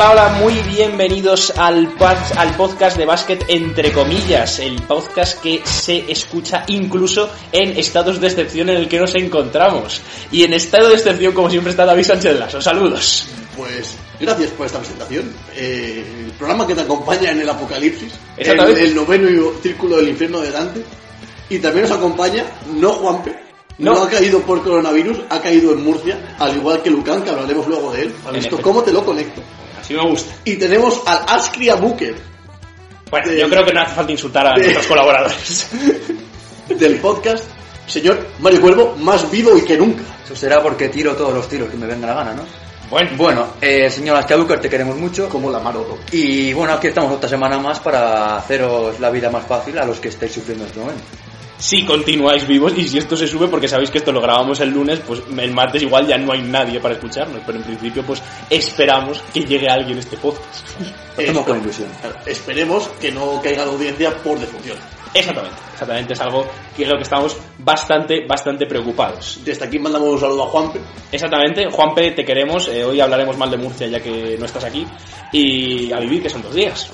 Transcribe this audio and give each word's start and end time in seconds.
Hola, 0.00 0.12
hola, 0.12 0.28
muy 0.40 0.54
bienvenidos 0.60 1.52
al, 1.58 1.94
al 2.38 2.56
podcast 2.56 2.96
de 2.96 3.04
básquet 3.04 3.44
entre 3.48 3.92
comillas, 3.92 4.58
el 4.58 4.80
podcast 4.80 5.38
que 5.42 5.60
se 5.62 6.10
escucha 6.10 6.64
incluso 6.68 7.28
en 7.52 7.76
estados 7.76 8.18
de 8.18 8.28
excepción 8.28 8.70
en 8.70 8.78
el 8.78 8.88
que 8.88 8.98
nos 8.98 9.14
encontramos. 9.14 10.00
Y 10.32 10.44
en 10.44 10.54
estado 10.54 10.88
de 10.88 10.94
excepción, 10.94 11.34
como 11.34 11.50
siempre, 11.50 11.72
está 11.72 11.84
David 11.84 12.04
Sánchez 12.04 12.38
Lasso. 12.38 12.62
Saludos. 12.62 13.26
Pues 13.54 13.94
gracias 14.18 14.50
por 14.52 14.64
esta 14.64 14.78
presentación. 14.78 15.34
Eh, 15.54 16.02
el 16.24 16.30
programa 16.32 16.66
que 16.66 16.74
te 16.74 16.80
acompaña 16.80 17.32
en 17.32 17.42
el 17.42 17.50
Apocalipsis, 17.50 18.14
el, 18.38 18.40
Exactamente. 18.40 18.82
el 18.82 18.94
noveno 18.94 19.52
círculo 19.62 19.98
del 19.98 20.08
infierno 20.08 20.40
de 20.40 20.50
Dante. 20.50 20.82
Y 21.50 21.58
también 21.58 21.86
nos 21.86 21.98
acompaña, 21.98 22.46
no 22.74 22.92
Juanpe, 22.94 23.38
no. 23.76 23.92
No. 23.92 24.02
ha 24.04 24.08
caído 24.08 24.40
por 24.40 24.62
coronavirus, 24.62 25.18
ha 25.28 25.42
caído 25.42 25.72
en 25.72 25.84
Murcia, 25.84 26.36
al 26.38 26.56
igual 26.56 26.80
que 26.80 26.88
Lucán, 26.88 27.22
que 27.22 27.28
hablaremos 27.28 27.66
luego 27.66 27.92
de 27.92 28.04
él. 28.04 28.14
¿Has 28.22 28.28
En 28.28 28.40
visto 28.40 28.62
cómo 28.62 28.82
te 28.82 28.94
lo 28.94 29.04
conecto? 29.04 29.42
Así 29.80 29.94
me 29.94 30.02
gusta. 30.08 30.34
Y 30.44 30.56
tenemos 30.56 31.02
al 31.06 31.20
Askria 31.28 31.74
Booker 31.76 32.14
Bueno, 33.10 33.30
De- 33.30 33.38
yo 33.40 33.48
creo 33.48 33.64
que 33.64 33.72
no 33.72 33.80
hace 33.80 33.94
falta 33.94 34.12
insultar 34.12 34.46
a 34.46 34.52
de- 34.54 34.62
nuestros 34.62 34.86
colaboradores. 34.86 35.68
del 36.68 36.96
podcast, 37.00 37.44
señor 37.86 38.26
Mario 38.38 38.60
Cuervo, 38.60 38.94
más 38.98 39.28
vivo 39.30 39.56
y 39.56 39.62
que 39.62 39.76
nunca. 39.76 40.02
Eso 40.24 40.36
será 40.36 40.62
porque 40.62 40.88
tiro 40.88 41.14
todos 41.16 41.34
los 41.34 41.48
tiros 41.48 41.68
que 41.68 41.76
me 41.76 41.86
venga 41.86 42.06
la 42.06 42.14
gana, 42.14 42.34
¿no? 42.34 42.42
Bueno, 42.88 43.10
Bueno, 43.16 43.46
eh, 43.60 43.88
señor 43.90 44.24
te 44.60 44.68
queremos 44.68 44.96
mucho. 44.96 45.28
Como 45.28 45.50
la 45.50 45.60
Maroto. 45.60 45.98
Y 46.12 46.52
bueno, 46.52 46.72
aquí 46.74 46.88
estamos 46.88 47.12
otra 47.12 47.28
semana 47.28 47.58
más 47.58 47.78
para 47.80 48.36
haceros 48.36 48.98
la 49.00 49.10
vida 49.10 49.30
más 49.30 49.46
fácil 49.46 49.78
a 49.78 49.84
los 49.84 50.00
que 50.00 50.08
estáis 50.08 50.32
sufriendo 50.32 50.64
en 50.64 50.68
este 50.70 50.80
momento. 50.80 51.02
Si 51.60 51.84
continuáis 51.84 52.46
vivos 52.46 52.72
y 52.76 52.88
si 52.88 52.98
esto 52.98 53.16
se 53.16 53.28
sube, 53.28 53.46
porque 53.46 53.68
sabéis 53.68 53.90
que 53.90 53.98
esto 53.98 54.12
lo 54.12 54.20
grabamos 54.20 54.60
el 54.60 54.70
lunes, 54.70 55.00
pues 55.06 55.22
el 55.38 55.52
martes 55.52 55.82
igual 55.82 56.06
ya 56.06 56.16
no 56.16 56.32
hay 56.32 56.42
nadie 56.42 56.80
para 56.80 56.94
escucharnos, 56.94 57.42
pero 57.44 57.58
en 57.58 57.64
principio 57.64 58.02
pues 58.02 58.22
esperamos 58.48 59.22
que 59.32 59.40
llegue 59.40 59.68
alguien 59.68 59.98
este 59.98 60.16
podcast. 60.16 60.66
Con 61.46 61.60
ilusión. 61.60 61.88
Esperemos 62.24 62.88
que 63.00 63.12
no 63.12 63.40
caiga 63.42 63.66
la 63.66 63.72
audiencia 63.72 64.10
por 64.22 64.38
defunción. 64.38 64.78
Exactamente, 65.12 65.56
exactamente, 65.72 66.12
es 66.14 66.20
algo 66.20 66.46
que 66.76 66.84
es 66.84 66.88
lo 66.88 66.96
que 66.96 67.02
estamos 67.02 67.36
bastante, 67.58 68.26
bastante 68.26 68.66
preocupados. 68.66 69.40
Desde 69.44 69.66
aquí 69.66 69.78
mandamos 69.78 70.08
un 70.08 70.20
saludo 70.20 70.44
a 70.44 70.46
Juanpe. 70.46 70.80
Exactamente, 71.12 71.68
Juanpe, 71.70 72.12
te 72.12 72.24
queremos, 72.24 72.68
eh, 72.68 72.84
hoy 72.84 73.00
hablaremos 73.00 73.36
mal 73.36 73.50
de 73.50 73.58
Murcia 73.58 73.86
ya 73.88 74.00
que 74.00 74.36
no 74.38 74.46
estás 74.46 74.64
aquí, 74.64 74.86
y 75.32 75.92
a 75.92 75.98
vivir 75.98 76.22
que 76.22 76.30
son 76.30 76.42
dos 76.42 76.54
días. 76.54 76.90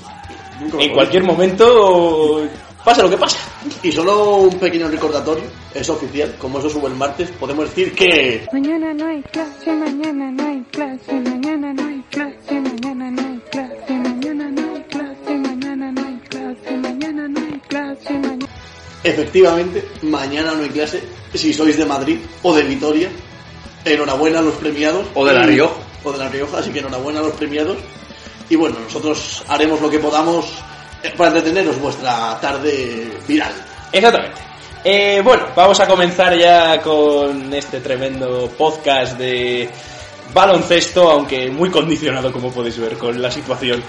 En 0.79 0.91
cualquier 0.91 1.23
momento, 1.23 2.43
pasa 2.87 3.03
lo 3.03 3.09
que 3.09 3.17
pasa. 3.17 3.37
Y 3.83 3.91
solo 3.91 4.37
un 4.37 4.59
pequeño 4.59 4.87
recordatorio, 4.87 5.43
es 5.73 5.89
oficial, 5.89 6.33
como 6.39 6.59
eso 6.59 6.69
sube 6.69 6.87
el 6.87 6.95
martes, 6.95 7.29
podemos 7.31 7.65
decir 7.69 7.93
que 7.93 8.47
Mañana 8.53 8.93
no 8.93 9.07
hay 9.07 9.21
clase, 9.23 9.73
mañana 9.73 10.31
no 10.31 10.47
hay 10.47 10.61
clase, 10.71 11.13
mañana 11.19 11.73
no 11.73 11.85
hay 11.85 12.01
clase, 12.09 12.53
mañana 12.61 13.11
no 13.11 13.21
hay 13.27 13.39
clase, 13.51 13.93
mañana 13.93 14.49
no 14.51 14.73
hay 14.73 14.83
clase, 14.83 15.37
mañana 15.37 15.91
no 15.91 16.01
hay 16.07 16.17
clase, 16.29 16.77
mañana 16.77 17.27
no 17.27 17.39
hay 17.41 17.59
clase, 17.67 18.13
mañana. 18.13 18.47
efectivamente 19.03 19.83
mañana 20.03 20.53
no 20.53 20.63
hay 20.63 20.69
clase, 20.69 21.03
si 21.33 21.53
sois 21.53 21.77
de 21.77 21.85
Madrid 21.85 22.19
o 22.41 22.55
de 22.55 22.63
Vitoria, 22.63 23.09
enhorabuena 23.83 24.39
a 24.39 24.43
los 24.43 24.55
premiados. 24.55 25.05
O 25.13 25.25
de 25.25 25.33
La 25.33 25.43
Rioja. 25.43 25.75
O 26.05 26.13
de 26.13 26.19
La 26.19 26.29
Rioja, 26.29 26.59
así 26.59 26.71
que 26.71 26.79
enhorabuena 26.79 27.19
a 27.19 27.23
los 27.23 27.33
premiados. 27.33 27.75
Y 28.49 28.55
bueno, 28.55 28.79
nosotros 28.79 29.43
haremos 29.49 29.81
lo 29.81 29.89
que 29.89 29.99
podamos 29.99 30.53
para 31.15 31.29
entreteneros 31.29 31.79
vuestra 31.79 32.37
tarde 32.39 33.09
viral. 33.27 33.53
Exactamente. 33.91 34.41
Eh, 34.83 35.21
bueno, 35.23 35.47
vamos 35.55 35.79
a 35.79 35.87
comenzar 35.87 36.37
ya 36.37 36.81
con 36.81 37.53
este 37.53 37.79
tremendo 37.81 38.49
podcast 38.57 39.17
de 39.17 39.69
baloncesto, 40.33 41.09
aunque 41.09 41.49
muy 41.49 41.69
condicionado, 41.69 42.31
como 42.31 42.51
podéis 42.51 42.77
ver, 42.79 42.97
con 42.97 43.21
la 43.21 43.31
situación 43.31 43.83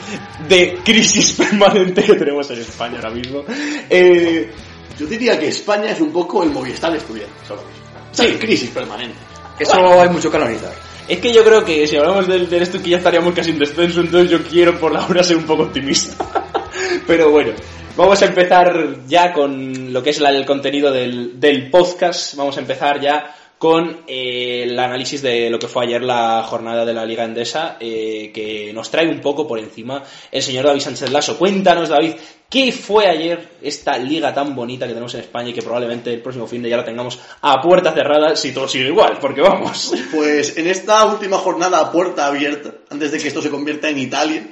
de 0.49 0.79
crisis 0.84 1.33
permanente 1.39 2.03
que 2.03 2.15
tenemos 2.15 2.51
en 2.51 2.61
España 2.61 2.97
ahora 2.97 3.11
mismo. 3.11 3.45
Eh, 3.89 4.50
Yo 4.99 5.06
diría 5.06 5.39
que 5.39 5.49
España 5.49 5.91
es 5.91 6.00
un 6.00 6.11
poco 6.11 6.43
el 6.43 6.50
Movistar 6.50 6.95
estudiante, 6.97 7.33
ahora 7.49 7.62
mismo. 7.62 7.85
Sí. 8.12 8.39
crisis 8.39 8.71
permanente. 8.71 9.19
Eso 9.59 10.00
hay 10.00 10.09
mucho 10.09 10.31
que 10.31 10.37
analizar. 10.37 10.73
es 11.06 11.19
que 11.19 11.33
yo 11.33 11.45
creo 11.45 11.65
que 11.65 11.87
si 11.87 11.97
hablamos 11.97 12.27
del, 12.27 12.49
del 12.49 12.62
esto 12.62 12.83
que 12.83 12.91
ya 12.91 12.97
estaríamos 12.99 13.35
casi 13.35 13.50
en 13.50 13.59
descenso, 13.59 14.00
entonces 14.00 14.31
yo 14.31 14.43
quiero 14.43 14.79
por 14.79 14.93
la 14.93 15.06
hora 15.06 15.23
ser 15.23 15.37
un 15.37 15.45
poco 15.45 15.65
optimista. 15.65 16.25
Pero 17.06 17.31
bueno, 17.31 17.53
vamos 17.97 18.21
a 18.22 18.26
empezar 18.26 18.97
ya 19.06 19.32
con 19.32 19.93
lo 19.93 20.03
que 20.03 20.10
es 20.10 20.21
la- 20.21 20.31
el 20.31 20.47
contenido 20.47 20.91
del, 20.93 21.69
podcast. 21.71 22.34
Vamos 22.37 22.56
a 22.56 22.60
empezar 22.60 23.00
ya 23.00 23.34
con 23.59 24.03
eh, 24.06 24.62
el 24.62 24.78
análisis 24.78 25.21
de 25.21 25.50
lo 25.50 25.59
que 25.59 25.66
fue 25.66 25.84
ayer 25.84 26.00
la 26.00 26.44
jornada 26.44 26.84
de 26.84 26.94
la 26.94 27.04
Liga 27.04 27.25
Endesa, 27.25 27.76
eh, 27.81 28.31
que 28.32 28.72
nos 28.72 28.88
trae 28.88 29.09
un 29.09 29.21
poco 29.21 29.49
por 29.49 29.59
encima 29.59 30.00
el 30.31 30.43
señor 30.43 30.66
David 30.66 30.81
Sánchez 30.81 31.10
Lasso. 31.10 31.37
Cuéntanos, 31.37 31.88
David, 31.88 32.12
¿qué 32.49 32.71
fue 32.71 33.09
ayer 33.09 33.55
esta 33.60 33.99
liga 33.99 34.32
tan 34.32 34.55
bonita 34.55 34.87
que 34.87 34.93
tenemos 34.93 35.12
en 35.15 35.20
España 35.22 35.49
y 35.49 35.55
que 35.55 35.62
probablemente 35.62 36.15
el 36.15 36.20
próximo 36.22 36.47
fin 36.47 36.62
de 36.62 36.70
ya 36.70 36.76
la 36.76 36.84
tengamos 36.84 37.19
a 37.43 37.60
puerta 37.60 37.91
cerrada 37.93 38.37
si 38.37 38.53
todo 38.53 38.69
sigue 38.69 38.87
igual? 38.87 39.19
Porque 39.20 39.41
vamos. 39.41 39.93
Pues 40.15 40.56
en 40.56 40.69
esta 40.69 41.05
última 41.06 41.38
jornada 41.38 41.81
a 41.81 41.91
puerta 41.91 42.28
abierta, 42.28 42.75
antes 42.91 43.10
de 43.10 43.19
que 43.19 43.26
esto 43.26 43.43
se 43.43 43.50
convierta 43.50 43.88
en 43.88 43.99
Italia, 43.99 44.47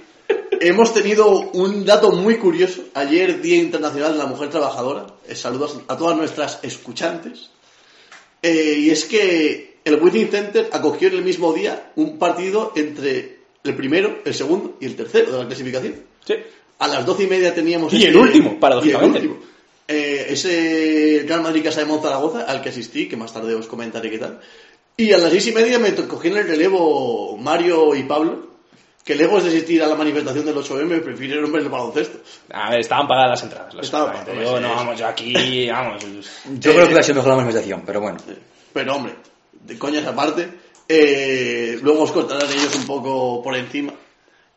hemos 0.61 0.93
tenido 0.95 1.29
un 1.53 1.85
dato 1.85 2.11
muy 2.13 2.37
curioso. 2.37 2.83
Ayer, 2.95 3.41
Día 3.41 3.57
Internacional 3.57 4.13
de 4.13 4.19
la 4.19 4.27
Mujer 4.27 4.51
Trabajadora. 4.51 5.07
Eh, 5.29 5.35
saludos 5.35 5.79
a 5.89 5.97
todas 5.97 6.17
nuestras 6.17 6.61
escuchantes. 6.63 7.51
Eh, 8.43 8.77
y 8.79 8.91
es 8.91 9.05
que 9.05 9.77
el 9.85 9.97
Within 10.03 10.29
Center 10.29 10.69
acogió 10.73 11.09
en 11.09 11.15
el 11.15 11.23
mismo 11.23 11.53
día 11.53 11.93
un 11.97 12.19
partido 12.19 12.73
entre 12.77 13.39
el 13.65 13.75
primero, 13.75 14.19
el 14.25 14.35
segundo 14.35 14.77
y 14.81 14.87
el 14.87 14.97
tercero 14.97 15.33
de 15.33 15.39
la 15.39 15.47
clasificación. 15.47 15.95
Sí. 16.25 16.35
A 16.79 16.89
las 16.89 17.07
doce 17.07 17.25
y 17.25 17.27
media 17.27 17.55
teníamos 17.55 17.93
Y 17.93 17.97
este- 17.97 18.09
el 18.09 18.17
último, 18.17 18.61
paradójicamente. 18.61 19.19
y 19.19 19.23
el 19.23 19.29
último. 19.29 19.47
Eh, 19.89 20.27
ese 20.31 21.25
Real 21.27 21.43
Madrid 21.43 21.63
Casa 21.65 21.81
de 21.81 21.87
Monzaragoza, 21.87 22.43
al 22.43 22.61
que 22.61 22.69
asistí, 22.71 23.09
que 23.09 23.17
más 23.17 23.33
tarde 23.33 23.55
os 23.55 23.67
comentaré 23.67 24.11
qué 24.11 24.19
tal. 24.19 24.41
Y 24.97 25.13
a 25.13 25.19
las 25.19 25.31
seis 25.31 25.47
y 25.47 25.53
media 25.53 25.79
me 25.79 25.95
cogí 25.95 26.29
en 26.29 26.39
el 26.39 26.49
relevo 26.49 27.37
Mario 27.37 27.95
y 27.95 28.03
Pablo, 28.03 28.46
que 29.07 29.15
lejos 29.15 29.45
de 29.45 29.51
asistir 29.51 29.81
a 29.85 29.87
la 29.87 29.95
manifestación 29.95 30.45
del 30.45 30.57
8M, 30.57 31.01
prefirieron 31.01 31.53
ver 31.53 31.63
el 31.63 31.69
baloncesto. 31.69 32.19
A 32.53 32.71
ver, 32.71 32.81
estaban 32.81 33.07
pagadas 33.07 33.31
las 33.31 33.43
entradas. 33.45 33.75
Estaban 33.81 34.13
pagadas, 34.13 34.43
Yo 34.45 34.61
no, 34.61 34.69
vamos, 34.71 34.99
yo 34.99 35.07
aquí, 35.07 35.69
vamos. 35.71 36.03
Yo 36.03 36.09
Eh, 36.11 36.59
creo 36.61 36.75
que 36.75 36.85
hubiera 36.87 37.03
sido 37.05 37.15
mejor 37.15 37.31
la 37.31 37.37
manifestación, 37.37 37.83
pero 37.87 38.01
bueno. 38.01 38.19
Pero 38.73 38.97
hombre, 38.97 39.15
de 39.65 39.79
coñas 39.79 40.05
aparte, 40.07 40.49
eh, 40.89 41.79
luego 41.83 42.03
os 42.03 42.11
contarán 42.11 42.51
ellos 42.51 42.75
un 42.75 42.85
poco 42.85 43.43
por 43.45 43.55
encima 43.57 43.93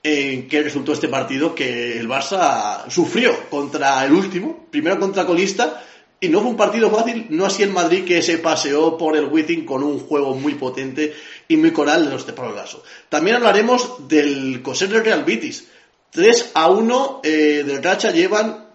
en 0.02 0.48
qué 0.48 0.64
resultó 0.64 0.94
este 0.94 1.10
partido 1.10 1.54
que 1.54 2.00
el 2.00 2.08
Barça 2.10 2.90
sufrió 2.90 3.50
contra 3.52 4.04
el 4.04 4.14
último, 4.14 4.66
primero 4.72 4.98
contra 5.00 5.26
colista, 5.28 5.84
y 6.22 6.28
no 6.30 6.42
fue 6.42 6.50
un 6.52 6.58
partido 6.58 6.90
fácil, 6.92 7.28
no 7.30 7.46
así 7.46 7.64
el 7.64 7.70
Madrid 7.72 8.04
que 8.06 8.22
se 8.22 8.38
paseó 8.40 8.98
por 8.98 9.16
el 9.16 9.26
Wizzing 9.26 9.66
con 9.66 9.84
un 9.84 10.00
juego 10.00 10.36
muy 10.36 10.56
potente 10.56 11.14
y 11.48 11.56
muy 11.58 11.72
coral 11.72 12.06
de 12.06 12.12
los 12.12 12.26
de 12.28 12.34
Pablo 12.34 12.56
Lasso. 12.56 12.84
También 13.08 13.38
hablaremos 13.38 14.08
del 14.08 14.62
coser 14.62 14.90
del 14.90 15.06
Real 15.06 15.24
Betis. 15.24 15.68
3 16.12 16.52
a 16.56 16.70
1 16.72 17.22
eh, 17.24 17.64
del 17.66 17.84
Racha 17.84 18.12
llevan 18.12 18.66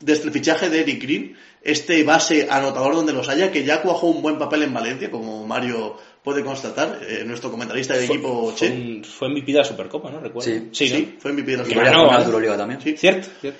desde 0.00 0.24
el 0.24 0.32
fichaje 0.32 0.68
de 0.68 0.80
Eric 0.80 1.02
Green, 1.02 1.36
este 1.62 2.02
base 2.04 2.48
anotador 2.50 2.94
donde 2.94 3.12
los 3.12 3.28
haya, 3.28 3.52
que 3.52 3.64
ya 3.64 3.82
cuajó 3.82 4.06
un 4.08 4.22
buen 4.22 4.38
papel 4.38 4.62
en 4.62 4.72
Valencia, 4.74 5.10
como 5.10 5.46
Mario 5.46 5.96
puede 6.24 6.42
constatar, 6.42 7.00
eh, 7.06 7.22
nuestro 7.26 7.50
comentarista 7.50 7.94
del 7.94 8.04
equipo 8.04 8.52
fue, 8.56 8.68
Che. 8.68 8.74
un- 8.74 9.04
fue 9.04 9.28
MVP 9.28 9.52
de 9.52 9.58
la 9.58 9.64
Supercopa, 9.64 10.10
¿no? 10.10 10.20
Recuerdo. 10.20 10.50
Sí. 10.50 10.68
Sí, 10.72 10.88
Sí, 10.88 11.16
fue 11.18 11.32
MVP 11.32 11.50
de 11.52 11.56
la 11.58 11.62
Y 11.64 11.68
Que 11.68 11.74
varias 11.76 11.96
ganó, 11.96 12.22
Euroliga 12.24 12.56
también. 12.56 12.80
Sí. 12.80 12.96
Cierto, 12.96 13.28
cierto. 13.40 13.58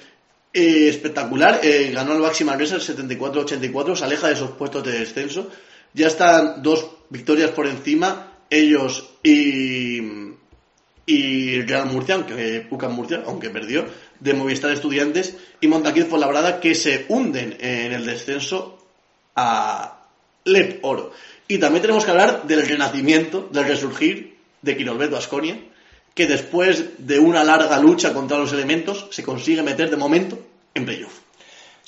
Eh, 0.52 0.88
espectacular. 0.88 1.60
eh, 1.62 1.90
ganó 1.92 2.12
el 2.12 2.44
Manresa 2.44 2.76
el 2.76 2.82
74-84, 2.82 3.96
se 3.96 4.04
aleja 4.04 4.28
de 4.28 4.34
esos 4.34 4.50
puestos 4.52 4.84
de 4.84 4.98
descenso. 4.98 5.50
Ya 5.92 6.06
están 6.06 6.62
dos 6.62 6.88
victorias 7.08 7.50
por 7.50 7.66
encima, 7.66 8.32
ellos 8.48 9.10
y, 9.22 10.00
y 11.06 11.60
Real 11.62 11.86
Murcia, 11.86 12.14
aunque 12.14 12.66
Pucan 12.68 12.92
Murcia, 12.92 13.22
aunque 13.26 13.50
perdió, 13.50 13.86
de 14.20 14.34
Movistar 14.34 14.70
Estudiantes 14.70 15.36
y 15.60 15.66
Montaquit 15.66 16.06
Fuenlabrada 16.06 16.60
que 16.60 16.74
se 16.74 17.06
hunden 17.08 17.56
en 17.58 17.92
el 17.92 18.06
descenso 18.06 18.78
a 19.34 20.06
Lep 20.44 20.84
Oro. 20.84 21.12
Y 21.48 21.58
también 21.58 21.82
tenemos 21.82 22.04
que 22.04 22.10
hablar 22.12 22.46
del 22.46 22.66
renacimiento, 22.66 23.48
del 23.52 23.66
resurgir 23.66 24.36
de 24.62 24.76
Quirolbet 24.76 25.10
Basconia, 25.10 25.58
que 26.20 26.26
después 26.26 26.84
de 26.98 27.18
una 27.18 27.42
larga 27.42 27.78
lucha 27.78 28.12
contra 28.12 28.36
los 28.36 28.52
elementos 28.52 29.06
se 29.10 29.22
consigue 29.22 29.62
meter 29.62 29.88
de 29.88 29.96
momento 29.96 30.38
en 30.74 30.84
playoff. 30.84 31.29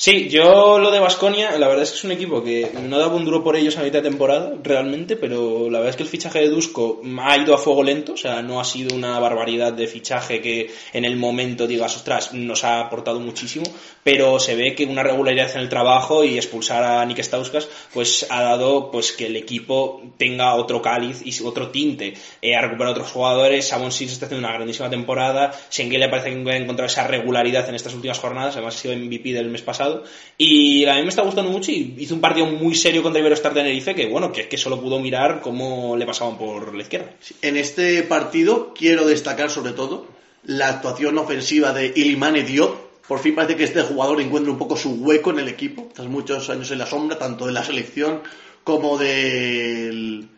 Sí, 0.05 0.29
yo 0.29 0.81
lo 0.81 0.91
de 0.91 0.99
Basconia, 0.99 1.57
la 1.59 1.69
verdad 1.69 1.85
es 1.85 1.93
que 1.93 1.99
es 1.99 2.03
un 2.03 2.11
equipo 2.11 2.43
que 2.43 2.73
no 2.89 2.99
daba 2.99 3.15
un 3.15 3.25
duro 3.25 3.45
por 3.45 3.55
ellos 3.55 3.79
a 3.79 3.85
mitad 3.85 4.03
de 4.03 4.09
temporada, 4.11 4.53
realmente, 4.61 5.15
pero 5.15 5.71
la 5.71 5.79
verdad 5.79 5.91
es 5.91 5.97
que 5.97 6.03
el 6.03 6.09
fichaje 6.09 6.41
de 6.41 6.49
Dusko 6.49 7.01
ha 7.21 7.37
ido 7.37 7.55
a 7.55 7.59
fuego 7.59 7.85
lento, 7.85 8.15
o 8.15 8.17
sea, 8.17 8.43
no 8.43 8.59
ha 8.59 8.65
sido 8.65 8.97
una 8.97 9.21
barbaridad 9.21 9.73
de 9.73 9.87
fichaje 9.87 10.41
que 10.41 10.73
en 10.93 11.05
el 11.05 11.15
momento 11.15 11.69
digas, 11.69 11.95
ostras, 11.95 12.35
nos 12.35 12.65
ha 12.65 12.81
aportado 12.81 13.21
muchísimo, 13.21 13.65
pero 14.03 14.41
se 14.41 14.57
ve 14.57 14.75
que 14.75 14.87
una 14.87 15.05
regularidad 15.05 15.53
en 15.53 15.61
el 15.61 15.69
trabajo 15.69 16.25
y 16.25 16.35
expulsar 16.35 16.83
a 16.83 17.05
Nick 17.05 17.21
Stauskas, 17.23 17.69
pues 17.95 18.27
ha 18.29 18.43
dado 18.43 18.91
pues 18.91 19.13
que 19.13 19.27
el 19.27 19.37
equipo 19.37 20.03
tenga 20.17 20.57
otro 20.57 20.83
cáliz 20.83 21.23
y 21.25 21.45
otro 21.45 21.69
tinte. 21.71 22.15
Eh, 22.41 22.57
ha 22.57 22.61
recuperado 22.61 22.97
otros 22.97 23.13
jugadores, 23.13 23.69
Savon 23.69 23.93
Six 23.93 24.11
está 24.11 24.27
haciendo 24.27 24.45
una 24.49 24.57
grandísima 24.57 24.91
temporada, 24.91 25.53
Schengen 25.71 26.11
parece 26.11 26.31
que 26.31 26.51
ha 26.51 26.57
encontrado 26.57 26.89
esa 26.89 27.07
regularidad 27.07 27.69
en 27.69 27.77
estas 27.77 27.95
últimas 27.95 28.19
jornadas, 28.19 28.57
además 28.57 28.75
ha 28.75 28.79
sido 28.79 28.97
MVP 28.97 29.33
del 29.33 29.47
mes 29.47 29.63
pasado, 29.63 29.92
y 30.39 30.85
a 30.87 30.95
mí 30.95 31.03
me 31.03 31.09
está 31.09 31.23
gustando 31.23 31.51
mucho 31.51 31.71
y 31.71 31.95
hizo 31.99 32.15
un 32.15 32.21
partido 32.21 32.47
muy 32.47 32.75
serio 32.75 33.03
contra 33.03 33.21
Iberostar 33.21 33.55
Tenerife 33.55 33.95
que, 33.95 34.07
bueno, 34.07 34.33
que, 34.33 34.57
solo 34.57 34.81
pudo 34.81 34.99
mirar 34.99 35.41
cómo 35.41 35.97
le 35.97 36.07
pasaban 36.07 36.37
por 36.39 36.75
la 36.75 36.83
izquierda. 36.83 37.11
En 37.43 37.57
este 37.57 38.03
partido 38.03 38.73
quiero 38.75 39.07
destacar 39.07 39.51
sobre 39.51 39.73
todo 39.73 40.07
la 40.45 40.69
actuación 40.69 41.19
ofensiva 41.19 41.73
de 41.73 41.93
Ilimane 41.95 42.43
Diop. 42.43 42.77
Por 43.07 43.19
fin 43.19 43.35
parece 43.35 43.57
que 43.57 43.65
este 43.65 43.83
jugador 43.83 44.21
encuentra 44.21 44.53
un 44.53 44.59
poco 44.59 44.77
su 44.77 44.95
hueco 44.95 45.31
en 45.31 45.41
el 45.41 45.49
equipo, 45.49 45.89
tras 45.95 46.09
muchos 46.09 46.49
años 46.51 46.71
en 46.71 46.79
la 46.79 46.87
sombra, 46.87 47.19
tanto 47.19 47.47
de 47.47 47.53
la 47.53 47.65
selección 47.65 48.23
como 48.65 48.97
del, 48.99 50.29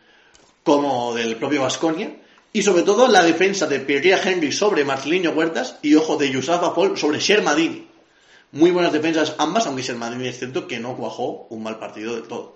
como 0.63 1.15
del 1.15 1.37
propio 1.37 1.63
Vasconia. 1.63 2.17
Y 2.53 2.63
sobre 2.63 2.83
todo 2.83 3.09
la 3.09 3.25
defensa 3.25 3.67
de 3.67 3.81
Pierre 3.81 4.17
Henry 4.25 4.53
sobre 4.53 4.85
Marcelinho 4.85 5.33
Huertas 5.33 5.77
y, 5.83 5.97
ojo, 5.97 6.17
de 6.17 6.31
Yusuf 6.31 6.63
Apol 6.63 6.97
sobre 6.97 7.19
Shermadini. 7.19 7.84
Muy 8.55 8.71
buenas 8.71 8.93
defensas 8.93 9.35
ambas, 9.39 9.67
aunque 9.67 9.83
Shermadini 9.83 10.29
es 10.29 10.39
cierto 10.39 10.67
que 10.67 10.81
no 10.81 10.97
cuajó 10.97 11.47
un 11.51 11.63
mal 11.63 11.79
partido 11.79 12.15
del 12.15 12.25
todo. 12.25 12.55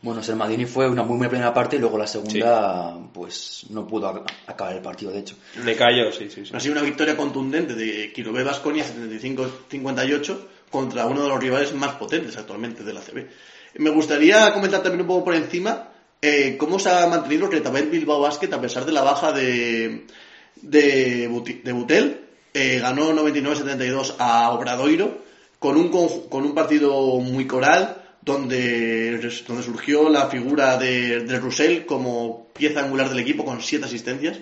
Bueno, 0.00 0.22
Sermadini 0.22 0.64
fue 0.64 0.88
una 0.88 1.02
muy 1.02 1.18
buena 1.18 1.28
primera 1.30 1.52
parte 1.52 1.76
y 1.76 1.78
luego 1.78 1.98
la 1.98 2.06
segunda, 2.06 2.96
pues 3.12 3.66
no 3.68 3.86
pudo 3.86 4.10
ac- 4.10 4.24
acabar 4.46 4.74
el 4.74 4.80
partido, 4.80 5.12
de 5.12 5.18
hecho. 5.18 5.36
Le 5.64 5.76
cayó, 5.76 6.10
sí, 6.12 6.30
sí, 6.30 6.46
sí. 6.46 6.52
Ha 6.56 6.60
sido 6.60 6.72
una 6.72 6.80
victoria 6.82 7.14
contundente 7.14 7.74
de 7.74 8.10
Quirobé 8.14 8.42
Basconia 8.42 8.84
75-58 8.86 10.36
contra 10.70 11.06
uno 11.06 11.22
de 11.22 11.28
los 11.28 11.38
rivales 11.38 11.74
más 11.74 11.92
potentes 11.96 12.36
actualmente 12.38 12.82
de 12.84 12.92
la 12.94 13.00
CB. 13.02 13.26
Me 13.78 13.90
gustaría 13.90 14.50
comentar 14.54 14.82
también 14.82 15.02
un 15.02 15.06
poco 15.08 15.24
por 15.26 15.34
encima 15.34 15.88
eh, 16.22 16.56
cómo 16.58 16.78
se 16.78 16.88
ha 16.88 17.06
mantenido 17.06 17.44
el 17.46 17.52
Retabel 17.52 17.88
Bilbao 17.90 18.20
Basket 18.22 18.50
a 18.54 18.60
pesar 18.60 18.86
de 18.86 18.92
la 18.92 19.02
baja 19.02 19.32
de, 19.32 20.06
de, 20.62 21.28
Buti- 21.30 21.62
de 21.62 21.72
Butel. 21.72 22.20
Eh, 22.54 22.78
ganó 22.80 23.12
99-72 23.12 24.14
a 24.18 24.50
Obradoiro 24.52 25.25
con 25.58 25.76
un, 25.76 25.90
con 25.90 26.44
un 26.44 26.54
partido 26.54 27.18
muy 27.20 27.46
coral 27.46 28.02
donde, 28.22 29.18
donde 29.46 29.62
surgió 29.62 30.08
la 30.08 30.28
figura 30.28 30.76
de, 30.78 31.20
de 31.20 31.38
Russell 31.38 31.86
como 31.86 32.48
pieza 32.52 32.80
angular 32.80 33.08
del 33.08 33.20
equipo 33.20 33.44
con 33.44 33.62
siete 33.62 33.84
asistencias, 33.86 34.38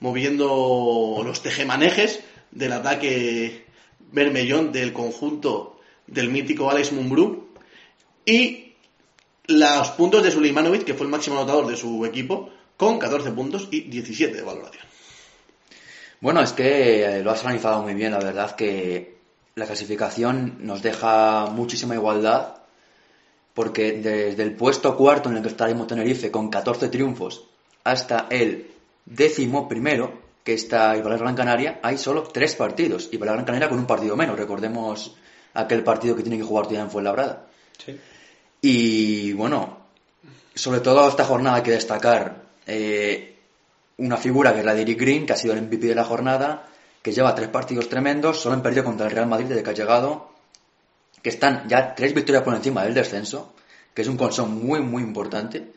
moviendo 0.00 1.22
los 1.24 1.42
tejemanejes 1.42 2.20
del 2.50 2.72
ataque 2.72 3.66
Bermellón 4.10 4.72
del 4.72 4.92
conjunto 4.92 5.80
del 6.06 6.30
mítico 6.30 6.70
Alex 6.70 6.92
Mumbrú 6.92 7.48
y 8.24 8.74
los 9.46 9.90
puntos 9.92 10.22
de 10.22 10.30
Suleimanovic, 10.30 10.84
que 10.84 10.94
fue 10.94 11.06
el 11.06 11.12
máximo 11.12 11.36
anotador 11.36 11.66
de 11.66 11.76
su 11.76 12.04
equipo, 12.04 12.50
con 12.76 12.98
14 12.98 13.30
puntos 13.32 13.68
y 13.70 13.82
17 13.82 14.36
de 14.36 14.42
valoración. 14.42 14.84
Bueno, 16.20 16.42
es 16.42 16.52
que 16.52 17.04
eh, 17.04 17.22
lo 17.22 17.30
has 17.30 17.40
organizado 17.40 17.82
muy 17.82 17.94
bien, 17.94 18.12
la 18.12 18.18
verdad 18.18 18.54
que 18.54 19.17
la 19.58 19.66
clasificación 19.66 20.58
nos 20.60 20.82
deja 20.82 21.46
muchísima 21.46 21.94
igualdad, 21.94 22.54
porque 23.54 23.92
desde 23.92 24.42
el 24.42 24.54
puesto 24.54 24.96
cuarto 24.96 25.28
en 25.28 25.36
el 25.36 25.42
que 25.42 25.48
está 25.48 25.66
mismo 25.66 25.86
Tenerife 25.86 26.30
con 26.30 26.48
14 26.48 26.88
triunfos 26.88 27.44
hasta 27.82 28.26
el 28.30 28.70
décimo 29.04 29.68
primero, 29.68 30.26
que 30.44 30.54
está 30.54 30.96
Ibarra 30.96 31.18
Gran 31.18 31.34
Canaria, 31.34 31.80
hay 31.82 31.98
solo 31.98 32.22
tres 32.22 32.54
partidos. 32.54 33.08
Ibarra 33.12 33.32
Gran 33.32 33.44
Canaria 33.44 33.68
con 33.68 33.78
un 33.78 33.86
partido 33.86 34.16
menos, 34.16 34.38
recordemos 34.38 35.16
aquel 35.54 35.82
partido 35.82 36.14
que 36.14 36.22
tiene 36.22 36.38
que 36.38 36.44
jugar 36.44 36.66
todavía 36.66 36.84
en 36.84 36.90
Fuenlabrada. 36.90 37.46
Sí. 37.84 37.98
Y 38.60 39.32
bueno, 39.32 39.78
sobre 40.54 40.80
todo 40.80 41.08
esta 41.08 41.24
jornada 41.24 41.56
hay 41.56 41.62
que 41.62 41.72
destacar 41.72 42.42
eh, 42.66 43.36
una 43.98 44.16
figura 44.16 44.52
que 44.52 44.60
es 44.60 44.64
la 44.64 44.74
de 44.74 44.82
Eric 44.82 45.00
Green, 45.00 45.26
que 45.26 45.32
ha 45.32 45.36
sido 45.36 45.54
el 45.54 45.62
MVP 45.62 45.86
de 45.88 45.94
la 45.94 46.04
jornada, 46.04 46.68
que 47.08 47.14
lleva 47.14 47.34
tres 47.34 47.48
partidos 47.48 47.88
tremendos, 47.88 48.38
solo 48.38 48.54
han 48.54 48.62
perdido 48.62 48.84
contra 48.84 49.06
el 49.06 49.12
Real 49.12 49.26
Madrid 49.26 49.46
desde 49.46 49.62
que 49.62 49.70
ha 49.70 49.72
llegado, 49.72 50.28
que 51.22 51.30
están 51.30 51.66
ya 51.66 51.94
tres 51.94 52.12
victorias 52.12 52.44
por 52.44 52.54
encima 52.54 52.84
del 52.84 52.92
descenso, 52.92 53.54
que 53.94 54.02
es 54.02 54.08
un 54.08 54.18
colchón 54.18 54.62
muy, 54.62 54.80
muy 54.80 55.02
importante. 55.02 55.72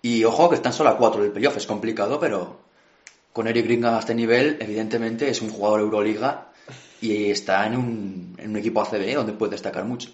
Y 0.00 0.22
ojo 0.22 0.48
que 0.48 0.54
están 0.54 0.72
solo 0.72 0.90
a 0.90 0.96
cuatro 0.96 1.22
del 1.22 1.32
playoff, 1.32 1.56
es 1.56 1.66
complicado, 1.66 2.20
pero 2.20 2.60
con 3.32 3.48
Eric 3.48 3.64
Green 3.64 3.84
a 3.84 3.98
este 3.98 4.14
nivel, 4.14 4.58
evidentemente 4.60 5.28
es 5.28 5.42
un 5.42 5.50
jugador 5.50 5.80
Euroliga 5.80 6.52
y 7.00 7.30
está 7.32 7.66
en 7.66 7.76
un, 7.76 8.36
en 8.38 8.50
un 8.50 8.56
equipo 8.56 8.80
ACB 8.80 9.12
donde 9.12 9.32
puede 9.32 9.52
destacar 9.52 9.84
mucho. 9.84 10.10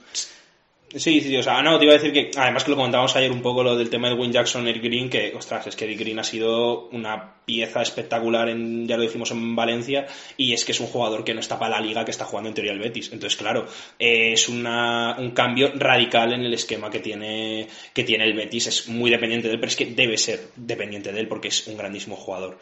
Sí, 0.94 1.22
sí, 1.22 1.34
o 1.36 1.42
sea, 1.42 1.62
no, 1.62 1.78
te 1.78 1.86
iba 1.86 1.94
a 1.94 1.98
decir 1.98 2.12
que, 2.12 2.30
además 2.36 2.64
que 2.64 2.70
lo 2.70 2.76
comentábamos 2.76 3.16
ayer 3.16 3.32
un 3.32 3.40
poco 3.40 3.62
lo 3.62 3.76
del 3.76 3.88
tema 3.88 4.08
de 4.08 4.14
Win 4.14 4.30
Jackson, 4.30 4.68
Eric 4.68 4.82
Green, 4.82 5.08
que, 5.08 5.32
ostras, 5.34 5.66
es 5.66 5.74
que 5.74 5.86
Eric 5.86 6.00
Green 6.00 6.18
ha 6.18 6.24
sido 6.24 6.88
una 6.88 7.36
pieza 7.46 7.80
espectacular, 7.80 8.50
en, 8.50 8.86
ya 8.86 8.98
lo 8.98 9.02
dijimos 9.02 9.30
en 9.30 9.56
Valencia, 9.56 10.06
y 10.36 10.52
es 10.52 10.66
que 10.66 10.72
es 10.72 10.80
un 10.80 10.88
jugador 10.88 11.24
que 11.24 11.32
no 11.32 11.40
está 11.40 11.58
para 11.58 11.78
la 11.78 11.86
liga 11.86 12.04
que 12.04 12.10
está 12.10 12.26
jugando 12.26 12.50
en 12.50 12.54
teoría 12.54 12.72
el 12.72 12.78
Betis. 12.78 13.10
Entonces, 13.10 13.38
claro, 13.38 13.66
eh, 13.98 14.32
es 14.34 14.50
una, 14.50 15.16
un 15.18 15.30
cambio 15.30 15.72
radical 15.74 16.34
en 16.34 16.42
el 16.42 16.52
esquema 16.52 16.90
que 16.90 17.00
tiene, 17.00 17.68
que 17.94 18.04
tiene 18.04 18.24
el 18.24 18.34
Betis, 18.34 18.66
es 18.66 18.88
muy 18.88 19.10
dependiente 19.10 19.48
de 19.48 19.54
él, 19.54 19.60
pero 19.60 19.70
es 19.70 19.76
que 19.76 19.86
debe 19.86 20.18
ser 20.18 20.50
dependiente 20.56 21.10
de 21.10 21.20
él 21.20 21.28
porque 21.28 21.48
es 21.48 21.66
un 21.68 21.78
grandísimo 21.78 22.16
jugador. 22.16 22.58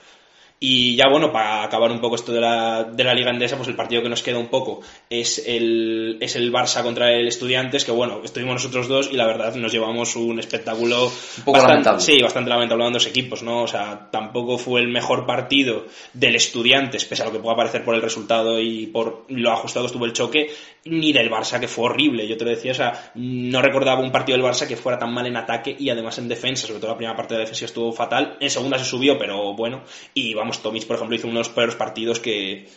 Y 0.62 0.95
ya 0.95 1.09
bueno, 1.09 1.33
para 1.33 1.62
acabar 1.62 1.90
un 1.90 2.02
poco 2.02 2.17
esto 2.17 2.33
de 2.33 2.40
la, 2.43 2.85
de 2.85 3.02
la 3.02 3.14
Liga 3.14 3.31
Endesa, 3.31 3.57
pues 3.57 3.69
el 3.69 3.76
partido 3.76 4.02
que 4.02 4.11
nos 4.11 4.23
queda 4.23 4.38
un 4.38 4.49
poco 4.49 4.83
es 5.09 5.43
el, 5.47 6.19
es 6.21 6.37
el 6.37 6.52
Barça 6.52 6.83
contra 6.83 7.11
el 7.12 7.26
Estudiantes, 7.26 7.87
que 7.87 7.93
bueno, 7.93 8.21
estuvimos 8.23 8.57
nosotros 8.57 8.87
dos 8.87 9.09
y 9.11 9.17
la 9.17 9.26
verdad 9.26 9.55
nos 9.55 9.73
llevamos 9.73 10.17
un 10.17 10.38
espectáculo 10.38 11.07
Un 11.07 11.45
poco 11.45 11.52
bastante, 11.52 11.87
lamentable. 11.87 12.00
sí, 12.02 12.21
bastante 12.21 12.50
lamentable 12.50 12.83
hablando 12.85 12.99
de 12.99 13.05
dos 13.05 13.11
equipos, 13.11 13.43
¿no? 13.43 13.62
O 13.62 13.67
sea, 13.67 14.11
tampoco 14.11 14.59
fue 14.59 14.83
el 14.83 14.88
mejor 14.88 15.25
partido 15.25 15.87
del 16.12 16.35
Estudiantes, 16.35 17.07
pese 17.07 17.23
a 17.23 17.26
lo 17.26 17.33
que 17.33 17.38
pueda 17.38 17.57
parecer 17.57 17.83
por 17.83 17.95
el 17.95 18.02
resultado 18.02 18.61
y 18.61 18.87
por 18.88 19.25
lo 19.29 19.52
ajustado 19.52 19.85
que 19.85 19.87
estuvo 19.87 20.05
el 20.05 20.12
choque, 20.12 20.50
ni 20.85 21.13
del 21.13 21.31
Barça, 21.31 21.61
que 21.61 21.69
fue 21.69 21.87
horrible. 21.87 22.27
Yo 22.27 22.37
te 22.37 22.45
lo 22.45 22.51
decía, 22.51 22.73
o 22.73 22.75
sea, 22.75 23.13
no 23.15 23.61
recordaba 23.61 24.01
un 24.01 24.13
partido 24.13 24.39
del 24.39 24.47
Barça 24.47 24.67
que 24.67 24.77
fuera 24.77 24.99
tan 24.99 25.13
mal 25.13 25.27
en 25.27 25.37
ataque 25.37 25.75
y 25.79 25.91
además 25.91 26.19
en 26.19 26.29
defensa, 26.29 26.67
sobre 26.67 26.81
todo 26.81 26.93
la 26.93 26.97
primera 26.97 27.17
parte 27.17 27.35
de 27.35 27.41
la 27.41 27.45
defensa 27.45 27.67
estuvo 27.67 27.93
fatal, 27.93 28.37
en 28.41 28.51
segunda 28.51 28.79
se 28.79 28.85
subió, 28.85 29.19
pero 29.19 29.55
bueno, 29.55 29.83
y 30.15 30.35
vamos, 30.35 30.63
Tomic, 30.63 30.87
por 30.87 30.97
ejemplo, 30.97 31.17
hizo 31.17 31.27
uno 31.27 31.39
de 31.39 31.45
los 31.45 31.51
peores 31.51 31.75
partidos 31.75 32.21
que, 32.21 32.69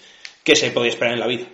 que 0.44 0.56
se 0.56 0.72
podía 0.72 0.90
esperar 0.90 1.14
en 1.14 1.20
la 1.20 1.28
vida. 1.28 1.46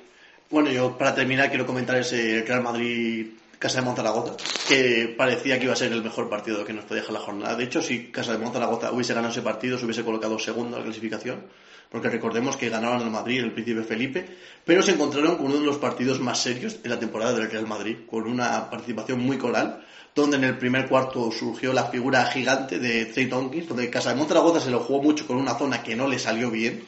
Bueno, 0.49 0.71
yo 0.71 0.97
para 0.97 1.13
terminar 1.13 1.49
quiero 1.49 1.65
comentar 1.65 1.97
ese 1.97 2.43
Real 2.43 2.63
Madrid 2.63 3.27
Casa 3.59 3.81
de 3.81 3.85
Monzaragoza, 3.85 4.37
que 4.69 5.13
parecía 5.17 5.57
que 5.59 5.65
iba 5.65 5.73
a 5.73 5.75
ser 5.75 5.91
el 5.91 6.01
mejor 6.01 6.29
partido 6.29 6.63
que 6.63 6.71
nos 6.71 6.85
podía 6.85 7.01
dejar 7.01 7.13
la 7.13 7.19
jornada. 7.19 7.55
De 7.57 7.65
hecho, 7.65 7.81
si 7.81 8.09
Casa 8.09 8.31
de 8.31 8.37
Monzaragoza 8.37 8.93
hubiese 8.93 9.13
ganado 9.13 9.33
ese 9.33 9.41
partido, 9.41 9.77
se 9.77 9.83
hubiese 9.83 10.05
colocado 10.05 10.39
segundo 10.39 10.77
en 10.77 10.83
la 10.83 10.85
clasificación, 10.85 11.43
porque 11.89 12.09
recordemos 12.09 12.55
que 12.55 12.69
ganaron 12.69 13.01
al 13.01 13.11
Madrid 13.11 13.39
el 13.39 13.51
príncipe 13.51 13.83
Felipe, 13.83 14.25
pero 14.63 14.81
se 14.81 14.91
encontraron 14.91 15.37
con 15.37 15.47
uno 15.47 15.59
de 15.59 15.65
los 15.65 15.77
partidos 15.77 16.19
más 16.19 16.39
serios 16.39 16.77
en 16.83 16.91
la 16.91 16.99
temporada 16.99 17.33
del 17.33 17.49
Real 17.49 17.67
Madrid, 17.67 17.97
con 18.09 18.27
una 18.27 18.69
participación 18.69 19.19
muy 19.19 19.37
coral, 19.37 19.83
donde 20.13 20.37
en 20.37 20.43
el 20.43 20.57
primer 20.57 20.87
cuarto 20.87 21.31
surgió 21.31 21.73
la 21.73 21.85
figura 21.85 22.25
gigante 22.25 22.79
de 22.79 23.05
Trey 23.05 23.27
Tompkins, 23.27 23.67
donde 23.67 23.89
Casa 23.89 24.13
de 24.13 24.59
se 24.59 24.71
lo 24.71 24.79
jugó 24.79 25.01
mucho 25.01 25.25
con 25.25 25.37
una 25.37 25.55
zona 25.55 25.81
que 25.81 25.95
no 25.95 26.07
le 26.07 26.19
salió 26.19 26.51
bien, 26.51 26.83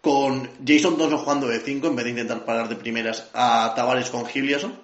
con 0.00 0.50
Jason 0.64 0.98
Thompson 0.98 1.18
jugando 1.18 1.48
de 1.48 1.60
5 1.60 1.86
en 1.86 1.96
vez 1.96 2.04
de 2.04 2.10
intentar 2.10 2.44
parar 2.44 2.68
de 2.68 2.76
primeras 2.76 3.30
a 3.32 3.72
Tavares 3.74 4.10
con 4.10 4.26
Giliason. 4.26 4.83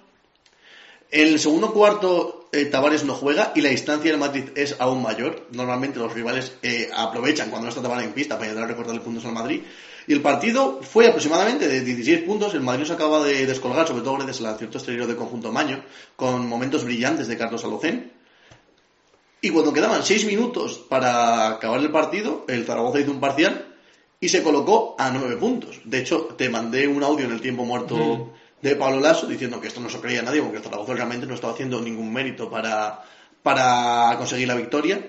En 1.11 1.27
el 1.27 1.39
segundo 1.39 1.73
cuarto, 1.73 2.47
eh, 2.53 2.65
Tavares 2.65 3.03
no 3.03 3.13
juega 3.13 3.51
y 3.53 3.59
la 3.59 3.67
distancia 3.67 4.09
del 4.09 4.19
Madrid 4.19 4.45
es 4.55 4.77
aún 4.79 5.01
mayor. 5.01 5.45
Normalmente 5.51 5.99
los 5.99 6.13
rivales 6.13 6.53
eh, 6.63 6.89
aprovechan 6.95 7.49
cuando 7.49 7.65
no 7.65 7.69
está 7.69 7.81
Tavares 7.81 8.05
en 8.05 8.13
pista 8.13 8.35
para 8.37 8.47
intentar 8.47 8.69
recortarle 8.69 9.01
puntos 9.01 9.25
al 9.25 9.33
Madrid. 9.33 9.61
Y 10.07 10.13
el 10.13 10.21
partido 10.21 10.79
fue 10.81 11.07
aproximadamente 11.07 11.67
de 11.67 11.81
16 11.81 12.21
puntos. 12.21 12.53
El 12.53 12.61
Madrid 12.61 12.85
se 12.85 12.93
acaba 12.93 13.21
de 13.25 13.45
descolgar, 13.45 13.85
sobre 13.85 14.03
todo 14.03 14.15
gracias 14.15 14.39
al 14.39 14.53
acierto 14.53 14.77
exterior 14.77 15.05
de 15.05 15.17
conjunto 15.17 15.51
Maño, 15.51 15.83
con 16.15 16.47
momentos 16.47 16.85
brillantes 16.85 17.27
de 17.27 17.37
Carlos 17.37 17.65
Alocén. 17.65 18.13
Y 19.41 19.49
cuando 19.49 19.73
quedaban 19.73 20.05
6 20.05 20.25
minutos 20.25 20.77
para 20.77 21.49
acabar 21.49 21.81
el 21.81 21.91
partido, 21.91 22.45
el 22.47 22.65
Zaragoza 22.65 23.01
hizo 23.01 23.11
un 23.11 23.19
parcial 23.19 23.75
y 24.21 24.29
se 24.29 24.41
colocó 24.43 24.95
a 24.97 25.09
9 25.09 25.35
puntos. 25.35 25.81
De 25.83 25.99
hecho, 25.99 26.35
te 26.37 26.47
mandé 26.47 26.87
un 26.87 27.03
audio 27.03 27.25
en 27.25 27.33
el 27.33 27.41
tiempo 27.41 27.65
muerto 27.65 28.31
de 28.61 28.75
Pablo 28.75 28.99
Lasso 28.99 29.27
diciendo 29.27 29.59
que 29.59 29.67
esto 29.67 29.81
no 29.81 29.89
se 29.89 29.99
creía 29.99 30.21
nadie 30.21 30.41
porque 30.41 30.59
Zaragoza 30.59 30.93
realmente 30.93 31.25
no 31.25 31.33
estaba 31.33 31.53
haciendo 31.53 31.81
ningún 31.81 32.11
mérito 32.13 32.49
para, 32.49 33.01
para 33.41 34.15
conseguir 34.17 34.47
la 34.47 34.55
victoria, 34.55 35.03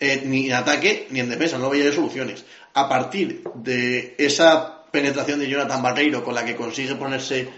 eh, 0.00 0.22
ni 0.24 0.46
en 0.46 0.54
ataque 0.54 1.06
ni 1.10 1.20
en 1.20 1.28
defensa, 1.28 1.58
no 1.58 1.70
veía 1.70 1.92
soluciones. 1.92 2.44
A 2.72 2.88
partir 2.88 3.44
de 3.54 4.14
esa 4.18 4.84
penetración 4.90 5.38
de 5.38 5.48
Jonathan 5.48 5.82
Barreiro 5.82 6.24
con 6.24 6.34
la 6.34 6.44
que 6.44 6.56
consigue 6.56 6.94
ponerse 6.94 7.48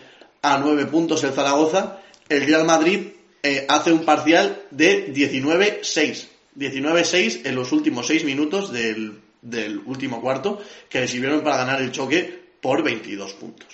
a 0.42 0.58
9 0.58 0.86
puntos 0.86 1.22
el 1.24 1.32
Zaragoza, 1.32 2.00
el 2.28 2.46
Real 2.46 2.64
Madrid 2.64 3.08
eh, 3.42 3.64
hace 3.68 3.92
un 3.92 4.04
parcial 4.04 4.62
de 4.70 5.12
19-6. 5.12 6.26
19-6 6.56 7.40
en 7.44 7.54
los 7.54 7.70
últimos 7.72 8.06
6 8.06 8.24
minutos 8.24 8.72
del, 8.72 9.20
del 9.42 9.78
último 9.78 10.20
cuarto 10.20 10.60
que 10.88 11.00
le 11.00 11.08
sirvieron 11.08 11.42
para 11.42 11.58
ganar 11.58 11.80
el 11.82 11.92
choque 11.92 12.46
por 12.60 12.82
22 12.82 13.34
puntos. 13.34 13.68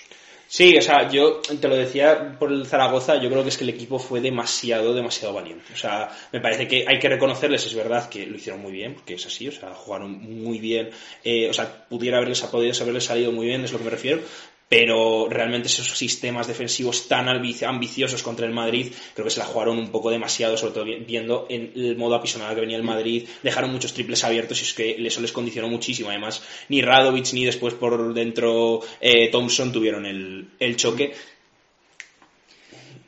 Sí, 0.55 0.77
o 0.77 0.83
sea, 0.83 1.09
yo 1.09 1.41
te 1.59 1.67
lo 1.67 1.75
decía 1.75 2.37
por 2.37 2.51
el 2.51 2.67
Zaragoza, 2.67 3.15
yo 3.15 3.27
creo 3.27 3.41
que 3.41 3.49
es 3.49 3.57
que 3.57 3.63
el 3.63 3.71
equipo 3.71 3.97
fue 3.97 4.21
demasiado, 4.21 4.93
demasiado 4.93 5.33
valiente. 5.33 5.73
O 5.73 5.75
sea, 5.75 6.15
me 6.31 6.39
parece 6.41 6.67
que 6.67 6.85
hay 6.87 6.99
que 6.99 7.09
reconocerles, 7.09 7.65
es 7.65 7.73
verdad 7.73 8.07
que 8.07 8.27
lo 8.27 8.35
hicieron 8.35 8.61
muy 8.61 8.71
bien, 8.71 8.93
porque 8.93 9.15
es 9.15 9.25
así, 9.25 9.47
o 9.47 9.51
sea, 9.51 9.73
jugaron 9.73 10.11
muy 10.11 10.59
bien, 10.59 10.91
eh, 11.23 11.49
o 11.49 11.53
sea, 11.55 11.87
pudiera 11.89 12.17
haberles 12.17 12.39
podido 12.41 12.71
haberles 12.79 13.03
salido 13.03 13.31
muy 13.31 13.47
bien, 13.47 13.63
es 13.63 13.71
lo 13.71 13.79
que 13.79 13.85
me 13.85 13.89
refiero, 13.89 14.21
pero 14.75 15.27
realmente 15.29 15.67
esos 15.67 15.87
sistemas 15.95 16.47
defensivos 16.47 17.07
tan 17.07 17.27
ambi- 17.27 17.63
ambiciosos 17.63 18.23
contra 18.23 18.47
el 18.47 18.53
Madrid 18.53 18.91
creo 19.13 19.23
que 19.25 19.29
se 19.29 19.37
la 19.37 19.45
jugaron 19.45 19.77
un 19.77 19.89
poco 19.91 20.09
demasiado, 20.09 20.57
sobre 20.57 20.73
todo 20.73 20.85
vi- 20.85 20.95
viendo 21.05 21.45
en 21.47 21.71
el 21.75 21.95
modo 21.95 22.15
apisonado 22.15 22.55
que 22.55 22.61
venía 22.61 22.77
el 22.77 22.81
Madrid, 22.83 23.27
dejaron 23.43 23.71
muchos 23.71 23.93
triples 23.93 24.23
abiertos 24.23 24.59
y 24.61 24.63
es 24.63 24.73
que 24.73 25.05
eso 25.07 25.21
les 25.21 25.31
condicionó 25.31 25.67
muchísimo, 25.69 26.09
además 26.09 26.41
ni 26.69 26.81
Radovic 26.81 27.33
ni 27.33 27.45
después 27.45 27.75
por 27.75 28.15
dentro 28.15 28.79
eh, 28.99 29.29
Thompson 29.31 29.71
tuvieron 29.71 30.07
el, 30.07 30.47
el 30.59 30.75
choque. 30.75 31.13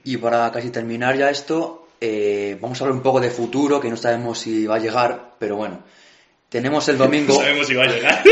Y 0.04 0.18
para 0.18 0.52
casi 0.52 0.70
terminar 0.70 1.18
ya 1.18 1.32
esto, 1.32 1.88
eh, 2.00 2.58
vamos 2.62 2.80
a 2.80 2.84
hablar 2.84 2.96
un 2.98 3.02
poco 3.04 3.20
de 3.20 3.32
futuro, 3.32 3.80
que 3.80 3.90
no 3.90 3.98
sabemos 3.98 4.38
si 4.38 4.68
va 4.68 4.76
a 4.76 4.80
llegar, 4.80 5.32
pero 5.40 5.56
bueno. 5.56 5.80
Tenemos 6.48 6.88
el 6.90 6.98
domingo, 7.00 7.34
sabemos 7.40 7.66
si 7.66 7.74
va 7.74 7.86
a 7.86 7.88
llegar. 7.88 8.24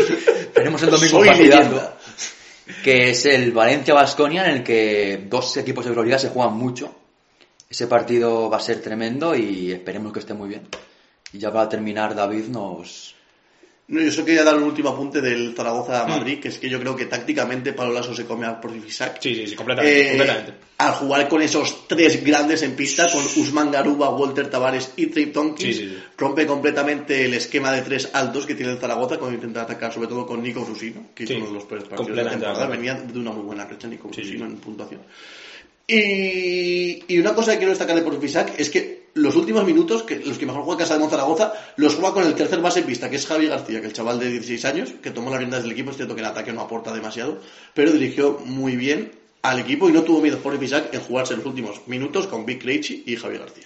tenemos 0.54 0.82
el 0.82 0.90
domingo 0.90 1.18
Soy. 1.24 1.28
Que 2.84 3.10
es 3.10 3.26
el 3.26 3.52
Valencia-Basconia, 3.52 4.46
en 4.46 4.58
el 4.58 4.62
que 4.62 5.26
dos 5.28 5.56
equipos 5.56 5.84
de 5.84 5.90
Euroliga 5.90 6.18
se 6.18 6.28
juegan 6.28 6.56
mucho. 6.56 6.94
Ese 7.68 7.86
partido 7.86 8.50
va 8.50 8.58
a 8.58 8.60
ser 8.60 8.80
tremendo 8.82 9.34
y 9.34 9.72
esperemos 9.72 10.12
que 10.12 10.18
esté 10.20 10.34
muy 10.34 10.48
bien. 10.48 10.68
Y 11.32 11.38
ya 11.38 11.52
para 11.52 11.68
terminar, 11.68 12.14
David 12.14 12.48
nos... 12.48 13.14
No, 13.92 14.00
yo 14.00 14.10
solo 14.10 14.24
quería 14.24 14.42
dar 14.42 14.56
un 14.56 14.62
último 14.62 14.88
apunte 14.88 15.20
del 15.20 15.54
Zaragoza 15.54 16.02
a 16.02 16.06
Madrid, 16.06 16.40
que 16.40 16.48
es 16.48 16.58
que 16.58 16.70
yo 16.70 16.80
creo 16.80 16.96
que 16.96 17.04
tácticamente 17.04 17.74
Pablo 17.74 17.92
Lasso 17.92 18.14
se 18.14 18.24
come 18.24 18.46
a 18.46 18.58
Porfisac. 18.58 19.20
Sí, 19.20 19.34
sí, 19.34 19.46
sí, 19.48 19.54
completamente. 19.54 20.00
Eh, 20.02 20.08
completamente. 20.08 20.54
al 20.78 20.92
jugar 20.92 21.28
con 21.28 21.42
esos 21.42 21.86
tres 21.86 22.24
grandes 22.24 22.62
en 22.62 22.74
pista, 22.74 23.12
con 23.12 23.22
Usman 23.22 23.70
Garuba, 23.70 24.08
Walter 24.08 24.48
Tavares 24.48 24.94
y 24.96 25.12
Sí, 25.12 25.30
sí, 25.58 25.72
sí. 25.74 25.98
rompe 26.16 26.46
completamente 26.46 27.26
el 27.26 27.34
esquema 27.34 27.70
de 27.70 27.82
tres 27.82 28.08
altos 28.14 28.46
que 28.46 28.54
tiene 28.54 28.72
el 28.72 28.78
Zaragoza 28.78 29.18
cuando 29.18 29.34
intenta 29.34 29.60
atacar, 29.60 29.92
sobre 29.92 30.08
todo 30.08 30.24
con 30.24 30.42
Nico 30.42 30.64
Rusino, 30.64 31.08
que 31.14 31.24
es 31.24 31.30
uno 31.32 31.48
de 31.48 31.52
los 31.52 31.64
peores 31.64 31.86
partidos 31.86 32.16
de 32.16 32.24
la 32.24 32.30
temporada. 32.30 32.66
Venía 32.68 32.94
de 32.94 33.18
una 33.18 33.32
muy 33.32 33.44
buena 33.44 33.66
racha 33.66 33.88
Nico 33.88 34.10
sí. 34.10 34.22
en 34.40 34.56
puntuación. 34.56 35.02
Y, 35.86 37.04
y 37.08 37.18
una 37.18 37.34
cosa 37.34 37.52
que 37.52 37.58
quiero 37.58 37.72
destacar 37.72 37.94
de 37.94 38.00
Porfisac 38.00 38.58
es 38.58 38.70
que 38.70 39.01
los 39.14 39.36
últimos 39.36 39.64
minutos, 39.64 40.02
que 40.02 40.16
los 40.16 40.38
que 40.38 40.46
mejor 40.46 40.62
juega 40.62 40.80
Casa 40.80 40.98
de 40.98 41.08
Zaragoza, 41.08 41.52
los 41.76 41.94
juega 41.94 42.14
con 42.14 42.26
el 42.26 42.34
tercer 42.34 42.60
base 42.60 42.80
en 42.80 42.86
pista, 42.86 43.10
que 43.10 43.16
es 43.16 43.26
Javi 43.26 43.46
García, 43.46 43.80
que 43.80 43.86
el 43.86 43.92
chaval 43.92 44.18
de 44.18 44.30
16 44.30 44.64
años, 44.64 44.92
que 45.02 45.10
tomó 45.10 45.30
las 45.30 45.38
riendas 45.38 45.62
del 45.62 45.72
equipo, 45.72 45.90
es 45.90 45.96
cierto 45.96 46.14
que 46.14 46.20
en 46.20 46.26
ataque 46.28 46.52
no 46.52 46.62
aporta 46.62 46.92
demasiado, 46.92 47.38
pero 47.74 47.92
dirigió 47.92 48.38
muy 48.44 48.76
bien 48.76 49.12
al 49.42 49.58
equipo 49.58 49.88
y 49.88 49.92
no 49.92 50.02
tuvo 50.02 50.20
miedo 50.20 50.38
Porfisac 50.38 50.94
en 50.94 51.00
jugarse 51.00 51.36
los 51.36 51.44
últimos 51.44 51.86
minutos 51.86 52.26
con 52.26 52.46
Vic 52.46 52.64
Leitchi 52.64 53.04
y 53.06 53.16
Javi 53.16 53.38
García. 53.38 53.64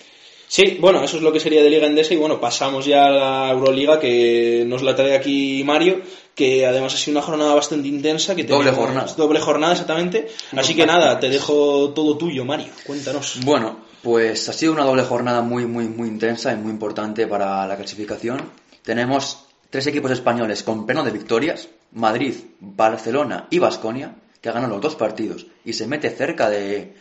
Sí, 0.48 0.78
bueno, 0.80 1.02
eso 1.02 1.16
es 1.16 1.22
lo 1.22 1.32
que 1.32 1.40
sería 1.40 1.62
de 1.62 1.70
Liga 1.70 1.86
Endesa 1.86 2.14
y 2.14 2.16
bueno, 2.16 2.40
pasamos 2.40 2.86
ya 2.86 3.06
a 3.06 3.10
la 3.10 3.50
Euroliga 3.50 3.98
que 3.98 4.64
nos 4.66 4.82
la 4.82 4.94
trae 4.94 5.16
aquí 5.16 5.62
Mario, 5.64 6.02
que 6.36 6.64
además 6.64 6.94
ha 6.94 6.96
sido 6.96 7.18
una 7.18 7.26
jornada 7.26 7.54
bastante 7.54 7.88
intensa. 7.88 8.36
Que 8.36 8.44
Doble 8.44 8.70
jornada. 8.70 9.12
Doble 9.16 9.40
jornada, 9.40 9.72
exactamente. 9.72 10.28
Así 10.56 10.76
que 10.76 10.86
nada, 10.86 11.18
te 11.18 11.28
dejo 11.28 11.90
todo 11.90 12.16
tuyo, 12.16 12.44
Mario. 12.44 12.68
Cuéntanos. 12.86 13.40
Bueno, 13.44 13.85
pues 14.06 14.48
ha 14.48 14.52
sido 14.52 14.72
una 14.72 14.84
doble 14.84 15.02
jornada 15.02 15.42
muy, 15.42 15.66
muy, 15.66 15.88
muy 15.88 16.06
intensa 16.06 16.52
y 16.52 16.56
muy 16.56 16.70
importante 16.70 17.26
para 17.26 17.66
la 17.66 17.76
clasificación. 17.76 18.52
Tenemos 18.84 19.48
tres 19.68 19.84
equipos 19.88 20.12
españoles 20.12 20.62
con 20.62 20.86
pleno 20.86 21.02
de 21.02 21.10
victorias, 21.10 21.68
Madrid, 21.90 22.36
Barcelona 22.60 23.48
y 23.50 23.58
Basconia, 23.58 24.14
que 24.40 24.52
ganan 24.52 24.70
los 24.70 24.80
dos 24.80 24.94
partidos 24.94 25.48
y 25.64 25.72
se 25.72 25.88
mete 25.88 26.08
cerca 26.10 26.48
de 26.48 26.94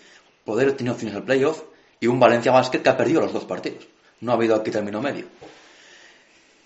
poder 0.46 0.74
tener 0.74 0.94
opciones 0.94 1.16
al 1.16 1.26
playoff, 1.26 1.62
y 2.00 2.08
un 2.08 2.20
Valencia 2.20 2.52
Basket 2.52 2.82
que 2.82 2.90
ha 2.90 2.98
perdido 2.98 3.22
los 3.22 3.34
dos 3.34 3.46
partidos. 3.46 3.88
No 4.22 4.32
ha 4.32 4.36
habido 4.36 4.56
aquí 4.56 4.72
término 4.72 5.00
medio. 5.00 5.26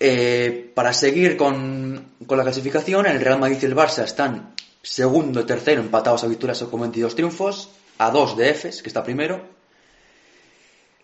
Eh, 0.00 0.72
para 0.74 0.94
seguir 0.94 1.36
con, 1.36 2.12
con 2.26 2.38
la 2.38 2.44
clasificación, 2.44 3.04
el 3.04 3.20
Real 3.20 3.38
Madrid 3.38 3.58
y 3.60 3.66
el 3.66 3.76
Barça 3.76 4.04
están 4.04 4.54
segundo 4.80 5.42
y 5.42 5.44
tercero 5.44 5.82
empatados 5.82 6.24
a 6.24 6.28
victorias 6.28 6.62
con 6.62 6.80
22 6.80 7.14
triunfos, 7.14 7.68
a 7.98 8.10
dos 8.10 8.38
de 8.38 8.48
Efes, 8.48 8.80
que 8.80 8.88
está 8.88 9.04
primero. 9.04 9.59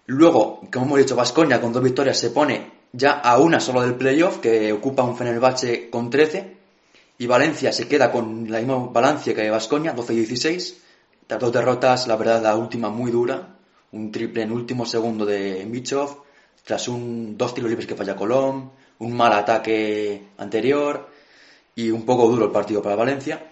Luego, 0.07 0.61
como 0.73 0.87
hemos 0.87 0.99
dicho, 0.99 1.17
Vasconia 1.17 1.61
con 1.61 1.73
dos 1.73 1.83
victorias 1.83 2.19
se 2.19 2.31
pone 2.31 2.71
ya 2.93 3.19
a 3.19 3.39
una 3.39 3.61
solo 3.61 3.83
del 3.83 3.97
playoff, 3.97 4.39
que 4.39 4.73
ocupa 4.73 5.03
un 5.03 5.17
Fenerbahce 5.17 5.91
con 5.91 6.11
13. 6.11 6.57
Y 7.19 7.27
Valencia 7.27 7.73
se 7.73 7.89
queda 7.89 8.13
con 8.13 8.51
la 8.51 8.59
misma 8.59 8.77
balance 8.87 9.35
que 9.35 9.51
Vasconia, 9.51 9.93
12 9.93 10.15
y 10.15 10.17
16. 10.19 10.83
Las 11.29 11.41
dos 11.41 11.53
derrotas, 11.53 12.07
la 12.07 12.17
verdad, 12.17 12.43
la 12.43 12.57
última 12.57 12.89
muy 12.89 13.11
dura. 13.11 13.57
Un 13.93 14.13
triple 14.13 14.43
en 14.43 14.53
último 14.53 14.87
segundo 14.87 15.25
de 15.25 15.65
Michov, 15.65 16.23
tras 16.65 16.89
un, 16.89 17.37
dos 17.37 17.55
tiros 17.55 17.71
libres 17.71 17.87
que 17.87 17.95
falla 17.95 18.15
Colón, 18.15 18.71
un 18.99 19.17
mal 19.17 19.33
ataque 19.33 20.29
anterior 20.39 21.09
y 21.75 21.91
un 21.91 22.05
poco 22.05 22.29
duro 22.29 22.47
el 22.47 22.53
partido 22.53 22.83
para 22.83 22.97
Valencia. 22.97 23.43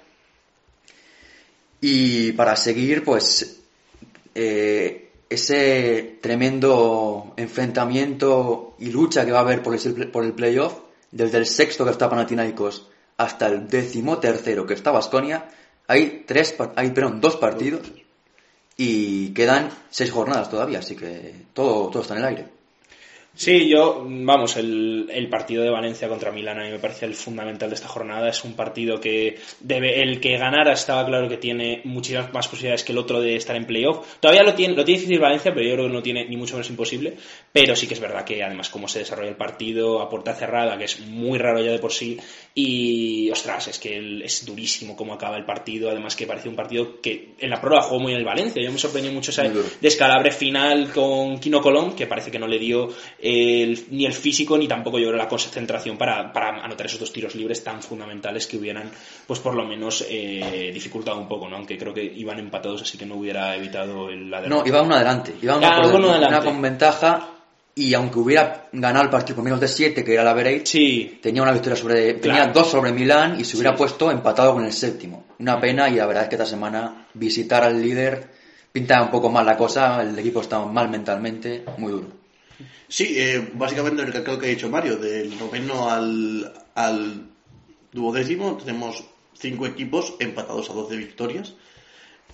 Y 1.80 2.32
para 2.32 2.56
seguir, 2.56 3.04
pues, 3.04 3.60
eh, 4.34 5.03
ese 5.28 6.18
tremendo 6.20 7.34
enfrentamiento 7.36 8.74
y 8.78 8.90
lucha 8.90 9.24
que 9.24 9.32
va 9.32 9.38
a 9.38 9.42
haber 9.42 9.62
por 9.62 9.74
el, 9.74 10.10
por 10.10 10.24
el 10.24 10.32
playoff, 10.32 10.78
desde 11.10 11.38
el 11.38 11.46
sexto 11.46 11.84
que 11.84 11.90
está 11.90 12.08
Panathinaikos 12.08 12.88
hasta 13.16 13.46
el 13.46 13.68
décimo 13.68 14.18
tercero 14.18 14.66
que 14.66 14.74
está 14.74 14.90
Basconia, 14.90 15.48
hay 15.86 16.24
tres, 16.26 16.54
hay, 16.76 16.90
perdón, 16.90 17.20
dos 17.20 17.36
partidos 17.36 17.82
y 18.76 19.32
quedan 19.34 19.70
seis 19.90 20.10
jornadas 20.10 20.50
todavía, 20.50 20.80
así 20.80 20.96
que 20.96 21.34
todo, 21.52 21.88
todo 21.90 22.02
está 22.02 22.14
en 22.14 22.20
el 22.20 22.26
aire. 22.26 22.48
Sí, 23.36 23.68
yo, 23.68 24.04
vamos, 24.08 24.56
el, 24.56 25.08
el 25.12 25.28
partido 25.28 25.64
de 25.64 25.70
Valencia 25.70 26.08
contra 26.08 26.30
Milán 26.30 26.60
a 26.60 26.64
mí 26.66 26.70
me 26.70 26.78
parece 26.78 27.04
el 27.04 27.16
fundamental 27.16 27.68
de 27.68 27.74
esta 27.74 27.88
jornada. 27.88 28.28
Es 28.28 28.44
un 28.44 28.54
partido 28.54 29.00
que 29.00 29.38
debe, 29.58 30.00
el 30.02 30.20
que 30.20 30.38
ganara 30.38 30.72
estaba 30.72 31.04
claro 31.04 31.28
que 31.28 31.36
tiene 31.36 31.80
muchísimas 31.82 32.32
más 32.32 32.46
posibilidades 32.46 32.84
que 32.84 32.92
el 32.92 32.98
otro 32.98 33.20
de 33.20 33.34
estar 33.34 33.56
en 33.56 33.66
playoff. 33.66 34.06
Todavía 34.20 34.44
lo 34.44 34.54
tiene, 34.54 34.74
lo 34.76 34.84
tiene 34.84 35.00
difícil 35.00 35.18
Valencia, 35.18 35.52
pero 35.52 35.66
yo 35.66 35.74
creo 35.74 35.88
que 35.88 35.92
no 35.94 36.00
tiene 36.02 36.26
ni 36.28 36.36
mucho 36.36 36.54
menos 36.54 36.70
imposible. 36.70 37.14
Pero 37.52 37.74
sí 37.74 37.88
que 37.88 37.94
es 37.94 38.00
verdad 38.00 38.24
que 38.24 38.40
además 38.44 38.68
cómo 38.68 38.86
se 38.86 39.00
desarrolla 39.00 39.30
el 39.30 39.36
partido 39.36 40.00
a 40.00 40.08
puerta 40.08 40.32
cerrada, 40.34 40.78
que 40.78 40.84
es 40.84 41.00
muy 41.00 41.36
raro 41.36 41.58
ya 41.60 41.72
de 41.72 41.80
por 41.80 41.92
sí, 41.92 42.16
y 42.54 43.30
ostras, 43.32 43.66
es 43.66 43.80
que 43.80 43.96
el- 43.96 44.22
es 44.22 44.46
durísimo 44.46 44.94
cómo 44.94 45.12
acaba 45.12 45.36
el 45.36 45.44
partido. 45.44 45.90
Además 45.90 46.14
que 46.14 46.28
parece 46.28 46.48
un 46.48 46.54
partido 46.54 47.00
que 47.00 47.30
en 47.40 47.50
la 47.50 47.60
prueba 47.60 47.82
jugó 47.82 47.98
muy 47.98 48.12
en 48.12 48.18
el 48.18 48.24
Valencia. 48.24 48.62
Yo 48.62 48.70
me 48.70 48.78
sorprendió 48.78 49.10
mucho 49.12 49.32
ese 49.32 49.50
descalabre 49.80 50.30
final 50.30 50.92
con 50.92 51.40
Kino 51.40 51.60
Colón, 51.60 51.96
que 51.96 52.06
parece 52.06 52.30
que 52.30 52.38
no 52.38 52.46
le 52.46 52.60
dio 52.60 52.90
el- 53.24 53.86
ni 53.90 54.04
el 54.06 54.12
físico 54.12 54.58
ni 54.58 54.68
tampoco 54.68 54.98
yo 54.98 55.06
creo 55.08 55.16
la 55.18 55.28
concentración 55.28 55.96
para, 55.96 56.32
para 56.32 56.62
anotar 56.62 56.86
esos 56.86 57.00
dos 57.00 57.12
tiros 57.12 57.34
libres 57.34 57.64
tan 57.64 57.82
fundamentales 57.82 58.46
que 58.46 58.58
hubieran, 58.58 58.90
pues 59.26 59.40
por 59.40 59.54
lo 59.54 59.64
menos 59.64 60.04
eh, 60.08 60.70
dificultado 60.74 61.18
un 61.18 61.26
poco, 61.26 61.48
¿no? 61.48 61.56
Aunque 61.56 61.78
creo 61.78 61.94
que 61.94 62.04
iban 62.04 62.38
empatados, 62.38 62.82
así 62.82 62.98
que 62.98 63.06
no 63.06 63.14
hubiera 63.16 63.56
evitado 63.56 64.10
el, 64.10 64.30
la. 64.30 64.42
No, 64.42 64.62
iba 64.66 64.82
uno 64.82 64.94
adelante, 64.94 65.34
iba 65.42 65.56
uno, 65.56 65.66
Ah, 65.66 65.80
uno 65.86 66.10
adelante. 66.10 66.36
una 66.36 66.44
con 66.44 66.60
ventaja 66.62 67.28
y 67.76 67.92
aunque 67.94 68.18
hubiera 68.20 68.68
ganado 68.72 69.04
el 69.04 69.10
partido 69.10 69.36
por 69.36 69.44
menos 69.44 69.58
de 69.60 69.66
7, 69.68 70.04
que 70.04 70.12
era 70.12 70.22
la 70.22 70.32
Vereit, 70.34 70.64
Sí, 70.66 71.18
tenía 71.22 71.42
una 71.42 71.50
victoria 71.52 71.76
sobre 71.76 72.14
tenía 72.14 72.46
dos 72.48 72.70
sobre 72.70 72.92
Milán 72.92 73.40
y 73.40 73.44
se 73.44 73.56
hubiera 73.56 73.72
Sí. 73.72 73.78
puesto 73.78 74.10
empatado 74.12 74.52
con 74.54 74.64
el 74.64 74.72
séptimo 74.72 75.24
una 75.40 75.60
pena 75.60 75.88
y 75.88 75.94
la 75.96 76.06
verdad 76.06 76.22
es 76.24 76.28
que 76.28 76.34
esta 76.36 76.46
semana 76.46 77.06
visitar 77.14 77.64
al 77.64 77.82
líder 77.82 78.28
pinta 78.70 79.02
un 79.02 79.10
poco 79.10 79.28
mal 79.28 79.44
la 79.44 79.56
cosa, 79.56 80.02
el 80.02 80.16
equipo 80.18 80.40
está 80.40 80.60
mal 80.64 80.88
mentalmente, 80.88 81.64
muy 81.78 81.90
duro. 81.92 82.23
Sí, 82.88 83.14
eh, 83.16 83.50
básicamente 83.54 84.04
lo 84.06 84.38
que 84.38 84.46
ha 84.46 84.50
dicho 84.50 84.70
Mario, 84.70 84.96
del 84.96 85.38
noveno 85.38 85.90
al, 85.90 86.52
al 86.74 87.28
duodécimo 87.92 88.56
tenemos 88.56 89.04
cinco 89.34 89.66
equipos 89.66 90.14
empatados 90.20 90.70
a 90.70 90.74
12 90.74 90.96
victorias 90.96 91.54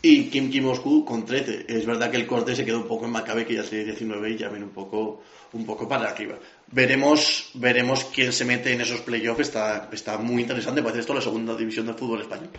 y 0.02 0.30
Kim 0.30 0.50
Kim 0.50 0.64
Moscú 0.64 1.04
con 1.04 1.24
13. 1.26 1.66
Es 1.68 1.84
verdad 1.84 2.10
que 2.10 2.16
el 2.16 2.26
corte 2.26 2.56
se 2.56 2.64
quedó 2.64 2.78
un 2.78 2.88
poco 2.88 3.04
en 3.04 3.12
Maccabi, 3.12 3.44
que 3.44 3.54
ya 3.54 3.62
tiene 3.62 3.84
19 3.84 4.30
y 4.30 4.36
ya 4.38 4.48
viene 4.48 4.64
un 4.64 4.70
poco, 4.70 5.22
un 5.52 5.66
poco 5.66 5.86
para 5.86 6.08
arriba. 6.08 6.38
Veremos, 6.68 7.50
veremos 7.54 8.04
quién 8.04 8.32
se 8.32 8.44
mete 8.44 8.72
en 8.72 8.80
esos 8.80 9.00
playoffs, 9.00 9.40
está, 9.40 9.90
está 9.92 10.16
muy 10.16 10.42
interesante, 10.42 10.82
parece 10.82 11.00
esto 11.00 11.12
la 11.12 11.20
segunda 11.20 11.54
división 11.54 11.86
del 11.86 11.96
fútbol 11.96 12.22
español. 12.22 12.50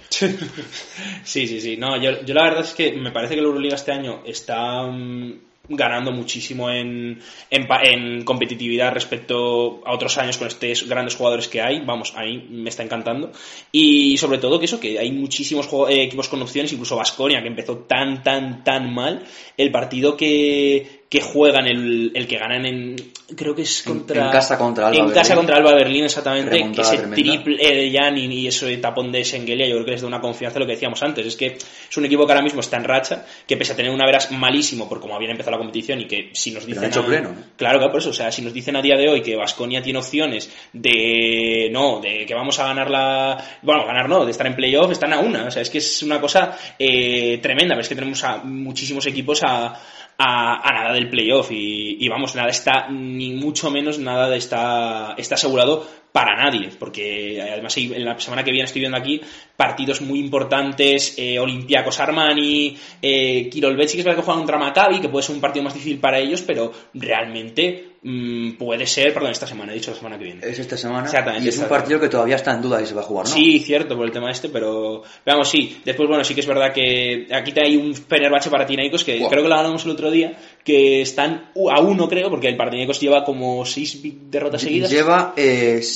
Sí, 1.24 1.48
sí, 1.48 1.62
sí. 1.62 1.78
No, 1.78 2.02
yo, 2.02 2.24
yo 2.24 2.34
la 2.34 2.44
verdad 2.44 2.64
es 2.64 2.74
que 2.74 2.94
me 2.94 3.12
parece 3.12 3.36
que 3.36 3.42
la 3.42 3.48
Euroliga 3.48 3.76
este 3.76 3.92
año 3.92 4.22
está 4.26 4.84
mm, 4.84 5.40
ganando 5.76 6.12
muchísimo 6.12 6.70
en, 6.70 7.20
en, 7.50 7.68
en 7.84 8.24
competitividad 8.24 8.94
respecto 8.94 9.82
a 9.86 9.94
otros 9.94 10.18
años 10.18 10.38
con 10.38 10.48
estos 10.48 10.88
grandes 10.88 11.16
jugadores 11.16 11.48
que 11.48 11.62
hay. 11.62 11.82
Vamos, 11.86 12.14
a 12.16 12.24
mí 12.24 12.48
me 12.50 12.70
está 12.70 12.84
encantando. 12.84 13.32
Y 13.72 14.18
sobre 14.18 14.38
todo 14.38 14.60
que 14.60 14.66
eso, 14.66 14.80
que 14.80 15.00
hay 15.00 15.12
muchísimos 15.12 15.68
eh, 15.90 16.04
equipos 16.04 16.30
con 16.30 16.42
opciones, 16.42 16.72
incluso 16.74 16.96
Vasconia, 16.96 17.42
que 17.42 17.48
empezó 17.48 17.78
tan, 17.80 18.24
tan, 18.24 18.64
tan 18.64 18.94
mal. 18.94 19.24
El 19.58 19.72
partido 19.72 20.16
que, 20.16 21.01
que 21.12 21.20
juegan, 21.20 21.68
el, 21.68 22.14
el 22.16 22.26
que 22.26 22.38
ganan 22.38 22.66
en. 22.66 22.96
Creo 23.36 23.54
que 23.54 23.64
es 23.64 23.84
contra. 23.84 24.28
en 24.28 24.32
casa 24.32 24.58
contra 24.58 24.88
Alba 24.88 24.98
En 24.98 25.08
casa 25.10 25.20
Berlín. 25.22 25.36
contra 25.36 25.58
Alba 25.58 25.74
Berlín, 25.76 26.04
exactamente. 26.06 26.50
Remontada 26.52 26.88
ese 26.88 26.98
tremenda. 27.00 27.16
triple 27.44 27.58
de 27.76 27.92
Jan 27.92 28.18
y, 28.18 28.26
y 28.28 28.48
eso 28.48 28.66
de 28.66 28.78
tapón 28.78 29.12
de 29.12 29.26
Sengelia, 29.26 29.68
yo 29.68 29.74
creo 29.76 29.86
que 29.86 29.92
les 29.92 30.02
da 30.02 30.08
una 30.08 30.22
confianza 30.22 30.58
lo 30.58 30.66
que 30.66 30.72
decíamos 30.72 31.04
antes. 31.04 31.26
Es 31.26 31.36
que 31.36 31.48
es 31.48 31.98
un 31.98 32.06
equipo 32.06 32.26
que 32.26 32.32
ahora 32.32 32.42
mismo 32.44 32.62
está 32.62 32.78
en 32.78 32.86
racha, 32.86 33.26
que 33.46 33.58
pese 33.58 33.74
a 33.74 33.76
tener 33.76 33.92
una 33.92 34.06
veras 34.06 34.32
malísimo 34.32 34.88
por 34.88 35.02
cómo 35.02 35.14
habían 35.16 35.32
empezado 35.32 35.52
la 35.52 35.58
competición 35.58 36.00
y 36.00 36.06
que 36.08 36.30
si 36.32 36.52
nos 36.52 36.66
dicen. 36.66 36.86
hecho 36.86 37.02
a- 37.02 37.06
pleno, 37.06 37.30
¿no? 37.34 37.36
Claro, 37.58 37.80
claro, 37.80 37.92
por 37.92 38.00
eso. 38.00 38.12
O 38.12 38.14
sea, 38.14 38.32
si 38.32 38.42
nos 38.42 38.54
dicen 38.54 38.78
a 38.78 38.82
día 38.82 38.96
de 38.96 39.10
hoy 39.10 39.22
que 39.22 39.36
Vasconia 39.36 39.82
tiene 39.84 40.00
opciones 40.00 40.50
de. 40.72 41.70
No, 41.74 42.00
de 42.00 42.26
que 42.26 42.34
vamos 42.34 42.58
a 42.60 42.68
ganar 42.68 42.90
la. 42.90 43.38
Bueno, 43.62 43.86
ganar 43.86 44.08
no, 44.08 44.24
de 44.26 44.32
estar 44.32 44.48
en 44.48 44.56
playoff, 44.56 44.92
están 44.92 45.12
a 45.14 45.20
una. 45.20 45.46
O 45.46 45.52
sea, 45.52 45.62
es 45.62 45.70
que 45.70 45.80
es 45.80 46.04
una 46.04 46.22
cosa 46.22 46.58
eh, 46.80 47.38
tremenda. 47.42 47.74
Pero 47.74 47.82
es 47.82 47.90
que 47.90 47.96
tenemos 47.96 48.24
a 48.24 48.38
muchísimos 48.38 49.06
equipos 49.08 49.42
a. 49.44 49.78
A, 50.24 50.68
a 50.68 50.74
nada 50.74 50.94
del 50.94 51.10
playoff 51.10 51.52
y, 51.52 51.98
y 52.00 52.08
vamos, 52.08 52.36
nada 52.36 52.50
está, 52.50 52.90
ni 52.90 53.32
mucho 53.34 53.72
menos 53.72 53.98
nada 53.98 54.36
está, 54.36 55.16
está 55.18 55.36
asegurado 55.36 55.88
para 56.12 56.36
nadie, 56.36 56.70
porque 56.78 57.42
además 57.42 57.76
hay- 57.78 57.94
en 57.94 58.04
la 58.06 58.20
semana 58.20 58.44
que 58.44 58.52
viene 58.52 58.66
estoy 58.66 58.82
viendo 58.82 58.98
aquí 58.98 59.22
partidos 59.56 60.02
muy 60.02 60.20
importantes, 60.20 61.16
eh, 61.18 61.40
Olympiacos 61.40 62.00
Armani, 62.00 62.76
eh, 63.02 63.48
Kirolbet 63.50 63.88
sí 63.88 63.94
que 63.96 64.00
es 64.00 64.06
verdad 64.06 64.20
que 64.20 64.26
juegan 64.26 64.42
contra 64.42 64.58
Maccabi, 64.58 65.00
que 65.00 65.10
puede 65.10 65.24
ser 65.26 65.36
un 65.36 65.42
partido 65.42 65.64
más 65.64 65.74
difícil 65.74 66.00
para 66.00 66.20
ellos, 66.20 66.42
pero 66.42 66.72
realmente 66.94 67.88
mm, 68.04 68.54
puede 68.54 68.88
ser, 68.88 69.14
perdón, 69.14 69.32
esta 69.32 69.46
semana, 69.46 69.72
he 69.72 69.76
dicho 69.76 69.92
la 69.92 69.98
semana 69.98 70.18
que 70.18 70.24
viene. 70.24 70.42
Es 70.44 70.58
esta 70.58 70.76
semana 70.76 71.06
Exactamente, 71.06 71.46
y 71.46 71.50
es 71.50 71.58
un 71.60 71.68
partido 71.68 72.00
que 72.00 72.10
todavía 72.10 72.36
está 72.36 72.52
en 72.56 72.64
duda 72.64 72.84
si 72.84 72.96
va 72.96 73.02
a 73.02 73.04
jugar 73.04 73.28
no. 73.28 73.32
Sí, 73.32 73.60
cierto, 73.60 73.96
por 73.96 74.06
el 74.08 74.12
tema 74.12 74.32
este, 74.32 74.50
pero 74.50 75.04
veamos, 75.24 75.48
sí. 75.48 75.78
Después, 75.86 76.10
bueno, 76.10 76.24
sí 76.24 76.34
que 76.34 76.42
es 76.42 76.48
verdad 76.48 76.74
que 76.74 77.28
aquí 77.32 77.52
te 77.52 77.62
hay 77.62 77.78
un 77.78 77.94
Fenerbahce 77.94 78.50
para 78.50 78.66
Tinaicos 78.66 79.04
que 79.04 79.18
creo 79.30 79.44
que 79.44 79.48
lo 79.50 79.54
hablamos 79.56 79.86
el 79.86 79.92
otro 79.92 80.10
día, 80.10 80.36
que 80.64 81.02
están 81.02 81.52
a 81.72 81.80
uno, 81.80 82.10
creo, 82.10 82.32
porque 82.32 82.48
el 82.48 82.58
Panathinaikos 82.58 83.00
lleva 83.00 83.24
como 83.24 83.64
seis 83.66 84.00
derrotas 84.32 84.62
seguidas. 84.62 84.90
Lleva 84.90 85.34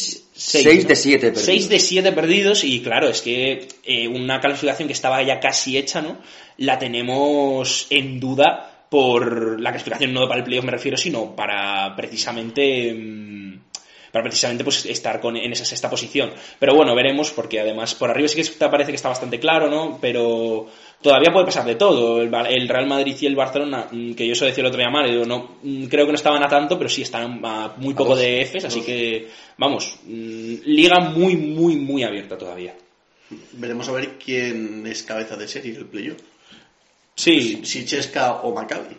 6 0.05 0.63
Seis, 0.63 0.83
¿no? 0.83 0.89
de 0.89 0.95
7 0.95 1.31
Seis 1.35 1.69
de 1.69 1.79
siete 1.79 2.11
perdidos 2.11 2.63
y 2.63 2.81
claro, 2.81 3.07
es 3.09 3.21
que 3.21 3.67
eh, 3.83 4.07
una 4.07 4.39
calificación 4.41 4.87
que 4.87 4.93
estaba 4.93 5.21
ya 5.23 5.39
casi 5.39 5.77
hecha, 5.77 6.01
¿no? 6.01 6.17
La 6.57 6.77
tenemos 6.79 7.87
en 7.89 8.19
duda 8.19 8.71
por 8.89 9.59
la 9.59 9.71
clasificación 9.71 10.13
no 10.13 10.27
para 10.27 10.39
el 10.39 10.43
playoff 10.45 10.65
me 10.65 10.71
refiero, 10.71 10.97
sino 10.97 11.35
para 11.35 11.95
precisamente 11.95 12.93
mm, 12.93 13.59
para 14.11 14.23
precisamente 14.23 14.63
pues 14.63 14.85
estar 14.85 15.19
con, 15.19 15.35
en 15.35 15.51
esa 15.51 15.65
sexta 15.65 15.89
posición. 15.89 16.31
Pero 16.59 16.73
bueno, 16.75 16.95
veremos 16.95 17.31
porque 17.31 17.59
además 17.59 17.95
por 17.95 18.09
arriba 18.09 18.27
sí 18.29 18.35
que 18.35 18.41
está- 18.41 18.71
parece 18.71 18.91
que 18.91 18.95
está 18.95 19.09
bastante 19.09 19.39
claro, 19.39 19.69
¿no? 19.69 19.97
Pero 19.99 20.67
todavía 21.05 21.31
puede 21.31 21.45
pasar 21.45 21.65
de 21.65 21.75
todo. 21.75 22.19
El, 22.21 22.33
el 22.33 22.67
Real 22.67 22.87
Madrid 22.87 23.15
y 23.21 23.25
el 23.27 23.35
Barcelona, 23.35 23.87
mm, 23.91 24.13
que 24.13 24.25
yo 24.25 24.33
eso 24.33 24.45
decía 24.45 24.61
el 24.61 24.67
otro 24.67 24.79
día 24.79 24.89
mal, 24.89 25.09
digo, 25.09 25.23
no, 25.25 25.57
mm, 25.61 25.85
creo 25.85 26.05
que 26.05 26.11
no 26.11 26.15
estaban 26.17 26.43
a 26.43 26.47
tanto, 26.47 26.77
pero 26.77 26.89
sí 26.89 27.03
están 27.03 27.39
a 27.45 27.73
muy 27.77 27.93
poco 27.93 28.09
dos, 28.11 28.19
de 28.19 28.41
Fs, 28.45 28.65
así 28.65 28.79
dos. 28.79 28.85
que 28.87 29.27
vamos, 29.57 29.99
mm, 30.05 30.53
liga 30.65 30.99
muy, 30.99 31.35
muy, 31.35 31.75
muy 31.75 32.03
abierta 32.03 32.37
todavía. 32.37 32.75
Veremos 33.53 33.87
a 33.89 33.91
ver 33.93 34.17
quién 34.23 34.85
es 34.87 35.03
cabeza 35.03 35.35
de 35.35 35.47
serie 35.47 35.73
del 35.73 35.85
playoff. 35.85 36.17
Sí, 37.15 37.61
Si 37.63 37.85
Chesca 37.85 38.33
o 38.41 38.53
Maccabi. 38.53 38.95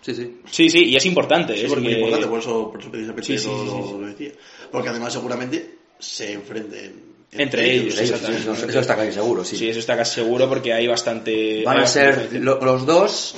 Sí, 0.00 0.14
sí. 0.14 0.36
sí, 0.50 0.68
sí, 0.70 0.84
y 0.86 0.96
es 0.96 1.06
importante, 1.06 1.54
Sí, 1.54 1.60
¿eh? 1.60 1.62
es 1.64 1.68
porque 1.68 1.84
muy 1.84 1.92
importante, 1.94 2.26
por 2.26 2.38
eso, 2.40 2.70
por 2.70 2.80
eso 2.80 2.90
precisamente 2.90 3.26
Sí, 3.26 3.38
sí, 3.38 3.46
lo, 3.48 3.58
sí, 3.60 3.66
lo- 3.66 3.86
sí. 3.86 3.92
lo 4.00 4.06
decía. 4.08 4.30
Porque 4.72 4.88
además 4.88 5.12
seguramente 5.12 5.74
se 6.00 6.32
enfrenten 6.32 7.07
Entre 7.32 7.74
ellos, 7.74 7.98
exactamente. 7.98 8.50
eso, 8.52 8.66
eso 8.66 8.80
está 8.80 8.96
casi 8.96 9.12
seguro, 9.12 9.44
sí. 9.44 9.56
sí, 9.56 9.68
eso 9.68 9.80
está 9.80 9.96
casi 9.96 10.14
seguro 10.14 10.48
porque 10.48 10.72
hay 10.72 10.86
bastante... 10.86 11.62
Van 11.64 11.78
a 11.78 11.86
ser 11.86 12.30
lo- 12.32 12.58
los 12.64 12.86
dos 12.86 13.34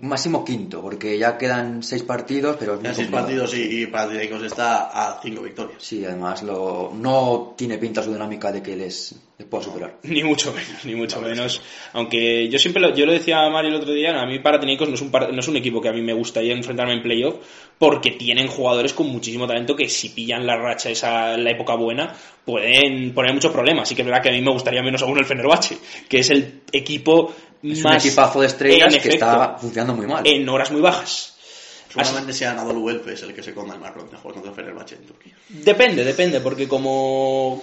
máximo 0.00 0.44
quinto, 0.44 0.80
porque 0.80 1.18
ya 1.18 1.36
quedan 1.38 1.82
seis 1.82 2.02
partidos, 2.02 2.56
pero 2.58 2.74
es 2.74 2.80
muy 2.80 2.88
En 2.88 2.94
seis 2.94 3.08
partidos 3.08 3.54
y, 3.56 3.82
y 3.82 3.86
Panathinaikos 3.86 4.42
está 4.44 4.84
a 4.92 5.20
cinco 5.22 5.42
victorias. 5.42 5.82
Sí, 5.82 6.04
además 6.04 6.42
lo, 6.42 6.92
no 6.94 7.54
tiene 7.56 7.78
pinta 7.78 8.02
su 8.02 8.12
dinámica 8.12 8.52
de 8.52 8.62
que 8.62 8.76
les, 8.76 9.14
les 9.38 9.48
pueda 9.48 9.64
superar. 9.64 9.96
Ni 10.04 10.22
mucho 10.22 10.52
menos, 10.52 10.84
ni 10.84 10.94
mucho 10.94 11.20
menos. 11.20 11.60
Aunque 11.92 12.48
yo 12.48 12.58
siempre 12.58 12.80
lo, 12.82 12.94
yo 12.94 13.06
lo 13.06 13.12
decía 13.12 13.40
a 13.44 13.50
Mario 13.50 13.70
el 13.70 13.76
otro 13.76 13.92
día, 13.92 14.20
a 14.20 14.26
mí 14.26 14.38
Panathinaikos 14.38 14.88
no 14.88 14.94
es 14.94 15.00
un 15.02 15.10
par- 15.10 15.32
no 15.32 15.40
es 15.40 15.48
un 15.48 15.56
equipo 15.56 15.80
que 15.80 15.88
a 15.88 15.92
mí 15.92 16.02
me 16.02 16.12
gustaría 16.12 16.52
enfrentarme 16.54 16.94
en 16.94 17.02
playoff 17.02 17.36
porque 17.78 18.10
tienen 18.12 18.46
jugadores 18.48 18.92
con 18.92 19.08
muchísimo 19.08 19.46
talento 19.46 19.74
que 19.74 19.88
si 19.88 20.10
pillan 20.10 20.46
la 20.46 20.56
racha 20.56 20.90
esa 20.90 21.36
la 21.36 21.50
época 21.50 21.74
buena 21.74 22.14
pueden 22.44 23.12
poner 23.14 23.32
muchos 23.32 23.52
problemas. 23.52 23.84
Así 23.84 23.94
que 23.94 24.02
es 24.02 24.06
verdad 24.06 24.22
que 24.22 24.28
a 24.28 24.32
mí 24.32 24.40
me 24.40 24.50
gustaría 24.52 24.82
menos 24.82 25.02
aún 25.02 25.18
el 25.18 25.24
Fenerbahce, 25.24 25.78
que 26.08 26.18
es 26.18 26.30
el 26.30 26.60
equipo 26.72 27.34
Es 27.62 27.82
más 27.82 27.92
un 27.92 28.08
equipazo 28.08 28.40
de 28.40 28.46
estrellas 28.46 28.92
que 28.92 28.98
efecto, 29.08 29.26
está 29.26 29.56
funcionando 29.58 29.94
muy 29.94 30.06
mal. 30.06 30.26
en 30.26 30.48
horas 30.48 30.70
muy 30.70 30.80
bajas. 30.80 31.36
Seguramente 31.92 32.32
sea 32.32 32.52
Anadolu 32.52 32.88
Elfes 32.88 33.22
el 33.22 33.34
que 33.34 33.42
se 33.42 33.52
coma 33.52 33.74
el 33.74 33.80
marrón 33.80 34.08
de 34.10 34.16
jugar 34.16 34.34
contra 34.34 34.50
el 34.50 34.56
Fenerbahce 34.56 34.94
en 34.94 35.06
Turquía. 35.06 35.34
Depende, 35.48 36.04
depende, 36.04 36.40
porque 36.40 36.68
como 36.68 37.62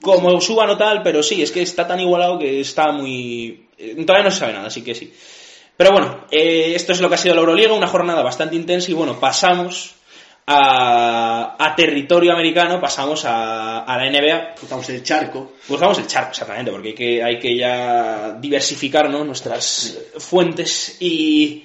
como 0.00 0.40
suban 0.40 0.70
o 0.70 0.78
tal, 0.78 1.02
pero 1.02 1.20
sí, 1.22 1.42
es 1.42 1.50
que 1.50 1.62
está 1.62 1.86
tan 1.86 1.98
igualado 1.98 2.38
que 2.38 2.60
está 2.60 2.92
muy... 2.92 3.66
eh, 3.76 3.96
Todavía 4.06 4.24
no 4.26 4.30
se 4.30 4.38
sabe 4.38 4.52
nada, 4.52 4.68
así 4.68 4.82
que 4.82 4.94
sí. 4.94 5.12
Pero 5.76 5.90
bueno, 5.90 6.26
eh, 6.30 6.74
esto 6.76 6.92
es 6.92 7.00
lo 7.00 7.08
que 7.08 7.16
ha 7.16 7.18
sido 7.18 7.34
la 7.34 7.40
Euroliga, 7.40 7.74
una 7.74 7.88
jornada 7.88 8.22
bastante 8.22 8.54
intensa 8.54 8.90
y 8.92 8.94
bueno, 8.94 9.18
pasamos 9.18 9.95
a, 10.46 11.56
a 11.58 11.74
territorio 11.74 12.32
americano, 12.32 12.80
pasamos 12.80 13.24
a, 13.24 13.80
a 13.80 13.96
la 13.98 14.10
NBA, 14.10 14.54
Cruzamos 14.54 14.88
el 14.90 15.02
charco. 15.02 15.52
buscamos 15.68 15.98
el 15.98 16.06
charco 16.06 16.30
exactamente, 16.30 16.70
porque 16.70 16.88
hay 16.88 16.94
que, 16.94 17.22
hay 17.22 17.38
que 17.38 17.56
ya 17.56 18.36
diversificar 18.40 19.10
¿no? 19.10 19.24
nuestras 19.24 19.98
fuentes 20.18 20.96
y, 21.00 21.64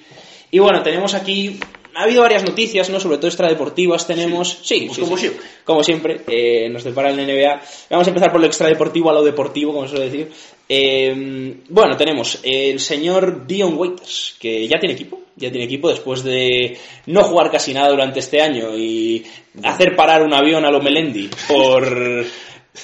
y 0.50 0.58
bueno, 0.58 0.82
tenemos 0.82 1.14
aquí... 1.14 1.60
Ha 1.94 2.04
habido 2.04 2.22
varias 2.22 2.42
noticias, 2.42 2.88
¿no? 2.88 2.98
Sobre 2.98 3.18
todo 3.18 3.26
extradeportivas 3.26 4.06
tenemos. 4.06 4.60
Sí, 4.62 4.84
Pues 4.86 4.96
sí, 4.96 5.02
como 5.02 5.16
sí. 5.18 5.20
siempre. 5.26 5.46
Como 5.62 5.84
siempre, 5.84 6.20
eh, 6.26 6.70
nos 6.70 6.84
depara 6.84 7.10
el 7.10 7.16
NBA. 7.18 7.60
Vamos 7.90 8.06
a 8.06 8.10
empezar 8.10 8.32
por 8.32 8.40
lo 8.40 8.46
extradeportivo 8.46 9.10
a 9.10 9.12
lo 9.12 9.22
deportivo, 9.22 9.74
como 9.74 9.86
suele 9.86 10.06
decir. 10.06 10.32
Eh, 10.74 11.54
bueno, 11.68 11.98
tenemos 11.98 12.40
el 12.42 12.80
señor 12.80 13.46
Dion 13.46 13.76
Waiters, 13.76 14.36
que 14.40 14.66
ya 14.66 14.80
tiene 14.80 14.94
equipo. 14.94 15.20
Ya 15.36 15.50
tiene 15.50 15.66
equipo 15.66 15.90
después 15.90 16.24
de 16.24 16.78
no 17.06 17.24
jugar 17.24 17.50
casi 17.50 17.74
nada 17.74 17.90
durante 17.90 18.20
este 18.20 18.40
año 18.40 18.74
y 18.74 19.22
hacer 19.62 19.94
parar 19.94 20.22
un 20.22 20.32
avión 20.32 20.64
a 20.64 20.70
lo 20.70 20.80
Melendi 20.80 21.28
por, 21.46 22.24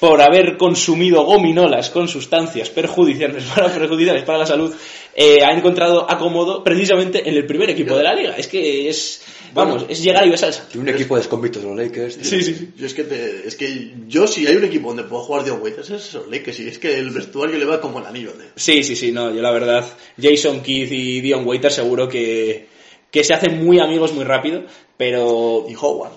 por 0.01 0.21
haber 0.21 0.59
consumido 0.59 1.25
gominolas 1.25 1.89
con 1.89 2.09
sustancias 2.09 2.69
perjudiciales 2.69 3.45
para 4.27 4.39
la 4.39 4.47
salud. 4.47 4.75
Eh, 5.21 5.43
ha 5.45 5.51
encontrado 5.53 6.09
acomodo 6.09 6.63
precisamente 6.63 7.29
en 7.29 7.35
el 7.35 7.45
primer 7.45 7.71
equipo 7.71 7.97
de 7.97 8.05
la 8.05 8.15
liga. 8.15 8.37
Es 8.37 8.47
que 8.47 8.89
es, 8.89 9.21
vamos, 9.53 9.85
es 9.89 10.01
llegar 10.01 10.25
y 10.25 10.31
besar 10.31 10.53
salsa. 10.53 10.69
Tiene 10.71 10.89
un 10.91 10.95
equipo 10.95 11.17
de 11.17 11.23
desconvictos 11.23 11.61
de 11.63 11.69
los 11.69 11.77
Lakers. 11.77 12.19
tío. 12.19 12.25
Sí, 12.25 12.43
sí, 12.43 12.55
sí. 12.55 12.69
Yo 12.77 12.87
es 12.87 12.95
que, 12.95 13.03
te- 13.03 13.43
es 13.49 13.57
que 13.57 13.95
yo 14.07 14.29
si 14.29 14.47
hay 14.47 14.55
un 14.55 14.65
equipo 14.65 14.89
donde 14.89 15.03
puedo 15.03 15.23
jugar 15.25 15.43
Dion 15.45 15.61
Waiters 15.61 15.91
es 15.91 16.07
esos 16.07 16.29
Lakers 16.29 16.61
y 16.61 16.69
es 16.69 16.79
que 16.79 16.95
el 16.97 17.11
vestuario 17.11 17.59
le 17.59 17.65
va 17.65 17.81
como 17.81 17.99
el 17.99 18.07
anillo. 18.07 18.31
¿eh? 18.31 18.51
Sí, 18.55 18.85
sí, 18.85 18.95
sí, 18.95 19.11
no, 19.11 19.35
yo 19.35 19.43
la 19.43 19.51
verdad, 19.51 19.85
Jason 20.23 20.61
Keith 20.61 20.93
y 20.93 21.21
Dion 21.21 21.45
Waiter 21.45 21.73
seguro 21.73 22.09
que, 22.09 22.69
que 23.11 23.25
se 23.25 23.35
hacen 23.35 23.65
muy 23.65 23.81
amigos 23.81 24.13
muy 24.13 24.23
rápido, 24.25 24.63
pero... 24.97 25.67
Y 25.69 25.75
Howard. 25.75 26.13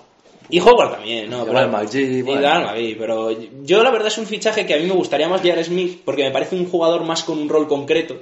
Y 0.52 0.60
Howard 0.60 0.92
también, 0.92 1.30
¿no? 1.30 1.42
Y 1.42 1.46
Pero- 1.46 1.54
y 1.98 2.22
bueno. 2.24 2.42
G, 2.76 2.96
pero 3.00 3.32
yo 3.64 3.82
la 3.84 3.90
verdad 3.90 4.10
es 4.10 4.18
un 4.20 4.28
fichaje 4.28 4.66
que 4.68 4.74
a 4.76 4.78
mí 4.78 4.86
me 4.86 4.94
gustaría 4.94 5.28
más 5.30 5.42
J.R. 5.42 5.64
Smith, 5.64 6.02
porque 6.06 6.24
me 6.24 6.32
parece 6.32 6.56
un 6.56 6.66
jugador 6.66 7.04
más 7.06 7.24
con 7.24 7.40
un 7.40 7.48
rol 7.50 7.68
concreto. 7.68 8.22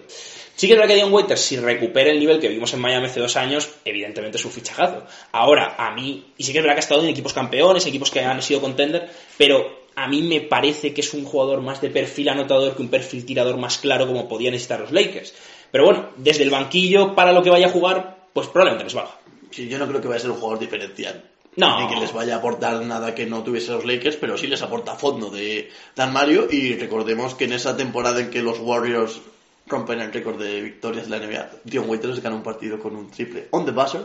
Sí 0.60 0.67
que 0.67 0.74
es 0.74 0.78
verdad 0.78 0.93
que 0.93 0.98
Dion 0.98 1.13
Waiters, 1.13 1.39
si 1.39 1.56
recupera 1.56 2.12
el 2.12 2.19
nivel 2.19 2.38
que 2.38 2.50
vimos 2.50 2.74
en 2.74 2.82
Miami 2.82 3.06
hace 3.06 3.22
dos 3.22 3.38
años, 3.38 3.69
evidentemente 3.86 4.38
es 4.38 4.43
un 4.43 4.52
fichajazo. 4.52 5.06
Ahora, 5.32 5.76
a 5.78 5.95
mí, 5.95 6.34
y 6.36 6.43
sí 6.43 6.52
que 6.52 6.58
es 6.58 6.63
verdad 6.65 6.76
que 6.76 6.80
ha 6.80 6.84
estado 6.84 7.02
en 7.02 7.08
equipos 7.08 7.32
campeones, 7.32 7.86
equipos 7.86 8.12
que 8.12 8.19
han 8.19 8.41
sido 8.41 8.60
contender, 8.60 9.10
pero 9.38 9.86
a 9.95 10.10
mí 10.10 10.22
me 10.22 10.41
parece 10.41 10.93
que 10.93 11.00
es 11.00 11.13
un 11.13 11.24
jugador 11.24 11.62
más 11.62 11.80
de 11.80 11.89
perfil 11.89 12.28
anotador 12.28 12.76
que 12.76 12.82
un 12.82 12.89
perfil 12.89 13.26
tirador 13.26 13.56
más 13.56 13.78
claro 13.78 14.06
como 14.06 14.28
podían 14.28 14.52
necesitar 14.52 14.82
los 14.82 14.91
Lakers. 14.91 15.34
Pero 15.72 15.86
bueno, 15.86 16.10
desde 16.17 16.43
el 16.43 16.50
banquillo 16.50 17.15
para 17.15 17.32
lo 17.32 17.41
que 17.41 17.52
vaya 17.52 17.67
a 17.67 17.72
jugar, 17.72 18.28
pues 18.34 18.50
probablemente 18.50 18.84
les 18.84 18.93
valga. 18.93 19.15
Sí, 19.52 19.69
yo 19.69 19.80
no 19.80 19.88
creo 19.88 20.02
que 20.02 20.10
vaya 20.10 20.17
a 20.17 20.22
ser 20.24 20.32
un 20.32 20.39
jugador 20.41 20.60
diferencial. 20.60 21.24
No. 21.56 21.80
Ni 21.80 21.88
que 21.88 22.02
les 22.02 22.12
vaya 22.12 22.36
a 22.36 22.39
aportar 22.39 22.82
nada 22.82 23.15
que 23.15 23.26
no 23.26 23.43
tuviese 23.43 23.72
los 23.72 23.86
Lakers, 23.86 24.17
pero 24.17 24.38
sí 24.38 24.48
les 24.48 24.62
aporta 24.62 24.95
fondo 24.95 25.30
de 25.30 25.69
Dan 25.95 26.12
Mario. 26.12 26.50
Y 26.52 26.76
recordemos 26.76 27.34
que 27.36 27.45
en 27.45 27.54
esa 27.54 27.78
temporada 27.78 28.19
en 28.19 28.30
que 28.30 28.41
los 28.41 28.60
Warriors 28.60 29.22
rompen 29.69 29.99
el 30.01 30.12
récord 30.12 30.41
de 30.41 30.62
victorias 30.62 31.08
de 31.10 31.17
la 31.19 31.25
NBA, 31.25 31.49
Dion 31.63 31.89
Waiters 31.89 32.21
ganó 32.21 32.36
un 32.38 32.43
partido 32.43 32.79
con 32.79 32.95
un 32.95 33.10
triple 33.12 33.47
on 33.51 33.65
the 33.65 33.71
buzzer 33.71 34.01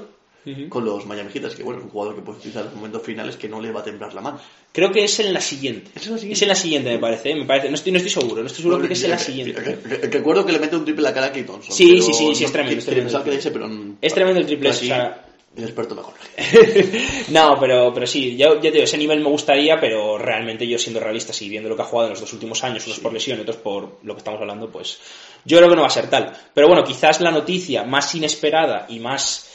con 0.68 0.84
los 0.84 1.06
Miami 1.06 1.30
Heat, 1.32 1.54
que 1.54 1.62
bueno, 1.62 1.78
es 1.78 1.84
un 1.86 1.90
jugador 1.90 2.16
que 2.16 2.20
puede 2.20 2.36
utilizar 2.36 2.60
en 2.64 2.66
los 2.66 2.76
momentos 2.76 3.02
finales 3.02 3.36
que 3.36 3.48
no 3.48 3.62
le 3.62 3.72
va 3.72 3.80
a 3.80 3.82
temblar 3.82 4.12
la 4.12 4.20
mano. 4.20 4.38
Creo 4.72 4.92
que 4.92 5.02
es 5.04 5.18
en 5.20 5.32
la 5.32 5.40
siguiente. 5.40 5.90
¿Es 5.94 6.04
en 6.06 6.12
la 6.12 6.18
siguiente? 6.18 6.34
Es 6.34 6.42
en 6.42 6.48
la 6.48 6.54
siguiente, 6.54 6.90
me 6.90 6.98
parece. 6.98 7.30
¿eh? 7.30 7.34
Me 7.34 7.46
parece. 7.46 7.70
No 7.70 7.76
estoy, 7.76 7.92
no 7.92 7.96
estoy 7.96 8.10
seguro, 8.10 8.42
no 8.42 8.46
estoy 8.48 8.60
seguro, 8.60 8.76
creo 8.76 8.88
que 8.88 8.92
es 8.92 9.04
en 9.04 9.10
la 9.10 9.18
siguiente. 9.18 9.58
Re- 9.58 9.76
re- 9.82 10.08
Recuerdo 10.10 10.44
que 10.44 10.52
le 10.52 10.58
mete 10.58 10.76
un 10.76 10.84
triple 10.84 11.00
a 11.06 11.10
la 11.10 11.14
cara 11.14 11.26
a 11.28 11.32
Thompson. 11.32 11.74
Sí, 11.74 11.98
sí, 12.02 12.12
sí, 12.12 12.34
sí, 12.34 12.44
es 12.44 12.52
tremendo, 12.52 12.78
es 12.78 12.84
tremendo. 12.84 13.06
pensaba 13.06 13.24
que 13.24 13.30
era 13.30 13.38
ese, 13.38 13.50
pero 13.52 13.70
Es 14.02 14.12
tremendo 14.12 14.40
el 14.40 14.46
triple, 14.46 14.68
o 14.68 14.72
sea- 14.74 15.24
el 15.56 15.64
experto 15.64 15.94
mejor. 15.94 16.14
no, 17.30 17.56
pero, 17.60 17.92
pero 17.94 18.06
sí, 18.06 18.36
yo, 18.36 18.56
ya 18.56 18.62
te 18.62 18.72
digo, 18.72 18.84
ese 18.84 18.98
nivel 18.98 19.20
me 19.20 19.28
gustaría, 19.28 19.80
pero 19.80 20.18
realmente 20.18 20.66
yo 20.66 20.78
siendo 20.78 21.00
realista, 21.00 21.32
y 21.40 21.48
viendo 21.48 21.68
lo 21.68 21.76
que 21.76 21.82
ha 21.82 21.86
jugado 21.86 22.08
en 22.08 22.12
los 22.12 22.20
dos 22.20 22.32
últimos 22.32 22.62
años, 22.64 22.86
unos 22.86 23.00
por 23.00 23.12
lesión 23.12 23.38
y 23.38 23.42
otros 23.42 23.56
por 23.56 23.98
lo 24.02 24.14
que 24.14 24.18
estamos 24.18 24.40
hablando, 24.40 24.70
pues 24.70 24.98
yo 25.44 25.58
creo 25.58 25.70
que 25.70 25.76
no 25.76 25.82
va 25.82 25.88
a 25.88 25.90
ser 25.90 26.10
tal. 26.10 26.32
Pero 26.52 26.66
bueno, 26.66 26.82
quizás 26.82 27.20
la 27.20 27.30
noticia 27.30 27.84
más 27.84 28.14
inesperada 28.14 28.86
y 28.88 28.98
más 28.98 29.50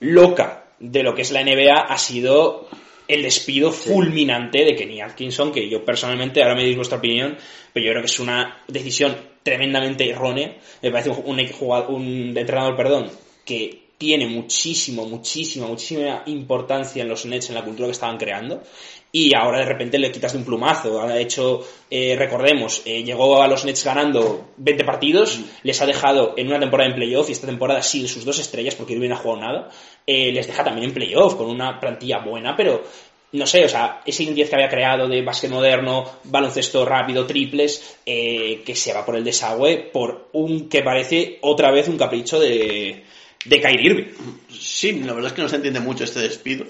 loca 0.00 0.64
de 0.78 1.02
lo 1.02 1.14
que 1.14 1.22
es 1.22 1.30
la 1.30 1.44
NBA 1.44 1.74
ha 1.74 1.98
sido 1.98 2.68
el 3.06 3.22
despido 3.22 3.72
fulminante 3.72 4.64
de 4.64 4.74
Kenny 4.74 5.00
Atkinson, 5.00 5.52
que 5.52 5.68
yo 5.68 5.84
personalmente, 5.84 6.42
ahora 6.42 6.54
me 6.54 6.60
diréis 6.60 6.76
vuestra 6.76 6.98
opinión, 6.98 7.36
pero 7.72 7.84
yo 7.84 7.92
creo 7.92 8.02
que 8.02 8.06
es 8.06 8.20
una 8.20 8.62
decisión 8.68 9.16
tremendamente 9.42 10.08
errónea. 10.08 10.56
Me 10.80 10.90
parece 10.90 11.10
un, 11.10 11.22
un 11.26 11.40
un 11.88 12.38
entrenador, 12.38 12.76
perdón, 12.76 13.10
que 13.44 13.89
tiene 14.00 14.26
muchísimo, 14.26 15.04
muchísima, 15.04 15.66
muchísima 15.66 16.22
importancia 16.24 17.02
en 17.02 17.08
los 17.10 17.26
Nets, 17.26 17.50
en 17.50 17.54
la 17.54 17.62
cultura 17.62 17.86
que 17.86 17.92
estaban 17.92 18.16
creando, 18.16 18.62
y 19.12 19.34
ahora 19.34 19.58
de 19.58 19.66
repente 19.66 19.98
le 19.98 20.10
quitas 20.10 20.32
de 20.32 20.38
un 20.38 20.46
plumazo. 20.46 21.02
Ha 21.02 21.18
hecho, 21.18 21.62
eh, 21.90 22.16
recordemos, 22.18 22.80
eh, 22.86 23.02
llegó 23.04 23.42
a 23.42 23.46
los 23.46 23.66
Nets 23.66 23.84
ganando 23.84 24.52
20 24.56 24.84
partidos, 24.84 25.40
les 25.64 25.82
ha 25.82 25.86
dejado 25.86 26.32
en 26.38 26.46
una 26.46 26.58
temporada 26.58 26.88
en 26.88 26.96
playoff, 26.96 27.28
y 27.28 27.32
esta 27.32 27.46
temporada 27.46 27.82
sí 27.82 28.08
sus 28.08 28.24
dos 28.24 28.38
estrellas, 28.38 28.74
porque 28.74 28.96
no 28.96 29.14
ha 29.14 29.18
jugado 29.18 29.42
nada, 29.42 29.68
eh, 30.06 30.32
les 30.32 30.46
deja 30.46 30.64
también 30.64 30.86
en 30.86 30.94
playoff, 30.94 31.34
con 31.34 31.50
una 31.50 31.78
plantilla 31.78 32.20
buena, 32.20 32.56
pero 32.56 32.82
no 33.32 33.46
sé, 33.46 33.66
o 33.66 33.68
sea, 33.68 34.00
esa 34.06 34.22
identidad 34.22 34.48
que 34.48 34.54
había 34.54 34.70
creado 34.70 35.08
de 35.08 35.20
básquet 35.20 35.50
moderno, 35.50 36.10
baloncesto 36.24 36.86
rápido, 36.86 37.26
triples, 37.26 37.98
eh, 38.06 38.62
que 38.64 38.74
se 38.74 38.94
va 38.94 39.04
por 39.04 39.14
el 39.16 39.24
desagüe 39.24 39.90
por 39.92 40.30
un 40.32 40.70
que 40.70 40.82
parece 40.82 41.38
otra 41.42 41.70
vez 41.70 41.86
un 41.86 41.98
capricho 41.98 42.40
de, 42.40 43.04
de 43.44 43.60
Kyrie 43.60 43.90
Irving. 43.90 44.06
Sí, 44.48 44.92
la 45.00 45.12
verdad 45.12 45.28
es 45.30 45.32
que 45.34 45.42
no 45.42 45.48
se 45.48 45.56
entiende 45.56 45.80
mucho 45.80 46.04
este 46.04 46.20
despido. 46.20 46.66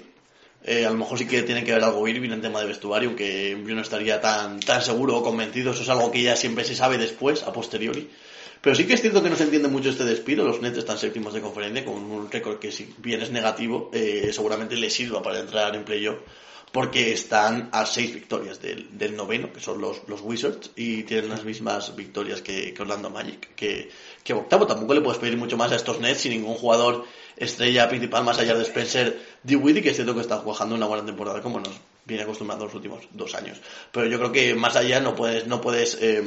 Eh, 0.62 0.84
a 0.84 0.90
lo 0.90 0.96
mejor 0.96 1.18
sí 1.18 1.26
que 1.26 1.42
tiene 1.42 1.64
que 1.64 1.72
ver 1.72 1.82
algo 1.82 2.06
Irving 2.06 2.30
en 2.30 2.42
tema 2.42 2.60
de 2.60 2.66
vestuario, 2.66 3.08
aunque 3.08 3.56
yo 3.66 3.74
no 3.74 3.80
estaría 3.80 4.20
tan, 4.20 4.60
tan 4.60 4.82
seguro 4.82 5.16
o 5.16 5.22
convencido. 5.22 5.72
Eso 5.72 5.82
es 5.82 5.88
algo 5.88 6.10
que 6.10 6.22
ya 6.22 6.36
siempre 6.36 6.64
se 6.64 6.74
sabe 6.74 6.98
después, 6.98 7.42
a 7.42 7.52
posteriori. 7.52 8.10
Pero 8.60 8.76
sí 8.76 8.86
que 8.86 8.94
es 8.94 9.00
cierto 9.00 9.22
que 9.22 9.30
no 9.30 9.36
se 9.36 9.44
entiende 9.44 9.68
mucho 9.68 9.90
este 9.90 10.04
despido. 10.04 10.44
Los 10.44 10.60
Nets 10.60 10.78
están 10.78 10.98
séptimos 10.98 11.32
de 11.32 11.40
conferencia 11.40 11.84
con 11.84 11.94
un 11.94 12.30
récord 12.30 12.58
que 12.58 12.70
si 12.70 12.94
bien 12.98 13.22
es 13.22 13.30
negativo, 13.30 13.90
eh, 13.92 14.30
seguramente 14.32 14.76
les 14.76 14.92
sirva 14.92 15.22
para 15.22 15.40
entrar 15.40 15.74
en 15.74 15.84
playoff 15.84 16.18
porque 16.72 17.12
están 17.12 17.68
a 17.72 17.84
seis 17.84 18.14
victorias 18.14 18.60
del, 18.60 19.16
noveno, 19.16 19.52
que 19.52 19.60
son 19.60 19.80
los, 19.80 20.06
los 20.06 20.20
Wizards, 20.20 20.70
y 20.76 21.02
tienen 21.02 21.30
las 21.30 21.44
mismas 21.44 21.96
victorias 21.96 22.42
que, 22.42 22.72
Orlando 22.78 23.10
Magic, 23.10 23.54
que, 23.56 23.90
que 24.22 24.32
octavo. 24.32 24.66
Tampoco 24.66 24.94
le 24.94 25.00
puedes 25.00 25.18
pedir 25.18 25.36
mucho 25.36 25.56
más 25.56 25.72
a 25.72 25.76
estos 25.76 25.98
Nets 25.98 26.20
sin 26.20 26.32
ningún 26.32 26.54
jugador 26.54 27.04
estrella 27.36 27.88
principal 27.88 28.22
más 28.24 28.38
allá 28.38 28.54
de 28.54 28.62
Spencer 28.62 29.18
Dinwiddie, 29.42 29.82
que 29.82 29.90
es 29.90 29.96
cierto 29.96 30.14
que 30.14 30.20
está 30.20 30.38
jugando 30.38 30.74
una 30.74 30.86
buena 30.86 31.04
temporada 31.04 31.40
como 31.40 31.58
nos 31.58 31.72
viene 32.04 32.22
acostumbrando 32.22 32.66
los 32.66 32.74
últimos 32.74 33.08
dos 33.12 33.34
años. 33.34 33.60
Pero 33.90 34.06
yo 34.06 34.18
creo 34.18 34.32
que 34.32 34.54
más 34.54 34.76
allá 34.76 35.00
no 35.00 35.14
puedes, 35.16 35.46
no 35.46 35.60
puedes, 35.60 35.98
eh, 36.00 36.22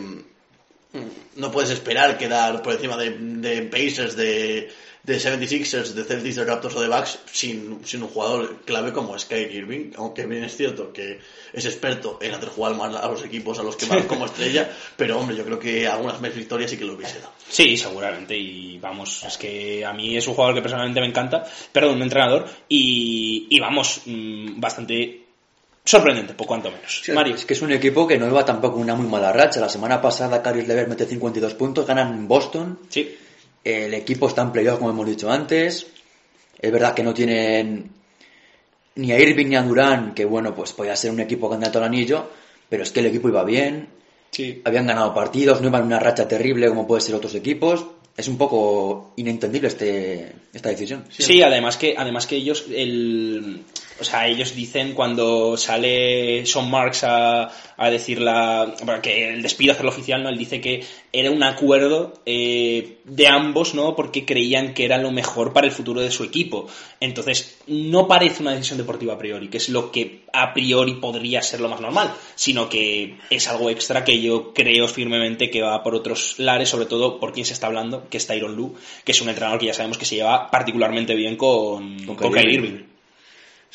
no 1.36 1.52
puedes 1.52 1.72
esperar 1.72 2.18
quedar 2.18 2.62
por 2.62 2.74
encima 2.74 2.98
de, 2.98 3.12
de 3.12 3.64
Pacers, 3.64 4.16
de, 4.16 4.72
de 5.04 5.18
76ers, 5.18 5.90
de 5.94 6.04
Celtics, 6.04 6.36
de 6.36 6.46
Raptors 6.46 6.76
o 6.76 6.82
de 6.82 6.88
Bucks 6.88 7.20
sin, 7.32 7.84
sin 7.84 8.04
un 8.04 8.10
jugador 8.10 8.62
clave 8.64 8.94
como 8.94 9.16
Kyrie 9.16 9.58
Irving, 9.58 9.92
aunque 9.98 10.26
bien 10.26 10.44
es 10.44 10.56
cierto 10.56 10.94
que 10.94 11.20
es 11.52 11.66
experto 11.66 12.20
en 12.22 12.34
hacer 12.34 12.50
jugar 12.50 12.76
más 12.76 12.96
a 12.96 13.08
los 13.08 13.24
equipos 13.24 13.60
a 13.60 13.64
los 13.64 13.76
que 13.76 13.86
van 13.86 14.04
como 14.04 14.26
estrella, 14.26 14.72
pero 14.96 15.20
hombre, 15.20 15.36
yo 15.36 15.44
creo 15.44 15.60
que 15.60 15.88
algunas 15.88 16.22
más 16.22 16.34
victorias 16.36 16.72
sí 16.72 16.78
que 16.78 16.86
lo 16.86 16.94
hubiese 16.94 17.20
dado. 17.20 17.34
Sí, 17.50 17.76
seguramente. 17.76 18.38
Y 18.38 18.78
vamos, 18.80 19.24
es 19.24 19.38
que 19.38 19.84
a 19.86 19.94
mí 19.94 20.16
es 20.16 20.28
un 20.28 20.36
jugador 20.36 20.56
que 20.56 20.62
personalmente 20.62 21.02
me 21.02 21.08
encanta, 21.08 21.44
perdón, 21.72 21.96
un 21.96 22.04
entrenador, 22.04 22.48
y, 22.70 23.48
y 23.50 23.60
vamos, 23.60 24.02
mm, 24.06 24.60
bastante 24.60 25.23
sorprendente, 25.86 26.34
por 26.34 26.48
cuanto 26.48 26.72
menos. 26.72 27.04
Mario. 27.14 27.36
Es 27.36 27.46
que 27.46 27.54
es 27.54 27.62
un 27.62 27.72
equipo 27.72 28.08
que 28.08 28.18
no 28.18 28.28
iba 28.28 28.46
tampoco 28.46 28.78
una 28.80 28.96
muy 28.96 29.08
mala 29.08 29.32
racha. 29.34 29.60
La 29.60 29.70
semana 29.70 30.02
pasada 30.02 30.42
Caris 30.42 30.68
Lever 30.68 30.88
mete 30.88 31.06
52 31.06 31.54
puntos, 31.56 31.86
ganan 31.86 32.14
en 32.14 32.28
Boston. 32.28 32.80
Sí. 32.90 33.16
El 33.64 33.94
equipo 33.94 34.28
está 34.28 34.42
en 34.42 34.52
playoff, 34.52 34.80
como 34.80 34.92
hemos 34.92 35.08
dicho 35.08 35.32
antes. 35.32 35.88
Es 36.60 36.72
verdad 36.72 36.94
que 36.94 37.04
no 37.04 37.14
tienen 37.14 37.90
ni 38.96 39.12
a 39.12 39.20
Irving 39.20 39.48
ni 39.48 39.56
a 39.56 39.64
Durán, 39.64 40.14
que 40.14 40.26
bueno, 40.26 40.54
pues 40.54 40.74
podía 40.74 40.96
ser 40.96 41.12
un 41.12 41.20
equipo 41.20 41.50
candidato 41.50 41.80
al 41.80 41.86
anillo, 41.86 42.30
pero 42.70 42.84
es 42.84 42.92
que 42.92 43.00
el 43.00 43.08
equipo 43.08 43.28
iba 43.30 43.44
bien, 43.44 43.88
Sí. 44.32 44.62
habían 44.66 44.88
ganado 44.88 45.14
partidos, 45.14 45.62
no 45.62 45.68
iban 45.68 45.82
en 45.82 45.88
una 45.88 46.00
racha 46.00 46.28
terrible 46.28 46.68
como 46.70 46.88
puede 46.88 47.02
ser 47.02 47.16
otros 47.16 47.36
equipos. 47.36 47.86
Es 48.16 48.28
un 48.28 48.38
poco 48.38 49.14
inentendible 49.16 49.68
este, 49.68 50.34
esta 50.54 50.70
decisión. 50.70 51.06
Sí, 51.10 51.42
además 51.42 51.78
que 51.78 51.96
además 51.98 52.28
que 52.28 52.36
ellos 52.36 52.66
el 52.70 53.64
o 54.00 54.04
sea, 54.04 54.28
ellos 54.28 54.56
dicen 54.56 54.94
cuando 54.94 55.56
sale 55.56 56.46
Sean 56.46 56.70
Marks 56.70 57.04
a, 57.04 57.50
a 57.78 57.90
decir 57.90 58.22
la 58.22 58.74
bueno, 58.84 59.02
que 59.02 59.30
el 59.30 59.42
despido 59.42 59.74
hacerlo 59.74 59.92
oficial, 59.92 60.24
¿no? 60.24 60.30
Él 60.30 60.38
dice 60.38 60.62
que 60.62 60.84
era 61.12 61.32
un 61.32 61.44
acuerdo 61.44 62.14
eh, 62.26 62.98
de 63.04 63.28
ambos, 63.28 63.74
¿no? 63.74 63.96
Porque 63.96 64.26
creían 64.26 64.74
que 64.74 64.86
era 64.86 64.98
lo 64.98 65.12
mejor 65.12 65.54
para 65.54 65.68
el 65.68 65.74
futuro 65.74 66.02
de 66.02 66.12
su 66.12 66.24
equipo. 66.24 66.68
Entonces, 67.00 67.60
no 67.68 68.08
parece 68.08 68.42
una 68.42 68.52
decisión 68.52 68.78
deportiva 68.78 69.14
a 69.14 69.18
priori, 69.18 69.50
que 69.50 69.58
es 69.58 69.70
lo 69.70 69.92
que 69.92 70.24
a 70.34 70.54
priori 70.54 70.96
podría 70.96 71.42
ser 71.42 71.62
lo 71.62 71.70
más 71.70 71.82
normal, 71.82 72.14
sino 72.36 72.70
que 72.70 73.18
es 73.30 73.48
algo 73.48 73.70
extra 73.70 74.04
que 74.04 74.22
yo 74.22 74.54
creo 74.54 74.88
firmemente 74.88 75.50
que 75.50 75.62
va 75.62 75.84
por 75.84 75.96
otros 75.96 76.36
lares, 76.40 76.70
sobre 76.70 76.86
todo 76.86 77.20
por 77.20 77.34
quien 77.34 77.46
se 77.46 77.54
está 77.54 77.68
hablando, 77.68 78.10
que 78.10 78.18
es 78.18 78.28
Tyron 78.28 78.56
Lu, 78.56 78.76
que 79.04 79.12
es 79.12 79.22
un 79.22 79.30
entrenador 79.30 79.60
que 79.60 79.68
ya 79.68 79.74
sabemos 79.74 79.98
que 79.98 80.06
se 80.06 80.16
lleva 80.16 80.50
particularmente 80.50 81.16
bien 81.16 81.36
con, 81.36 82.06
con, 82.06 82.16
Con 82.16 82.32
Kyrie 82.32 82.56
Irving. 82.56 82.93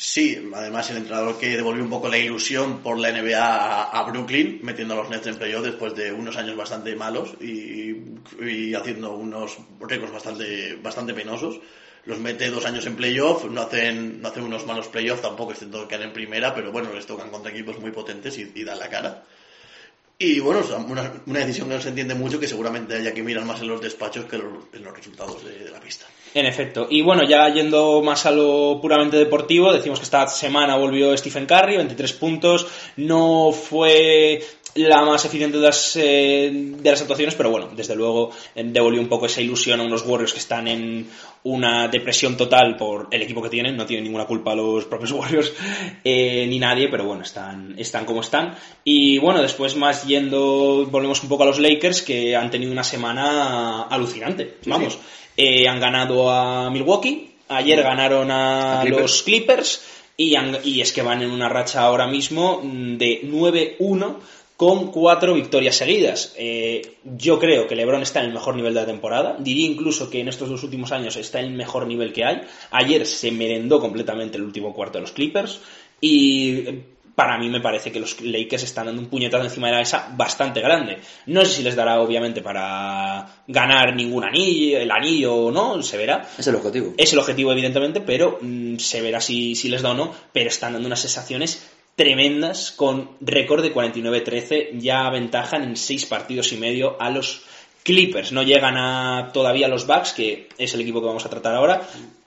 Sí, 0.01 0.49
además 0.55 0.89
el 0.91 0.97
entrenador 0.97 1.37
que 1.37 1.57
devolvió 1.57 1.83
un 1.83 1.89
poco 1.89 2.07
la 2.07 2.17
ilusión 2.17 2.79
por 2.81 2.97
la 2.97 3.09
NBA 3.09 3.83
a, 3.91 4.03
Brooklyn, 4.09 4.61
metiendo 4.63 4.93
a 4.93 4.97
los 4.97 5.09
Nets 5.09 5.27
en 5.27 5.35
playoff 5.37 5.65
después 5.65 5.93
de 5.93 6.13
unos 6.13 6.37
años 6.37 6.55
bastante 6.55 6.95
malos 6.95 7.33
y, 7.41 8.73
haciendo 8.75 9.11
unos 9.15 9.57
récords 9.81 10.13
bastante, 10.13 10.75
bastante 10.81 11.13
penosos. 11.13 11.59
Los 12.05 12.17
mete 12.17 12.49
dos 12.49 12.65
años 12.65 12.85
en 12.85 12.95
playoff, 12.95 13.43
no 13.51 13.59
hacen, 13.59 14.21
no 14.21 14.29
hacen 14.29 14.43
unos 14.43 14.65
malos 14.65 14.87
playoffs 14.87 15.21
tampoco, 15.21 15.51
excepto 15.51 15.85
que 15.85 15.95
en 15.95 16.13
primera, 16.13 16.55
pero 16.55 16.71
bueno, 16.71 16.93
les 16.93 17.05
tocan 17.05 17.29
contra 17.29 17.51
equipos 17.51 17.77
muy 17.81 17.91
potentes 17.91 18.37
y, 18.37 18.63
dan 18.63 18.79
la 18.79 18.89
cara. 18.89 19.25
Y 20.17 20.39
bueno, 20.39 20.61
una, 20.87 21.11
una 21.25 21.39
decisión 21.39 21.67
que 21.67 21.75
no 21.75 21.81
se 21.81 21.89
entiende 21.89 22.15
mucho, 22.15 22.39
que 22.39 22.47
seguramente 22.47 22.95
haya 22.95 23.13
que 23.13 23.21
mirar 23.21 23.43
más 23.43 23.59
en 23.59 23.67
los 23.67 23.81
despachos 23.81 24.25
que 24.25 24.37
los- 24.37 24.63
en 24.71 24.81
los 24.85 24.95
resultados 24.95 25.43
de 25.43 25.69
la 25.69 25.79
pista. 25.81 26.05
En 26.33 26.45
efecto. 26.45 26.87
Y 26.89 27.01
bueno, 27.01 27.23
ya 27.23 27.51
yendo 27.51 28.01
más 28.03 28.25
a 28.25 28.31
lo 28.31 28.79
puramente 28.81 29.17
deportivo, 29.17 29.73
decimos 29.73 29.99
que 29.99 30.03
esta 30.03 30.27
semana 30.27 30.75
volvió 30.75 31.15
Stephen 31.17 31.45
Curry, 31.45 31.77
23 31.77 32.13
puntos. 32.13 32.67
No 32.97 33.51
fue 33.51 34.41
la 34.75 35.03
más 35.03 35.25
eficiente 35.25 35.57
de 35.57 35.63
las, 35.63 35.95
eh, 35.95 36.51
de 36.53 36.89
las 36.89 37.01
actuaciones, 37.01 37.35
pero 37.35 37.49
bueno, 37.49 37.69
desde 37.75 37.95
luego 37.95 38.31
eh, 38.55 38.63
devolvió 38.65 39.01
un 39.01 39.09
poco 39.09 39.25
esa 39.25 39.41
ilusión 39.41 39.79
a 39.79 39.83
unos 39.83 40.05
Warriors 40.05 40.33
que 40.33 40.39
están 40.39 40.67
en 40.67 41.07
una 41.43 41.87
depresión 41.87 42.37
total 42.37 42.75
por 42.77 43.07
el 43.11 43.21
equipo 43.21 43.41
que 43.41 43.49
tienen. 43.49 43.75
No 43.75 43.85
tienen 43.85 44.03
ninguna 44.03 44.25
culpa 44.25 44.55
los 44.55 44.85
propios 44.85 45.11
Warriors 45.13 45.53
eh, 46.03 46.45
ni 46.47 46.59
nadie, 46.59 46.87
pero 46.89 47.05
bueno, 47.05 47.23
están, 47.23 47.75
están 47.77 48.05
como 48.05 48.21
están. 48.21 48.55
Y 48.83 49.17
bueno, 49.17 49.41
después 49.41 49.75
más 49.75 50.05
yendo, 50.05 50.85
volvemos 50.89 51.23
un 51.23 51.29
poco 51.29 51.43
a 51.43 51.47
los 51.47 51.59
Lakers 51.59 52.01
que 52.01 52.35
han 52.35 52.51
tenido 52.51 52.71
una 52.71 52.83
semana 52.83 53.83
alucinante. 53.83 54.57
Vamos. 54.65 54.99
Eh, 55.37 55.67
han 55.67 55.79
ganado 55.79 56.29
a 56.31 56.69
Milwaukee, 56.69 57.31
ayer 57.47 57.81
ganaron 57.81 58.29
a, 58.31 58.79
A 58.79 58.81
Clippers. 58.81 59.01
los 59.01 59.23
Clippers 59.23 59.81
y, 60.17 60.35
han- 60.35 60.57
y 60.63 60.81
es 60.81 60.91
que 60.91 61.01
van 61.01 61.21
en 61.21 61.31
una 61.31 61.47
racha 61.49 61.81
ahora 61.81 62.07
mismo 62.07 62.61
mm, 62.63 62.97
de 62.97 63.21
9-1 63.23 64.15
con 64.57 64.91
cuatro 64.91 65.33
victorias 65.33 65.75
seguidas. 65.75 66.33
Eh, 66.37 66.95
yo 67.05 67.39
creo 67.39 67.65
que 67.67 67.77
LeBron 67.77 68.01
está 68.01 68.19
en 68.19 68.25
el 68.25 68.33
mejor 68.33 68.55
nivel 68.57 68.73
de 68.73 68.81
la 68.81 68.85
temporada. 68.85 69.37
Diría 69.39 69.65
incluso 69.65 70.09
que 70.09 70.19
en 70.19 70.27
estos 70.27 70.49
dos 70.49 70.61
últimos 70.63 70.91
años 70.91 71.15
está 71.15 71.39
en 71.39 71.45
el 71.45 71.53
mejor 71.53 71.87
nivel 71.87 72.11
que 72.11 72.25
hay. 72.25 72.41
Ayer 72.71 73.05
se 73.05 73.31
merendó 73.31 73.79
completamente 73.79 74.35
el 74.35 74.43
último 74.43 74.73
cuarto 74.73 74.97
de 74.97 75.03
los 75.03 75.13
Clippers 75.13 75.61
y 76.01 76.51
eh, 76.67 76.83
para 77.19 77.37
mí 77.37 77.49
me 77.49 77.59
parece 77.59 77.91
que 77.91 77.99
los 77.99 78.21
Lakers 78.21 78.63
están 78.63 78.85
dando 78.85 79.01
un 79.01 79.09
puñetazo 79.09 79.43
encima 79.43 79.67
de 79.67 79.73
la 79.73 79.79
mesa 79.79 80.07
bastante 80.15 80.61
grande. 80.61 80.99
No 81.25 81.43
sé 81.43 81.55
si 81.55 81.63
les 81.63 81.75
dará, 81.75 81.99
obviamente, 81.99 82.41
para 82.41 83.41
ganar 83.45 83.93
ningún 83.93 84.23
anillo, 84.23 84.79
el 84.79 84.89
anillo 84.89 85.35
o 85.35 85.51
no, 85.51 85.83
se 85.83 85.97
verá. 85.97 86.29
Es 86.37 86.47
el 86.47 86.55
objetivo. 86.55 86.93
Es 86.95 87.11
el 87.11 87.19
objetivo, 87.19 87.51
evidentemente, 87.51 87.99
pero 87.99 88.39
mm, 88.39 88.77
se 88.77 89.01
verá 89.01 89.19
si, 89.19 89.53
si 89.55 89.67
les 89.67 89.81
da 89.81 89.91
o 89.91 89.95
no. 89.95 90.13
Pero 90.31 90.47
están 90.47 90.71
dando 90.71 90.87
unas 90.87 91.01
sensaciones 91.01 91.69
tremendas 91.97 92.71
con 92.71 93.09
récord 93.19 93.63
de 93.63 93.73
49-13. 93.73 94.79
Ya 94.79 95.05
aventajan 95.05 95.63
en 95.63 95.75
seis 95.75 96.05
partidos 96.05 96.53
y 96.53 96.55
medio 96.55 96.95
a 97.01 97.09
los 97.09 97.41
Clippers. 97.83 98.31
No 98.31 98.43
llegan 98.43 98.77
a 98.77 99.31
todavía 99.33 99.65
a 99.65 99.69
los 99.69 99.85
Bucks, 99.85 100.13
que 100.13 100.47
es 100.57 100.73
el 100.73 100.79
equipo 100.79 101.01
que 101.01 101.07
vamos 101.07 101.25
a 101.25 101.29
tratar 101.29 101.53
ahora, 101.53 101.81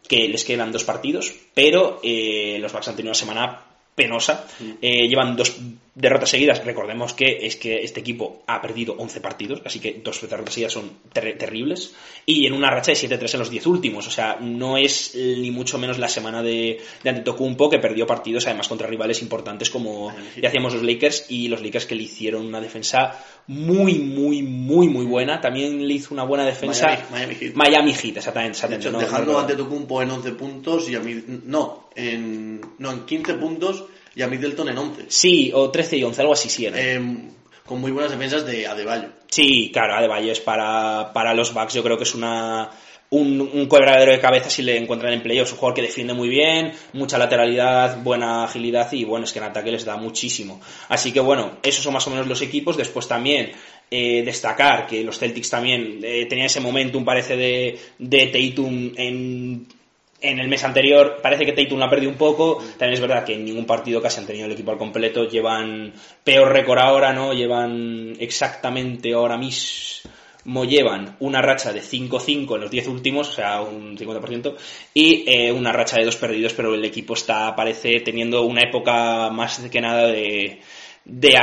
que 0.07 0.29
les 0.29 0.45
quedan 0.45 0.71
dos 0.71 0.85
partidos, 0.85 1.33
pero 1.55 1.99
eh, 2.03 2.59
los 2.61 2.71
Bucks 2.75 2.89
han 2.89 2.97
tenido 2.97 3.13
una 3.13 3.19
semana 3.19 3.72
penosa. 3.95 4.47
Eh, 4.81 5.09
llevan 5.09 5.37
dos 5.37 5.57
derrotas 5.95 6.31
seguidas. 6.31 6.65
Recordemos 6.65 7.13
que 7.13 7.47
es 7.47 7.57
que 7.57 7.83
este 7.83 8.01
equipo 8.01 8.43
ha 8.47 8.63
perdido 8.63 8.95
11 8.99 9.21
partidos, 9.21 9.61
así 9.65 9.79
que 9.79 10.01
dos 10.03 10.21
derrotas 10.23 10.55
seguidas 10.55 10.73
son 10.73 10.91
ter- 11.13 11.37
terribles. 11.37 11.95
Y 12.25 12.47
en 12.47 12.55
una 12.55 12.71
racha 12.71 12.93
de 12.93 12.97
7-3 12.99 13.35
en 13.35 13.39
los 13.41 13.51
10 13.51 13.67
últimos. 13.67 14.07
O 14.07 14.11
sea, 14.11 14.39
no 14.41 14.77
es 14.79 15.15
ni 15.15 15.51
mucho 15.51 15.77
menos 15.79 15.99
la 15.99 16.09
semana 16.09 16.43
de, 16.43 16.81
de 17.03 17.11
Antetokounmpo 17.11 17.69
que 17.69 17.79
perdió 17.79 18.07
partidos 18.07 18.47
además 18.47 18.69
contra 18.69 18.87
rivales 18.87 19.21
importantes 19.23 19.69
como 19.71 20.15
ya 20.41 20.49
hacíamos 20.49 20.73
los 20.73 20.83
Lakers 20.83 21.27
y 21.29 21.49
los 21.49 21.61
Lakers 21.63 21.87
que 21.87 21.95
le 21.95 22.05
hicieron 22.05 22.47
una 22.47 22.61
defensa 22.61 23.23
muy, 23.49 23.95
muy, 23.99 24.43
muy, 24.43 24.89
muy 24.89 25.05
buena. 25.05 25.41
También 25.41 25.87
le 25.87 25.95
hizo 25.95 26.15
una 26.15 26.23
buena 26.25 26.45
defensa 26.47 26.87
Miami- 26.87 27.03
Miami 27.11 27.35
Heat. 27.35 27.55
Miami 27.55 27.93
Heat, 27.93 28.17
exactamente. 28.17 28.59
De 28.59 28.77
exactamente, 28.77 28.89
hecho, 28.89 28.93
no- 28.93 28.99
dejando 29.01 29.33
no- 29.33 29.39
ante 29.41 29.57
Tocumpo 29.57 30.01
en 30.01 30.11
11 30.11 30.33
puntos 30.33 30.89
y 30.89 30.95
a 30.95 31.01
mí 31.01 31.23
no, 31.45 31.89
en 31.95 32.61
no 32.79 32.93
en 32.93 33.01
15 33.05 33.35
puntos 33.35 33.85
y 34.15 34.23
a 34.23 34.29
Middleton 34.29 34.69
en 34.69 34.79
11. 34.79 35.07
Sí, 35.09 35.51
o 35.55 35.71
13 35.71 35.97
y 35.97 36.05
11, 36.05 36.21
algo 36.21 36.33
así 36.33 36.49
sí 36.49 36.67
era. 36.67 36.81
Em, 36.81 37.31
con 37.65 37.81
muy 37.81 37.91
buenas 37.91 38.11
defensas 38.11 38.45
de 38.45 38.67
Adebayo. 38.67 39.09
Sí, 39.29 39.71
claro, 39.73 39.95
Adebayo 39.95 40.33
es 40.33 40.41
para, 40.41 41.13
para 41.13 41.35
los 41.35 41.55
Bucks, 41.55 41.75
yo 41.75 41.83
creo 41.83 41.97
que 41.97 42.05
es 42.05 42.15
una 42.15 42.71
un, 43.13 43.41
un 43.41 43.69
quebradero 43.69 44.11
de 44.11 44.21
cabeza 44.21 44.49
si 44.49 44.63
le 44.63 44.79
encuentran 44.79 45.13
en 45.13 45.23
playoffs. 45.23 45.53
Un 45.53 45.59
jugador 45.59 45.77
que 45.77 45.83
defiende 45.83 46.15
muy 46.15 46.29
bien, 46.29 46.73
mucha 46.95 47.19
lateralidad, 47.19 48.03
buena 48.03 48.45
agilidad 48.45 48.91
y 48.93 49.05
bueno, 49.05 49.25
es 49.25 49.33
que 49.33 49.39
en 49.39 49.45
ataque 49.45 49.71
les 49.71 49.85
da 49.85 49.97
muchísimo. 49.97 50.61
Así 50.89 51.13
que 51.13 51.21
bueno, 51.21 51.59
esos 51.63 51.85
son 51.85 51.93
más 51.93 52.07
o 52.07 52.11
menos 52.11 52.27
los 52.27 52.41
equipos. 52.41 52.77
Después 52.77 53.07
también 53.07 53.53
eh, 53.91 54.23
destacar 54.25 54.87
que 54.87 55.05
los 55.05 55.19
Celtics 55.19 55.51
también 55.51 56.01
eh, 56.03 56.25
tenían 56.27 56.47
ese 56.47 56.61
momentum, 56.61 57.05
parece, 57.05 57.37
de, 57.37 57.79
de 57.99 58.27
Tatum 58.29 58.93
en 58.97 59.67
en 60.23 60.39
el 60.39 60.49
mes 60.49 60.65
anterior 60.65 61.19
parece 61.23 61.45
que 61.45 61.53
Tatum 61.53 61.79
la 61.79 61.87
ha 61.87 61.91
perdido 61.91 62.11
un 62.11 62.19
poco. 62.19 62.59
También 62.79 62.95
es 62.95 63.01
verdad 63.01 63.25
que 63.25 63.35
en 63.35 63.45
ningún 63.45 63.67
partido 63.67 64.01
casi 64.01 64.21
han 64.21 64.27
tenido 64.27 64.47
el 64.47 64.53
equipo 64.53 64.71
al 64.71 64.79
completo. 64.79 65.25
Llevan 65.29 65.93
peor 66.25 66.53
récord 66.53 66.79
ahora, 66.79 67.13
¿no? 67.13 67.33
Llevan 67.33 68.15
exactamente 68.19 69.13
ahora 69.13 69.37
mismo 69.37 70.11
llevan 70.45 71.17
una 71.21 71.41
racha 71.41 71.73
de 71.73 71.81
5-5 71.83 72.55
en 72.55 72.61
los 72.61 72.71
10 72.71 72.89
últimos, 72.89 73.29
o 73.29 73.33
sea, 73.33 73.61
un 73.61 73.97
50%, 73.97 74.57
y 74.95 75.25
eh, 75.27 75.53
una 75.53 75.73
racha 75.73 75.97
de 75.99 76.05
dos 76.05 76.17
perdidos, 76.17 76.55
pero 76.55 76.75
el 76.75 76.85
equipo 76.85 77.15
está, 77.15 77.55
parece, 77.55 78.01
teniendo 78.01 78.43
una 78.43 78.63
época 78.63 79.31
más 79.31 79.61
que 79.71 79.81
nada 79.81 80.09
de, 80.09 80.61
de, 81.05 81.39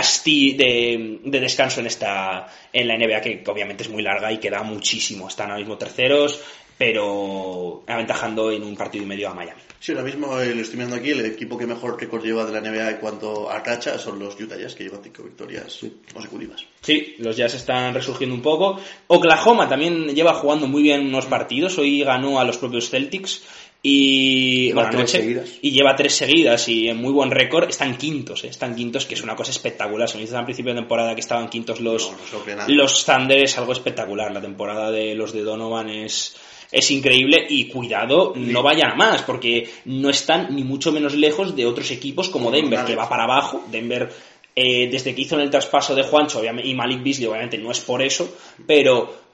de, 0.58 1.20
de 1.24 1.39
descanso 1.39 1.80
en 1.80 1.88
esta 1.88 2.48
en 2.72 2.88
la 2.88 2.98
NBA, 2.98 3.22
que 3.22 3.44
obviamente 3.48 3.84
es 3.84 3.89
muy 3.89 4.04
larga 4.04 4.32
y 4.32 4.38
queda 4.38 4.63
muchísimo. 4.63 5.28
Están 5.28 5.48
ahora 5.50 5.60
mismo 5.60 5.78
terceros, 5.78 6.42
pero 6.80 7.84
aventajando 7.86 8.52
en 8.54 8.63
un 8.63 8.74
partido 8.74 9.04
y 9.04 9.08
medio 9.08 9.30
a 9.30 9.34
Miami. 9.34 9.60
Sí, 9.82 9.92
ahora 9.92 10.06
mismo 10.06 10.39
eh, 10.39 10.56
lo 10.56 10.62
estoy 10.62 10.78
viendo 10.78 10.96
aquí, 10.96 11.12
el 11.12 11.26
equipo 11.26 11.58
que 11.58 11.68
mejor 11.68 12.00
récord 12.00 12.24
lleva 12.24 12.46
de 12.46 12.54
la 12.54 12.62
NBA 12.62 12.92
en 12.92 12.98
cuanto 12.98 13.50
a 13.50 13.60
racha 13.60 14.00
son 14.00 14.18
los 14.18 14.39
Utah 14.39 14.56
Jazz, 14.58 14.76
que 14.76 14.86
llevan 14.86 15.02
5 15.04 15.24
victorias 15.24 15.82
consecutivas. 16.13 16.65
Sí, 16.80 17.15
los 17.18 17.36
Jazz 17.36 17.56
están 17.56 17.94
resurgiendo 17.94 18.34
un 18.34 18.42
poco. 18.42 18.80
Oklahoma 19.08 19.68
también 19.68 20.15
lleva 20.15 20.34
jugando 20.36 20.68
muy 20.68 20.82
bien 20.82 21.06
unos 21.06 21.26
partidos. 21.26 21.78
Hoy 21.78 22.02
ganó 22.02 22.39
a 22.39 22.46
los 22.46 22.58
propios 22.58 22.89
Celtics 22.89 23.44
y 23.82 24.68
Lleva 24.68 24.84
bueno, 24.84 24.98
tres 24.98 25.12
seguidas. 25.12 25.50
y 25.62 25.72
lleva 25.72 25.96
tres 25.96 26.15
seguidas 26.15 26.68
y 26.68 26.88
en 26.89 26.98
muy 26.98 27.12
buen 27.12 27.32
récord. 27.32 27.70
Están 27.70 27.98
quintos, 27.98 28.44
eh, 28.44 28.48
están 28.48 28.76
quintos, 28.76 29.06
que 29.06 29.15
es 29.15 29.22
una 29.22 29.36
cosa 29.36 29.52
espectacular. 29.52 30.10
Se 30.10 30.15
me 30.15 30.24
dice 30.24 30.36
al 30.36 30.46
principio 30.46 30.74
de 30.74 30.80
temporada 30.80 31.13
que 31.13 31.22
estaban 31.22 31.50
quintos 31.50 31.80
los, 31.80 32.12
No, 32.12 32.65
los 32.68 33.06
Thunder, 33.06 33.44
es 33.44 33.58
algo 33.58 33.74
espectacular. 33.74 34.34
La 34.34 34.42
temporada 34.42 34.92
de 34.92 35.15
los 35.15 35.32
de 35.34 35.44
Donovan 35.44 35.89
es 35.89 36.36
es 36.71 36.91
increíble 36.91 37.45
y 37.49 37.65
cuidado, 37.65 38.34
no 38.36 38.62
vayan 38.62 38.91
a 38.91 38.95
más, 38.95 39.23
porque 39.23 39.69
no 39.86 40.10
están 40.10 40.55
ni 40.55 40.63
mucho 40.63 40.91
menos 40.91 41.15
lejos 41.15 41.55
de 41.55 41.65
otros 41.65 41.89
equipos 41.91 42.29
como 42.29 42.51
Denver, 42.51 42.86
que 42.86 42.95
va 42.95 43.10
para 43.10 43.23
abajo. 43.23 43.63
Denver, 43.71 44.10
eh, 44.55 44.88
desde 44.91 45.15
que 45.15 45.21
hizo 45.21 45.36
en 45.36 45.41
el 45.41 45.49
traspaso 45.49 45.95
de 45.95 46.03
Juancho 46.03 46.41
y 46.43 46.73
Malik 46.75 47.03
Beasley, 47.03 47.27
obviamente 47.27 47.58
no 47.58 47.71
es 47.71 47.79
por 47.79 48.01
eso, 48.01 48.38
pero 48.67 49.29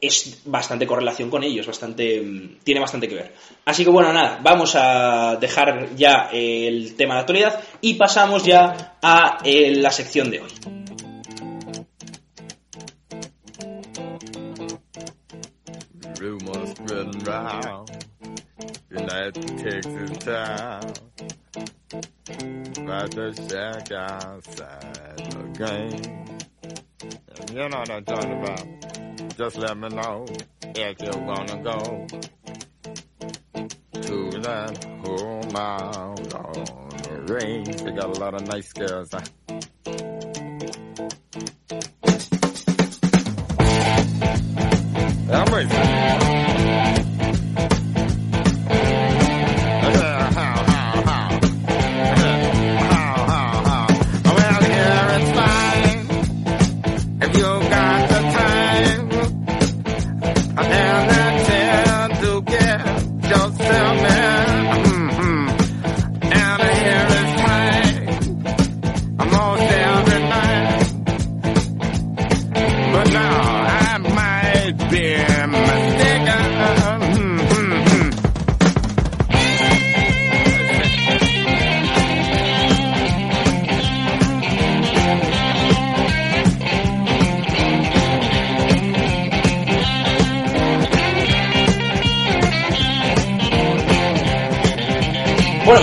es 0.00 0.42
bastante 0.44 0.86
correlación 0.86 1.30
con 1.30 1.42
ellos, 1.42 1.66
bastante 1.66 2.20
mm, 2.20 2.58
tiene 2.62 2.80
bastante 2.80 3.08
que 3.08 3.14
ver. 3.14 3.32
Así 3.64 3.84
que 3.84 3.90
bueno, 3.90 4.12
nada, 4.12 4.40
vamos 4.42 4.74
a 4.76 5.36
dejar 5.36 5.96
ya 5.96 6.28
el 6.32 6.94
tema 6.94 7.14
de 7.14 7.20
actualidad 7.20 7.60
y 7.80 7.94
pasamos 7.94 8.44
ya 8.44 8.98
a 9.02 9.38
eh, 9.44 9.74
la 9.76 9.90
sección 9.90 10.30
de 10.30 10.40
hoy. 10.40 10.75
Rumors 16.96 17.14
spreading 17.14 17.24
round 17.24 18.06
United 18.90 19.58
Texas 19.58 20.18
town. 20.18 20.92
About 22.78 23.10
the 23.10 23.32
shack 23.48 23.92
outside 23.92 25.18
the 25.30 25.42
game. 25.58 26.02
You 27.52 27.68
know 27.68 27.78
what 27.78 27.90
I'm 27.90 28.04
talking 28.04 28.32
about. 28.32 29.36
Just 29.36 29.56
let 29.58 29.76
me 29.76 29.88
know 29.88 30.26
if 30.62 31.00
you're 31.00 31.12
gonna 31.12 31.62
go 31.62 32.06
To 34.02 34.30
that 34.40 34.84
home 35.04 35.56
out 35.56 36.34
on 36.34 36.88
the 37.02 37.34
range. 37.34 37.76
They 37.82 37.92
got 37.92 38.16
a 38.16 38.20
lot 38.20 38.34
of 38.34 38.46
nice 38.48 38.72
girls 38.72 39.10
huh? 39.12 39.20
I'm. 45.28 46.45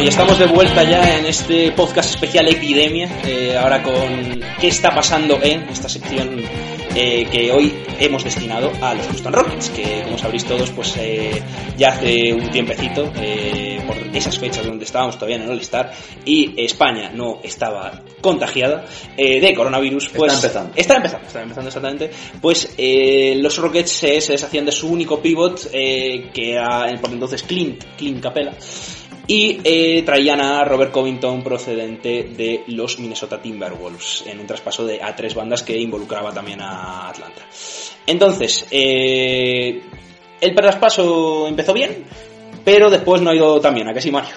Y 0.03 0.07
estamos 0.07 0.37
de 0.37 0.47
vuelta 0.47 0.83
ya 0.83 1.17
en 1.17 1.25
este 1.25 1.71
podcast 1.71 2.09
especial 2.09 2.45
Epidemia, 2.49 3.07
eh, 3.23 3.55
ahora 3.57 3.81
con 3.81 4.41
qué 4.59 4.67
está 4.67 4.93
pasando 4.93 5.39
en 5.41 5.61
esta 5.69 5.87
sección 5.87 6.41
eh, 6.93 7.25
que 7.31 7.49
hoy 7.53 7.73
hemos 7.99 8.25
destinado 8.25 8.69
a 8.81 8.93
los 8.93 9.07
Houston 9.07 9.31
Rockets, 9.31 9.69
que 9.69 10.01
como 10.03 10.17
sabréis 10.17 10.43
todos, 10.43 10.71
pues 10.71 10.97
eh, 10.97 11.41
ya 11.77 11.89
hace 11.89 12.33
un 12.33 12.51
tiempecito, 12.51 13.13
eh, 13.15 13.81
por 13.87 13.95
esas 14.13 14.37
fechas 14.37 14.65
donde 14.65 14.83
estábamos 14.83 15.15
todavía 15.15 15.37
en 15.37 15.43
el 15.43 15.51
All-Star, 15.51 15.91
y 16.25 16.53
España 16.57 17.09
no 17.13 17.39
estaba 17.41 18.03
contagiada 18.19 18.85
eh, 19.15 19.39
de 19.39 19.53
coronavirus, 19.53 20.09
pues 20.09 20.33
empezando. 20.33 20.73
Está 20.75 20.97
empezando, 20.97 21.27
está 21.27 21.41
empezando 21.41 21.69
exactamente. 21.69 22.11
Pues 22.41 22.73
eh, 22.77 23.35
los 23.37 23.57
Rockets 23.57 23.91
se 23.91 24.19
deshacían 24.31 24.65
de 24.65 24.71
su 24.71 24.89
único 24.89 25.21
pivot, 25.21 25.69
eh, 25.71 26.29
que 26.33 26.53
era 26.53 26.87
por 26.99 27.11
entonces 27.11 27.43
Clint, 27.43 27.83
Clint 27.97 28.21
Capella, 28.21 28.53
y 29.27 29.61
eh, 29.63 30.03
traían 30.05 30.41
a 30.41 30.63
Robert 30.65 30.91
Covington 30.91 31.43
procedente 31.43 32.23
de 32.23 32.63
los 32.67 32.99
Minnesota 32.99 33.41
Timberwolves 33.41 34.23
en 34.27 34.39
un 34.39 34.47
traspaso 34.47 34.85
de 34.85 35.01
a 35.01 35.15
tres 35.15 35.33
bandas 35.35 35.63
que 35.63 35.77
involucraba 35.77 36.33
también 36.33 36.59
a 36.61 37.07
Atlanta. 37.09 37.41
Entonces, 38.05 38.65
eh, 38.71 39.81
el 40.41 40.55
traspaso 40.55 41.47
empezó 41.47 41.73
bien, 41.73 42.03
pero 42.65 42.89
después 42.89 43.21
no 43.21 43.29
ha 43.29 43.35
ido 43.35 43.61
tan 43.61 43.73
bien, 43.75 43.87
¿a 43.87 43.93
que 43.93 44.01
sí, 44.01 44.11
Mario? 44.11 44.35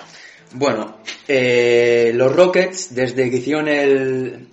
Bueno, 0.52 0.98
Eh, 1.28 2.12
los 2.14 2.30
Rockets, 2.34 2.94
desde 2.94 3.28
que 3.28 3.38
hicieron 3.38 3.66
el... 3.66 4.46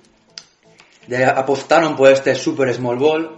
de- 1.06 1.24
apostaron 1.26 1.96
por 1.96 2.12
este 2.12 2.34
Super 2.34 2.74
Small 2.74 2.98
Ball, 2.98 3.38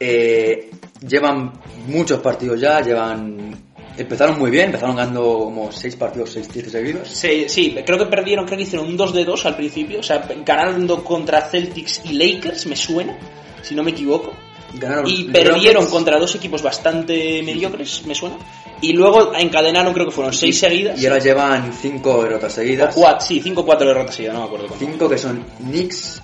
eh, 0.00 0.70
llevan 1.06 1.52
muchos 1.86 2.20
partidos 2.20 2.58
ya, 2.58 2.80
llevan... 2.80 3.67
Empezaron 3.98 4.38
muy 4.38 4.50
bien, 4.50 4.66
empezaron 4.66 4.96
ganando 4.96 5.22
como 5.22 5.70
6 5.72 5.96
partidos, 5.96 6.30
6 6.32 6.48
7 6.52 6.70
seguidos. 6.70 7.08
Sí, 7.08 7.46
sí, 7.48 7.76
creo 7.84 7.98
que 7.98 8.06
perdieron, 8.06 8.44
creo 8.46 8.56
que 8.56 8.62
hicieron 8.62 8.86
un 8.86 8.96
2 8.96 9.12
de 9.14 9.24
2 9.24 9.46
al 9.46 9.56
principio, 9.56 10.00
o 10.00 10.02
sea, 10.02 10.26
ganando 10.44 11.02
contra 11.04 11.42
Celtics 11.42 12.02
y 12.04 12.12
Lakers, 12.12 12.66
me 12.66 12.76
suena, 12.76 13.16
si 13.62 13.74
no 13.74 13.82
me 13.82 13.90
equivoco. 13.90 14.32
Ganaron 14.74 15.06
Y 15.10 15.24
perdieron 15.24 15.76
Rockets 15.76 15.90
contra 15.90 16.18
dos 16.18 16.34
equipos 16.34 16.60
bastante 16.62 17.42
mediocres, 17.42 18.04
me 18.06 18.14
suena. 18.14 18.36
Y 18.82 18.92
luego 18.92 19.32
encadenaron, 19.34 19.92
creo 19.94 20.04
que 20.06 20.12
fueron 20.12 20.32
6 20.32 20.58
seguidas. 20.58 21.02
Y 21.02 21.06
ahora 21.06 21.18
llevan 21.18 21.72
5 21.72 22.22
derrotas 22.22 22.52
o 22.52 22.54
seguidas. 22.56 22.94
cuatro, 22.94 23.26
sí, 23.26 23.40
5-4 23.42 23.78
derrotas 23.78 24.14
seguidas, 24.14 24.34
no 24.34 24.40
me 24.42 24.46
acuerdo. 24.46 24.66
cuánto. 24.68 24.84
5 24.86 25.08
que 25.08 25.18
son 25.18 25.44
Knicks, 25.60 26.22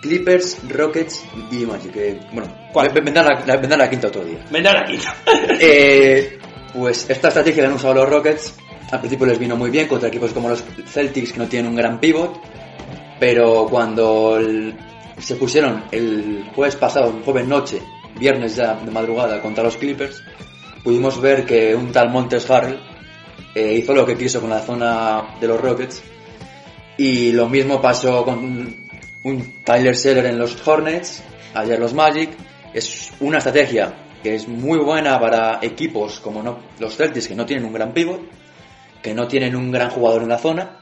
Clippers, 0.00 0.56
Rockets 0.70 1.22
y 1.52 1.56
Magic. 1.66 1.92
que, 1.92 2.18
bueno, 2.32 2.50
¿Cuál? 2.72 2.88
vendrá 2.90 3.22
la, 3.22 3.44
la- 3.46 3.56
vendrá 3.58 3.76
la 3.76 3.90
quinta 3.90 4.08
otro 4.08 4.24
día. 4.24 4.38
Vendrán 4.50 4.78
aquí. 4.78 4.98
Eh, 5.60 6.38
pues 6.74 7.08
esta 7.08 7.28
estrategia 7.28 7.62
que 7.62 7.68
han 7.68 7.74
usado 7.74 7.94
los 7.94 8.08
Rockets 8.08 8.54
al 8.90 8.98
principio 8.98 9.26
les 9.26 9.38
vino 9.38 9.56
muy 9.56 9.70
bien 9.70 9.86
contra 9.86 10.08
equipos 10.08 10.32
como 10.32 10.48
los 10.48 10.64
Celtics 10.86 11.32
que 11.32 11.38
no 11.38 11.46
tienen 11.46 11.70
un 11.70 11.76
gran 11.76 12.00
pivot, 12.00 12.40
pero 13.20 13.66
cuando 13.70 14.38
se 15.18 15.36
pusieron 15.36 15.84
el 15.92 16.50
jueves 16.54 16.76
pasado, 16.76 17.20
jueves 17.24 17.46
noche, 17.46 17.80
viernes 18.18 18.56
ya 18.56 18.74
de 18.74 18.90
madrugada 18.90 19.40
contra 19.40 19.62
los 19.62 19.76
Clippers, 19.76 20.22
pudimos 20.82 21.20
ver 21.20 21.44
que 21.44 21.74
un 21.74 21.92
tal 21.92 22.10
Montes 22.10 22.50
Harrell 22.50 22.80
eh, 23.54 23.74
hizo 23.74 23.94
lo 23.94 24.04
que 24.04 24.16
quiso 24.16 24.40
con 24.40 24.50
la 24.50 24.60
zona 24.60 25.36
de 25.40 25.46
los 25.46 25.60
Rockets 25.60 26.02
y 26.96 27.32
lo 27.32 27.48
mismo 27.48 27.80
pasó 27.80 28.24
con 28.24 28.76
un 29.22 29.52
Tyler 29.64 29.96
Seller 29.96 30.26
en 30.26 30.38
los 30.38 30.66
Hornets, 30.66 31.22
ayer 31.54 31.78
los 31.78 31.94
Magic. 31.94 32.30
Es 32.74 33.10
una 33.20 33.38
estrategia 33.38 33.92
que 34.22 34.34
es 34.34 34.46
muy 34.48 34.78
buena 34.78 35.18
para 35.18 35.58
equipos 35.62 36.20
como 36.20 36.42
no, 36.42 36.58
los 36.78 36.96
Celtics, 36.96 37.28
que 37.28 37.34
no 37.34 37.46
tienen 37.46 37.64
un 37.64 37.72
gran 37.72 37.92
pivot, 37.92 38.20
que 39.02 39.14
no 39.14 39.26
tienen 39.28 39.56
un 39.56 39.70
gran 39.72 39.90
jugador 39.90 40.22
en 40.22 40.28
la 40.28 40.38
zona, 40.38 40.78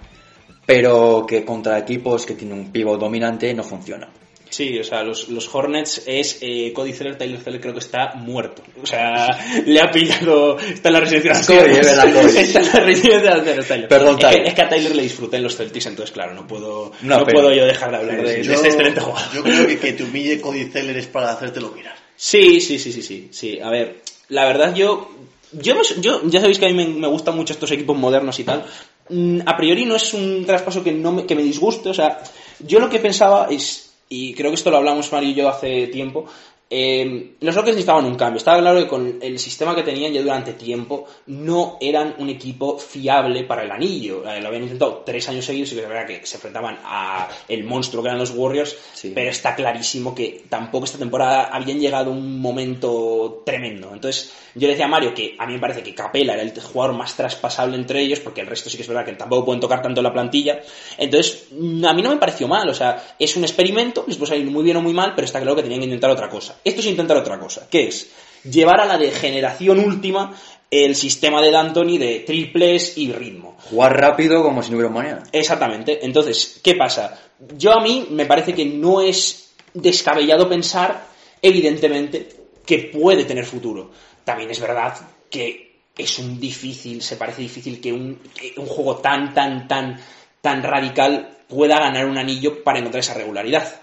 pero 0.66 1.24
que 1.26 1.44
contra 1.44 1.78
equipos 1.78 2.26
que 2.26 2.34
tienen 2.34 2.58
un 2.58 2.72
pivot 2.72 2.98
dominante 3.00 3.52
no 3.54 3.62
funciona. 3.62 4.08
Sí, 4.50 4.78
o 4.78 4.82
sea, 4.82 5.02
los, 5.02 5.28
los 5.28 5.54
Hornets 5.54 6.04
es 6.06 6.38
eh, 6.40 6.72
Cody 6.74 6.94
Zeller, 6.94 7.18
Tyler 7.18 7.38
Zeller 7.38 7.60
creo 7.60 7.74
que 7.74 7.80
está 7.80 8.14
muerto. 8.14 8.62
O 8.82 8.86
sea, 8.86 9.28
le 9.66 9.78
ha 9.78 9.90
pillado. 9.90 10.58
Está 10.58 10.88
en 10.88 10.92
la 10.94 11.00
residencia 11.00 11.34
de 11.34 11.46
Cody, 11.60 11.76
es 11.78 11.86
verdad, 11.86 12.12
Cody. 12.22 12.38
Está 12.38 12.60
en 12.60 12.66
la 12.66 12.80
residencia 12.80 13.34
de 13.36 13.62
Tyler. 13.62 13.88
Perdón, 13.88 14.16
es 14.18 14.24
que, 14.24 14.30
Tyler. 14.30 14.48
es 14.48 14.54
que 14.54 14.62
a 14.62 14.68
Tyler 14.70 14.96
le 14.96 15.02
disfruté 15.02 15.36
en 15.36 15.42
los 15.42 15.54
Celtics, 15.54 15.86
entonces, 15.86 16.12
claro, 16.14 16.32
no 16.34 16.46
puedo, 16.46 16.92
no 17.02 17.18
pena. 17.26 17.32
puedo 17.32 17.52
yo 17.52 17.66
dejar 17.66 17.90
de 17.90 17.96
hablar 17.98 18.22
de, 18.22 18.36
de 18.38 18.42
Yo- 18.42 18.52
este 18.54 18.68
excelente 18.68 19.00
jugador. 19.02 19.34
Yo 19.34 19.42
creo 19.42 19.66
que 19.66 19.78
que 19.78 19.92
te 19.92 20.02
humille 20.04 20.40
Cody 20.40 20.64
Zeller 20.64 20.96
es 20.96 21.06
para 21.08 21.30
hacértelo 21.32 21.70
mirar. 21.72 21.96
Sí, 22.18 22.60
sí, 22.60 22.80
sí, 22.80 22.92
sí, 22.92 23.00
sí, 23.02 23.28
sí. 23.30 23.60
A 23.60 23.70
ver, 23.70 24.02
la 24.28 24.44
verdad 24.44 24.74
yo, 24.74 25.08
yo, 25.52 25.76
yo 26.00 26.20
ya 26.28 26.40
sabéis 26.40 26.58
que 26.58 26.66
a 26.66 26.68
mí 26.68 26.74
me, 26.74 26.86
me 26.86 27.06
gustan 27.06 27.36
mucho 27.36 27.52
estos 27.52 27.70
equipos 27.70 27.96
modernos 27.96 28.38
y 28.40 28.44
tal. 28.44 28.66
Mm, 29.08 29.42
A 29.46 29.56
priori 29.56 29.84
no 29.84 29.94
es 29.94 30.12
un 30.14 30.44
traspaso 30.44 30.82
que 30.82 30.90
no 30.90 31.12
me, 31.12 31.26
que 31.26 31.36
me 31.36 31.44
disguste, 31.44 31.88
o 31.88 31.94
sea, 31.94 32.20
yo 32.58 32.80
lo 32.80 32.90
que 32.90 32.98
pensaba 32.98 33.46
es, 33.48 33.92
y 34.08 34.34
creo 34.34 34.50
que 34.50 34.56
esto 34.56 34.70
lo 34.72 34.78
hablamos 34.78 35.12
Mario 35.12 35.30
y 35.30 35.34
yo 35.34 35.48
hace 35.48 35.86
tiempo, 35.86 36.26
eh, 36.70 37.36
los 37.40 37.54
Rockets 37.54 37.76
necesitaban 37.76 38.04
un 38.04 38.14
cambio. 38.14 38.38
Estaba 38.38 38.58
claro 38.60 38.78
que 38.78 38.88
con 38.88 39.18
el 39.22 39.38
sistema 39.38 39.74
que 39.74 39.82
tenían 39.82 40.12
ya 40.12 40.20
durante 40.20 40.52
tiempo 40.52 41.06
no 41.26 41.78
eran 41.80 42.14
un 42.18 42.28
equipo 42.28 42.78
fiable 42.78 43.44
para 43.44 43.62
el 43.62 43.70
anillo. 43.70 44.22
Eh, 44.28 44.40
lo 44.40 44.48
habían 44.48 44.64
intentado 44.64 45.02
tres 45.04 45.28
años 45.28 45.44
seguidos 45.44 45.72
y 45.72 45.76
que 45.76 45.82
es 45.82 45.88
verdad 45.88 46.06
que 46.06 46.26
se 46.26 46.36
enfrentaban 46.36 46.78
a 46.84 47.28
el 47.48 47.64
monstruo 47.64 48.02
que 48.02 48.08
eran 48.08 48.18
los 48.18 48.30
Warriors, 48.30 48.76
Sí. 48.92 49.12
pero 49.14 49.30
está 49.30 49.54
clarísimo 49.54 50.14
que 50.14 50.44
tampoco 50.48 50.84
esta 50.84 50.98
temporada 50.98 51.44
habían 51.44 51.80
llegado 51.80 52.10
a 52.10 52.14
un 52.14 52.40
momento 52.40 53.42
tremendo. 53.46 53.90
Entonces, 53.92 54.32
yo 54.54 54.62
le 54.66 54.74
decía 54.74 54.86
a 54.86 54.88
Mario 54.88 55.14
que 55.14 55.36
a 55.38 55.46
mí 55.46 55.54
me 55.54 55.58
parece 55.60 55.82
que 55.82 55.94
Capela 55.94 56.34
era 56.34 56.42
el 56.42 56.52
jugador 56.60 56.96
más 56.96 57.14
traspasable 57.16 57.76
entre 57.76 58.00
ellos, 58.00 58.20
porque 58.20 58.40
el 58.40 58.46
resto 58.46 58.68
sí 58.68 58.76
que 58.76 58.82
es 58.82 58.88
verdad 58.88 59.04
que 59.04 59.12
tampoco 59.12 59.46
pueden 59.46 59.60
tocar 59.60 59.80
tanto 59.80 60.02
la 60.02 60.12
plantilla. 60.12 60.60
Entonces, 60.96 61.46
a 61.52 61.92
mí 61.94 62.02
no 62.02 62.10
me 62.10 62.16
pareció 62.16 62.48
mal, 62.48 62.68
o 62.68 62.74
sea, 62.74 63.14
es 63.18 63.36
un 63.36 63.44
experimento, 63.44 64.04
les 64.06 64.16
puede 64.16 64.30
salir 64.30 64.50
muy 64.50 64.64
bien 64.64 64.76
o 64.76 64.82
muy 64.82 64.92
mal, 64.92 65.14
pero 65.14 65.24
está 65.24 65.40
claro 65.40 65.56
que 65.56 65.62
tenían 65.62 65.80
que 65.80 65.86
intentar 65.86 66.10
otra 66.10 66.28
cosa. 66.28 66.57
Esto 66.64 66.80
es 66.80 66.86
intentar 66.86 67.16
otra 67.16 67.38
cosa, 67.38 67.68
que 67.68 67.88
es 67.88 68.10
llevar 68.44 68.80
a 68.80 68.86
la 68.86 68.98
degeneración 68.98 69.78
última 69.78 70.34
el 70.70 70.94
sistema 70.94 71.40
de 71.40 71.50
D'Antoni 71.50 71.96
de 71.98 72.20
triples 72.20 72.98
y 72.98 73.12
ritmo. 73.12 73.56
Jugar 73.70 73.98
rápido 73.98 74.42
como 74.42 74.62
si 74.62 74.70
no 74.70 74.76
hubiera 74.76 74.88
un 74.88 74.94
mañana. 74.94 75.22
Exactamente. 75.32 76.04
Entonces, 76.04 76.60
¿qué 76.62 76.74
pasa? 76.74 77.18
Yo 77.56 77.72
a 77.72 77.82
mí 77.82 78.08
me 78.10 78.26
parece 78.26 78.54
que 78.54 78.66
no 78.66 79.00
es 79.00 79.54
descabellado 79.72 80.48
pensar, 80.48 81.06
evidentemente, 81.40 82.28
que 82.66 82.90
puede 82.92 83.24
tener 83.24 83.46
futuro. 83.46 83.90
También 84.24 84.50
es 84.50 84.60
verdad 84.60 84.94
que 85.30 85.68
es 85.96 86.18
un 86.18 86.38
difícil, 86.38 87.02
se 87.02 87.16
parece 87.16 87.42
difícil 87.42 87.80
que 87.80 87.92
un, 87.92 88.20
que 88.34 88.54
un 88.58 88.66
juego 88.66 88.96
tan, 88.96 89.32
tan, 89.32 89.66
tan, 89.66 89.98
tan 90.40 90.62
radical 90.62 91.38
pueda 91.48 91.80
ganar 91.80 92.06
un 92.06 92.18
anillo 92.18 92.62
para 92.62 92.78
encontrar 92.78 93.00
esa 93.00 93.14
regularidad. 93.14 93.80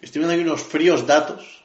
Estoy 0.00 0.20
viendo 0.20 0.34
aquí 0.34 0.42
unos 0.42 0.62
fríos 0.62 1.06
datos. 1.06 1.64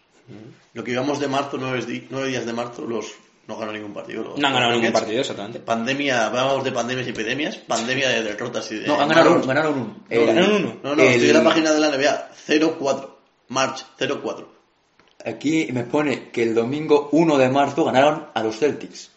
Lo 0.74 0.84
que 0.84 0.92
llevamos 0.92 1.20
de 1.20 1.28
marzo, 1.28 1.58
nueve, 1.60 1.86
días 1.86 2.46
de 2.46 2.54
marzo, 2.54 2.86
los 2.86 3.12
no 3.48 3.58
ganó 3.58 3.74
ningún 3.74 3.94
partido. 3.94 4.24
los- 4.24 4.38
No 4.40 4.48
han 4.48 4.54
ganado 4.54 4.72
ningún 4.72 4.86
Rockets. 4.88 5.00
partido, 5.02 5.22
exactamente. 5.22 5.60
Pandemia, 5.60 6.28
hablamos 6.28 6.64
de 6.64 6.72
pandemias 6.72 7.08
y 7.08 7.10
epidemias, 7.10 7.58
pandemia 7.58 8.08
de 8.10 8.24
derrotas 8.24 8.72
y 8.72 8.76
de... 8.80 8.88
No, 8.88 9.00
han 9.02 9.10
ganado 9.10 9.34
uno, 9.34 9.46
ganaron 9.46 9.74
uno. 9.74 9.86
No, 9.98 10.06
El- 10.10 10.26
ganaron 10.28 10.54
uno. 10.54 10.78
No, 10.82 10.96
no, 10.96 11.04
el- 11.04 11.10
estoy 11.10 11.30
en 11.30 11.34
la 11.36 11.44
página 11.44 11.72
de 11.74 11.80
la 11.82 11.88
NBA, 11.90 12.30
0-4, 12.48 13.10
March, 13.50 13.86
0-4. 14.00 14.48
Aquí 15.26 15.68
me 15.74 15.84
pone 15.84 16.30
que 16.32 16.44
el 16.44 16.56
domingo 16.56 17.10
1 17.12 17.38
de 17.38 17.50
marzo 17.50 17.84
ganaron 17.84 18.28
a 18.34 18.42
los 18.44 18.58
Celtics. 18.58 19.12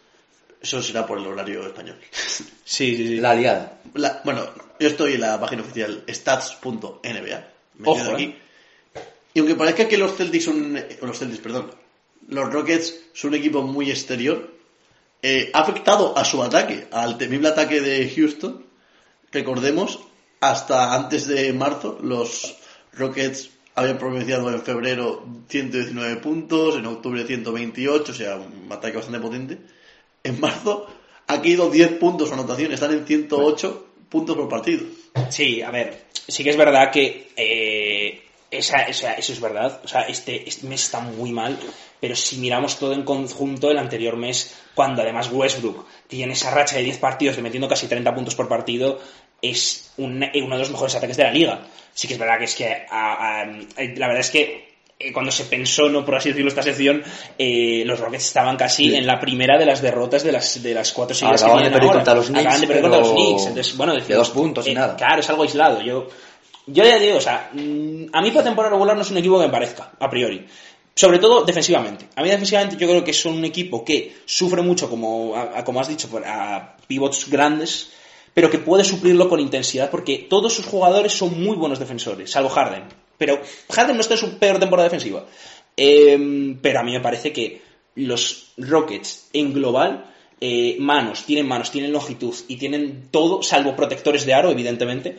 Eso 0.61 0.83
será 0.83 1.07
por 1.07 1.19
el 1.19 1.27
horario 1.27 1.66
español. 1.66 1.99
Sí, 2.69 2.97
sí, 2.97 3.07
sí. 3.07 3.16
La 3.21 3.33
liada. 3.33 3.79
La- 3.95 4.21
bueno, 4.25 4.42
yo 4.81 4.88
estoy 4.88 5.14
en 5.14 5.21
la 5.21 5.38
página 5.38 5.62
oficial 5.62 6.03
stats.nba. 6.09 7.01
Me 7.79 7.88
Ojo, 7.88 7.97
quedo 7.97 8.19
eh. 8.19 8.37
Y 9.37 9.38
aunque 9.38 9.55
parezca 9.55 9.87
que 9.87 9.99
los 9.99 10.16
Celtics 10.16 10.44
son. 10.44 10.83
Los 11.03 11.18
Celtics, 11.18 11.42
perdón. 11.42 11.70
Los 12.27 12.51
Rockets 12.51 13.01
son 13.12 13.33
un 13.33 13.37
equipo 13.37 13.61
muy 13.61 13.90
exterior. 13.90 14.51
eh, 15.20 15.51
ha 15.53 15.61
afectado 15.61 16.16
a 16.16 16.25
su 16.25 16.42
ataque, 16.42 16.87
al 16.90 17.18
temible 17.18 17.49
ataque 17.49 17.83
de 17.83 18.11
Houston. 18.16 18.64
Recordemos, 19.31 20.01
hasta 20.40 20.94
antes 20.94 21.27
de 21.27 21.53
marzo, 21.53 21.99
los 22.01 22.57
Rockets 22.94 23.51
habían 23.75 23.99
promediado 23.99 24.51
en 24.51 24.62
febrero 24.62 25.27
119 25.51 26.16
puntos, 26.16 26.77
en 26.77 26.87
octubre 26.87 27.27
128, 27.27 28.12
o 28.12 28.14
sea, 28.14 28.37
un 28.37 28.72
ataque 28.72 28.96
bastante 28.96 29.20
potente. 29.20 29.59
En 30.25 30.40
marzo 30.40 30.87
ha 31.27 31.42
caído 31.42 31.68
10 31.68 31.99
puntos 31.99 32.29
su 32.29 32.35
anotación, 32.35 32.72
están 32.72 32.92
en 32.92 33.07
108 33.07 33.87
puntos 34.09 34.35
por 34.35 34.49
partido. 34.49 34.87
Sí, 35.29 35.61
a 35.61 35.70
ver, 35.70 36.07
sí 36.27 36.42
que 36.42 36.51
es 36.51 36.57
verdad 36.57 36.90
que 36.90 37.33
eh, 37.37 38.22
esa, 38.51 38.83
esa- 38.83 39.15
eso 39.15 39.33
es 39.33 39.41
verdad. 39.41 39.81
O 39.85 39.89
sea, 39.89 40.03
este, 40.03 40.49
este 40.49 40.67
mes 40.67 40.85
está 40.85 41.01
muy 41.01 41.31
mal, 41.33 41.59
pero 42.01 42.15
si 42.17 42.37
miramos 42.39 42.79
todo 42.79 42.93
en 42.93 43.03
conjunto, 43.05 43.71
el 43.71 43.79
anterior 43.79 44.17
mes, 44.17 44.55
cuando 44.75 45.03
además 45.03 45.31
Westbrook 45.33 45.87
tiene 46.07 46.35
esa 46.35 46.51
racha 46.51 46.77
de 46.77 46.83
10 46.83 46.99
partidos 46.99 47.37
de 47.37 47.43
metiendo 47.43 47.69
casi 47.69 47.87
30 47.89 48.15
puntos 48.15 48.35
por 48.35 48.49
partido, 48.49 48.99
es 49.43 49.93
un- 49.99 50.23
eh, 50.23 50.31
uno 50.43 50.55
de 50.57 50.61
los 50.61 50.71
mejores 50.71 50.95
ataques 50.95 51.17
de 51.17 51.25
la 51.25 51.31
liga. 51.33 51.61
Sí 51.93 52.07
que 52.09 52.15
es 52.15 52.21
verdad 52.21 52.39
que 52.39 52.45
es 52.45 52.55
que 52.55 52.67
a- 52.91 53.41
a- 53.41 53.45
eh, 53.45 53.95
la 53.97 54.07
verdad 54.09 54.21
es 54.21 54.31
que 54.31 54.67
eh, 54.99 55.13
cuando 55.13 55.31
se 55.31 55.45
pensó, 55.45 55.91
no 55.91 56.07
por 56.07 56.15
así 56.15 56.31
decirlo, 56.31 56.49
esta 56.49 56.63
sección, 56.63 57.03
eh, 57.37 57.83
los 57.85 58.01
Rockets 58.01 58.25
estaban 58.29 58.57
casi 58.57 58.95
en 58.97 59.07
la 59.07 59.21
primera 59.21 59.59
de 59.59 59.67
las 59.67 59.83
derrotas 59.83 60.23
de 60.25 60.33
las, 60.33 60.63
de 60.63 60.73
las 60.73 60.91
cuatro 60.93 61.15
que 61.15 61.23
Acaban 61.27 61.39
de 61.39 61.53
tienen 61.65 61.73
perder 61.73 61.83
ahora. 61.89 61.99
contra 61.99 62.15
los 62.15 62.27
Knicks, 62.29 62.41
Acaban 62.41 62.61
de 62.63 62.67
perder 62.67 62.83
contra 62.83 63.01
los 63.01 63.11
Knicks. 63.13 63.47
Entonces, 63.47 63.77
bueno, 63.77 63.95
de 63.95 64.15
dos 64.15 64.31
puntos 64.31 64.67
y 64.67 64.71
eh, 64.71 64.75
nada. 64.75 64.97
Claro, 64.97 65.21
es 65.21 65.29
algo 65.29 65.43
aislado. 65.43 65.83
Yo, 65.83 66.09
yo 66.67 66.85
ya 66.85 66.99
digo, 66.99 67.19
o 67.19 67.21
sea, 67.21 67.51
mm, 67.53 68.07
a 68.13 68.23
mí 68.23 68.31
para 68.31 68.45
temporada 68.45 68.73
regular 68.75 68.97
no 68.97 69.03
es 69.03 69.11
un 69.11 69.19
equipo 69.19 69.39
que 69.39 69.47
me 69.47 69.53
parezca, 69.53 69.93
a 69.99 70.11
priori. 70.11 70.47
Sobre 70.95 71.19
todo 71.19 71.45
defensivamente. 71.45 72.07
A 72.17 72.23
mí 72.23 72.29
defensivamente 72.31 72.77
yo 72.77 72.89
creo 72.89 73.05
que 73.05 73.13
son 73.13 73.35
un 73.35 73.45
equipo 73.45 73.85
que 73.85 74.17
sufre 74.25 74.63
mucho, 74.63 74.89
como, 74.89 75.35
como 75.65 75.81
has 75.81 75.89
dicho, 75.89 76.09
por- 76.09 76.25
a 76.27 76.77
pivots 76.87 77.29
grandes, 77.29 77.91
pero 78.33 78.51
que 78.51 78.59
puede 78.59 78.83
suplirlo 78.85 79.29
con 79.29 79.41
intensidad 79.41 79.91
porque 79.91 80.27
todos 80.31 80.53
sus 80.55 80.65
jugadores 80.67 81.13
son 81.13 81.43
muy 81.43 81.57
buenos 81.57 81.79
defensores, 81.79 82.31
salvo 82.31 82.49
Harden. 82.49 82.85
Pero 83.19 83.41
Harden 83.71 83.97
no 83.97 84.01
está 84.01 84.15
en 84.15 84.21
su 84.21 84.39
peor 84.39 84.59
temporada 84.59 84.89
defensiva. 84.89 85.27
Em, 85.77 86.59
pero 86.61 86.81
a 86.81 86.83
mí 86.83 86.93
me 86.93 87.01
parece 87.01 87.33
que 87.33 87.61
los 87.95 88.53
Rockets 88.57 89.29
en 89.33 89.53
global, 89.53 90.07
eh, 90.41 90.77
manos, 90.81 91.25
tienen 91.25 91.47
manos, 91.47 91.71
tienen 91.71 91.93
longitud 91.93 92.35
y 92.49 92.57
tienen 92.57 93.09
todo, 93.11 93.43
salvo 93.43 93.75
protectores 93.77 94.25
de 94.27 94.35
aro, 94.35 94.51
evidentemente, 94.51 95.17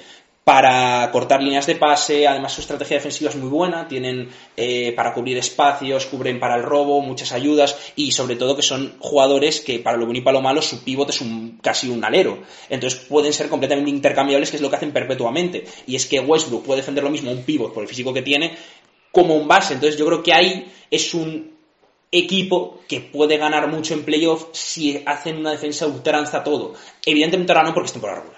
para 0.48 1.12
cortar 1.12 1.44
líneas 1.44 1.68
de 1.68 1.76
pase, 1.76 2.26
además 2.26 2.54
su 2.54 2.62
estrategia 2.62 2.96
defensiva 2.96 3.30
es 3.30 3.36
muy 3.36 3.50
buena, 3.50 3.86
tienen 3.86 4.30
eh, 4.56 4.94
para 4.96 5.14
cubrir 5.14 5.38
espacios, 5.38 6.06
cubren 6.06 6.40
para 6.40 6.56
el 6.56 6.64
robo, 6.64 7.02
muchas 7.02 7.34
ayudas 7.34 7.78
y 7.98 8.14
sobre 8.14 8.38
todo 8.38 8.56
que 8.56 8.62
son 8.62 8.96
jugadores 8.98 9.60
que 9.60 9.80
para 9.80 9.98
lo 9.98 10.06
bueno 10.06 10.20
y 10.20 10.22
para 10.22 10.38
lo 10.38 10.42
malo 10.42 10.62
su 10.62 10.86
pívot 10.86 11.10
es 11.10 11.20
un, 11.20 11.60
casi 11.62 11.90
un 11.90 12.02
alero, 12.06 12.44
entonces 12.70 12.98
pueden 12.98 13.34
ser 13.34 13.50
completamente 13.50 13.90
intercambiables 13.90 14.50
que 14.50 14.56
es 14.56 14.62
lo 14.62 14.70
que 14.70 14.78
hacen 14.78 14.94
perpetuamente. 14.94 15.66
Y 15.86 15.98
es 15.98 16.06
que 16.06 16.22
Westbrook 16.22 16.64
puede 16.64 16.80
defender 16.80 17.04
lo 17.04 17.10
mismo 17.10 17.30
un 17.30 17.44
pívot 17.44 17.74
por 17.74 17.84
el 17.84 17.90
físico 17.90 18.14
que 18.14 18.22
tiene 18.22 18.56
como 19.12 19.36
un 19.36 19.50
base, 19.50 19.74
entonces 19.74 20.00
yo 20.00 20.06
creo 20.06 20.24
que 20.24 20.32
ahí 20.32 20.72
es 20.90 21.14
un 21.14 21.58
equipo 22.10 22.80
que 22.88 23.02
puede 23.02 23.36
ganar 23.36 23.68
mucho 23.68 23.94
en 23.94 24.06
playoff 24.06 24.46
si 24.54 25.04
hacen 25.06 25.40
una 25.40 25.52
defensa 25.52 25.88
ultranza 25.88 26.42
todo. 26.42 26.74
Evidentemente 27.06 27.52
ahora 27.52 27.66
no 27.66 27.74
porque 27.74 27.88
es 27.88 27.92
temporada 27.92 28.22
regular. 28.22 28.37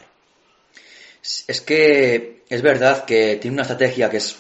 Es 1.22 1.61
que 1.61 2.43
es 2.49 2.61
verdad 2.61 3.05
que 3.05 3.36
tiene 3.36 3.55
una 3.55 3.63
estrategia 3.63 4.09
que 4.09 4.17
es, 4.17 4.38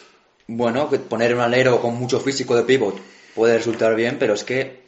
bueno, 0.47 0.89
que 0.89 0.99
poner 0.99 1.35
un 1.35 1.41
alero 1.41 1.81
con 1.81 1.95
mucho 1.95 2.19
físico 2.19 2.55
de 2.55 2.63
pivot 2.63 2.99
puede 3.35 3.57
resultar 3.57 3.95
bien, 3.95 4.17
pero 4.17 4.33
es 4.33 4.43
que 4.43 4.79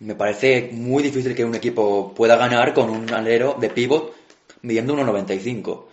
me 0.00 0.14
parece 0.14 0.70
muy 0.72 1.02
difícil 1.02 1.34
que 1.34 1.44
un 1.44 1.54
equipo 1.54 2.14
pueda 2.14 2.36
ganar 2.36 2.72
con 2.72 2.90
un 2.90 3.12
alero 3.12 3.56
de 3.60 3.70
pivot 3.70 4.14
midiendo 4.62 4.96
1,95. 4.96 5.84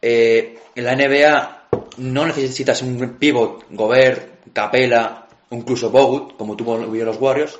Eh, 0.00 0.58
en 0.74 0.84
la 0.84 0.94
NBA 0.94 1.68
no 1.98 2.26
necesitas 2.26 2.82
un 2.82 3.16
pivot, 3.18 3.66
Gobert, 3.70 4.52
Capela, 4.52 5.28
incluso 5.50 5.90
Bogut, 5.90 6.36
como 6.36 6.56
tuvo 6.56 6.78
los 6.78 7.20
Warriors, 7.20 7.58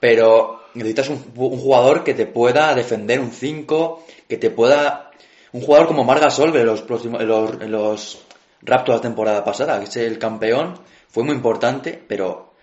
pero 0.00 0.62
necesitas 0.74 1.08
un, 1.08 1.24
un 1.36 1.58
jugador 1.58 2.02
que 2.02 2.14
te 2.14 2.26
pueda 2.26 2.74
defender 2.74 3.20
un 3.20 3.30
5, 3.30 4.04
que 4.28 4.36
te 4.36 4.50
pueda 4.50 5.11
un 5.52 5.60
jugador 5.60 5.86
como 5.86 6.04
Marga 6.04 6.30
Sol 6.30 6.54
en 6.56 6.66
los, 6.66 6.82
próximos, 6.82 7.22
los, 7.22 7.58
los 7.68 8.22
Raptors 8.62 8.98
la 8.98 9.02
temporada 9.02 9.44
pasada, 9.44 9.78
que 9.78 9.86
es 9.86 9.96
el 9.96 10.18
campeón, 10.18 10.74
fue 11.08 11.24
muy 11.24 11.34
importante, 11.34 12.02
pero 12.06 12.54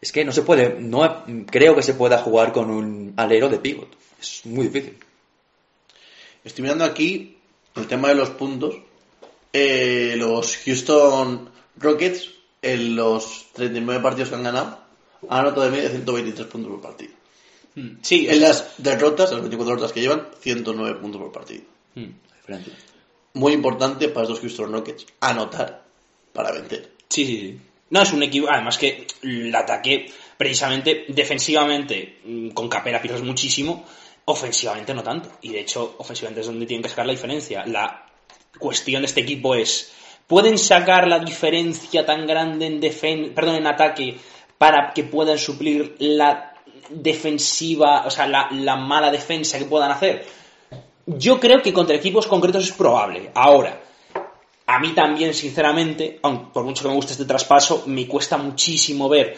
es 0.00 0.12
que 0.12 0.24
no 0.24 0.32
se 0.32 0.42
puede, 0.42 0.76
no 0.80 1.24
creo 1.50 1.74
que 1.74 1.82
se 1.82 1.94
pueda 1.94 2.18
jugar 2.18 2.52
con 2.52 2.70
un 2.70 3.12
alero 3.16 3.48
de 3.48 3.58
pivot. 3.58 3.88
Es 4.20 4.46
muy 4.46 4.68
difícil. 4.68 4.98
Estoy 6.44 6.62
mirando 6.62 6.84
aquí 6.84 7.38
el 7.74 7.86
tema 7.86 8.08
de 8.08 8.14
los 8.14 8.30
puntos. 8.30 8.76
Eh, 9.52 10.14
los 10.16 10.56
Houston 10.58 11.50
Rockets, 11.76 12.30
en 12.62 12.96
los 12.96 13.46
39 13.54 14.02
partidos 14.02 14.28
que 14.28 14.34
han 14.36 14.42
ganado, 14.42 14.78
han 15.28 15.40
anotado 15.40 15.64
de 15.64 15.70
media 15.70 15.90
123 15.90 16.48
puntos 16.48 16.70
por 16.70 16.80
partido. 16.80 17.12
Sí, 18.02 18.26
En 18.28 18.40
las 18.40 18.74
derrotas, 18.78 19.30
las 19.30 19.40
24 19.40 19.74
derrotas 19.74 19.92
que 19.92 20.00
llevan, 20.00 20.26
109 20.40 20.98
puntos 21.00 21.20
por 21.20 21.32
partido. 21.32 21.62
Muy 23.34 23.52
importante 23.52 24.08
para 24.08 24.24
estos 24.24 24.40
Houston 24.40 24.72
Rockets 24.72 25.06
anotar 25.20 25.84
para 26.32 26.52
vender. 26.52 26.92
Sí, 27.08 27.26
sí, 27.26 27.40
sí. 27.40 27.60
No, 27.90 28.02
es 28.02 28.12
un 28.12 28.22
equipo, 28.22 28.48
además 28.50 28.76
que 28.76 29.06
el 29.22 29.54
ataque, 29.54 30.10
precisamente, 30.36 31.06
defensivamente, 31.08 32.18
mm, 32.24 32.50
con 32.50 32.68
Capela 32.68 33.00
pierdes 33.00 33.22
muchísimo, 33.22 33.84
ofensivamente 34.26 34.92
no 34.92 35.02
tanto. 35.02 35.30
Y 35.40 35.50
de 35.50 35.60
hecho, 35.60 35.94
ofensivamente 35.98 36.40
es 36.40 36.46
donde 36.46 36.66
tienen 36.66 36.82
que 36.82 36.90
sacar 36.90 37.06
la 37.06 37.12
diferencia. 37.12 37.64
La 37.66 38.06
cuestión 38.58 39.02
de 39.02 39.06
este 39.06 39.22
equipo 39.22 39.54
es, 39.54 39.92
¿pueden 40.26 40.58
sacar 40.58 41.08
la 41.08 41.18
diferencia 41.18 42.04
tan 42.04 42.26
grande 42.26 42.66
en 42.66 42.80
defen 42.80 43.34
perdón, 43.34 43.56
en 43.56 43.66
ataque 43.66 44.18
para 44.58 44.92
que 44.92 45.04
puedan 45.04 45.38
suplir 45.38 45.96
la 45.98 46.54
defensiva, 46.90 48.06
o 48.06 48.10
sea, 48.10 48.26
la 48.26 48.76
mala 48.76 49.10
defensa 49.10 49.58
que 49.58 49.64
puedan 49.64 49.90
hacer? 49.90 50.26
Yo 51.16 51.40
creo 51.40 51.62
que 51.62 51.72
contra 51.72 51.96
equipos 51.96 52.26
concretos 52.26 52.64
es 52.64 52.72
probable. 52.72 53.30
Ahora, 53.34 53.80
a 54.66 54.78
mí 54.78 54.92
también, 54.92 55.32
sinceramente, 55.32 56.18
aun 56.22 56.52
por 56.52 56.64
mucho 56.64 56.82
que 56.82 56.88
me 56.88 56.94
guste 56.94 57.12
este 57.12 57.24
traspaso, 57.24 57.84
me 57.86 58.06
cuesta 58.06 58.36
muchísimo 58.36 59.08
ver 59.08 59.34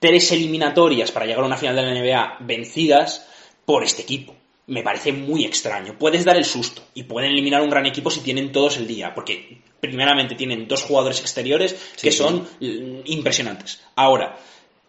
tres 0.00 0.32
eliminatorias 0.32 1.12
para 1.12 1.26
llegar 1.26 1.44
a 1.44 1.46
una 1.46 1.56
final 1.56 1.76
de 1.76 1.82
la 1.82 1.94
NBA 1.94 2.38
vencidas 2.40 3.28
por 3.64 3.84
este 3.84 4.02
equipo. 4.02 4.34
Me 4.66 4.82
parece 4.82 5.12
muy 5.12 5.44
extraño. 5.44 5.94
Puedes 5.96 6.24
dar 6.24 6.36
el 6.36 6.44
susto 6.44 6.82
y 6.94 7.04
pueden 7.04 7.30
eliminar 7.30 7.62
un 7.62 7.70
gran 7.70 7.86
equipo 7.86 8.10
si 8.10 8.20
tienen 8.20 8.50
todos 8.50 8.76
el 8.78 8.88
día, 8.88 9.14
porque 9.14 9.62
primeramente 9.78 10.34
tienen 10.34 10.66
dos 10.66 10.82
jugadores 10.82 11.20
exteriores 11.20 11.76
que 12.00 12.10
son 12.10 12.40
mm, 12.58 13.02
impresionantes. 13.04 13.80
Ahora, 13.94 14.36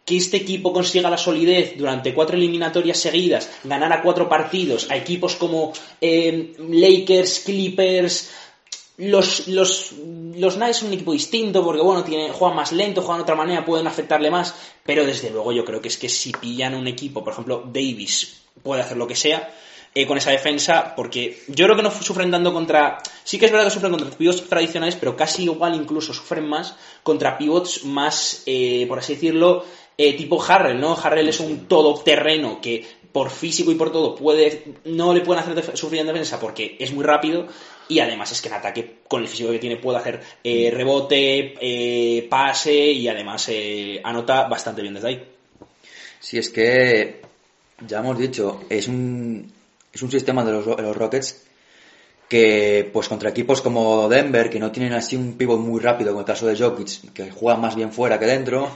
que 0.09 0.17
este 0.17 0.37
equipo 0.37 0.73
consiga 0.73 1.07
la 1.07 1.19
solidez 1.19 1.77
durante 1.77 2.15
cuatro 2.15 2.35
eliminatorias 2.35 2.97
seguidas, 2.97 3.47
ganar 3.63 3.93
a 3.93 4.01
cuatro 4.01 4.27
partidos 4.27 4.89
a 4.89 4.97
equipos 4.97 5.35
como 5.35 5.71
eh, 6.01 6.55
Lakers, 6.57 7.41
Clippers, 7.45 8.31
los, 8.97 9.47
los, 9.47 9.93
los 10.35 10.55
Knights 10.55 10.77
son 10.77 10.87
un 10.87 10.95
equipo 10.95 11.13
distinto 11.13 11.63
porque, 11.63 11.83
bueno, 11.83 12.03
tienen, 12.03 12.33
juegan 12.33 12.57
más 12.57 12.71
lento, 12.71 13.03
juegan 13.03 13.19
de 13.19 13.23
otra 13.23 13.35
manera, 13.35 13.63
pueden 13.63 13.85
afectarle 13.85 14.31
más, 14.31 14.55
pero 14.83 15.05
desde 15.05 15.29
luego 15.29 15.51
yo 15.51 15.63
creo 15.63 15.79
que 15.79 15.89
es 15.89 15.97
que 15.99 16.09
si 16.09 16.31
pillan 16.31 16.73
un 16.73 16.87
equipo, 16.87 17.23
por 17.23 17.33
ejemplo, 17.33 17.63
Davis 17.71 18.41
puede 18.63 18.81
hacer 18.81 18.97
lo 18.97 19.05
que 19.05 19.15
sea 19.15 19.53
eh, 19.93 20.07
con 20.07 20.17
esa 20.17 20.31
defensa, 20.31 20.95
porque 20.95 21.43
yo 21.49 21.65
creo 21.65 21.75
que 21.75 21.83
no 21.83 21.91
sufren 21.91 22.31
tanto 22.31 22.51
contra... 22.51 22.97
Sí 23.23 23.37
que 23.37 23.45
es 23.45 23.51
verdad 23.51 23.67
que 23.67 23.73
sufren 23.73 23.91
contra 23.91 24.09
pivots 24.09 24.49
tradicionales, 24.49 24.95
pero 24.95 25.15
casi 25.15 25.43
igual 25.43 25.75
incluso 25.75 26.15
sufren 26.15 26.49
más 26.49 26.75
contra 27.03 27.37
pivots 27.37 27.85
más, 27.85 28.41
eh, 28.47 28.85
por 28.87 28.97
así 28.97 29.13
decirlo, 29.13 29.65
eh, 29.99 30.13
tipo 30.13 30.41
Harrell, 30.41 30.79
¿no? 30.79 30.95
Harrell 30.95 31.27
es 31.27 31.41
un 31.41 31.67
todoterreno 31.67 32.61
que 32.61 32.87
por 33.11 33.29
físico 33.31 33.69
y 33.69 33.75
por 33.75 33.91
todo 33.91 34.15
puede 34.15 34.63
no 34.85 35.13
le 35.13 35.21
pueden 35.21 35.43
hacer 35.43 35.75
sufrir 35.77 35.99
en 35.99 36.07
defensa 36.07 36.39
porque 36.39 36.77
es 36.79 36.93
muy 36.93 37.03
rápido 37.03 37.47
y 37.89 37.99
además 37.99 38.31
es 38.31 38.41
que 38.41 38.47
en 38.47 38.53
ataque 38.53 38.99
con 39.09 39.21
el 39.21 39.27
físico 39.27 39.51
que 39.51 39.59
tiene 39.59 39.75
puede 39.75 39.97
hacer 39.97 40.21
eh, 40.41 40.71
rebote, 40.73 41.55
eh, 41.59 42.27
pase 42.29 42.73
y 42.73 43.09
además 43.09 43.49
eh, 43.49 43.99
anota 44.01 44.47
bastante 44.47 44.81
bien 44.81 44.93
desde 44.93 45.07
ahí. 45.09 45.23
Si 46.21 46.37
es 46.37 46.49
que, 46.49 47.21
ya 47.85 47.99
hemos 47.99 48.17
dicho, 48.17 48.61
es 48.69 48.87
un, 48.87 49.51
es 49.91 50.01
un 50.01 50.11
sistema 50.11 50.45
de 50.45 50.53
los, 50.53 50.65
de 50.65 50.81
los 50.81 50.95
Rockets 50.95 51.43
que, 52.29 52.89
pues 52.93 53.09
contra 53.09 53.31
equipos 53.31 53.61
como 53.61 54.07
Denver, 54.07 54.49
que 54.49 54.59
no 54.59 54.71
tienen 54.71 54.93
así 54.93 55.17
un 55.17 55.33
pivot 55.33 55.59
muy 55.59 55.81
rápido, 55.81 56.11
como 56.11 56.21
el 56.21 56.27
caso 56.27 56.45
de 56.45 56.55
Jokic, 56.55 57.11
que 57.11 57.31
juega 57.31 57.59
más 57.59 57.75
bien 57.75 57.91
fuera 57.91 58.19
que 58.19 58.27
dentro, 58.27 58.69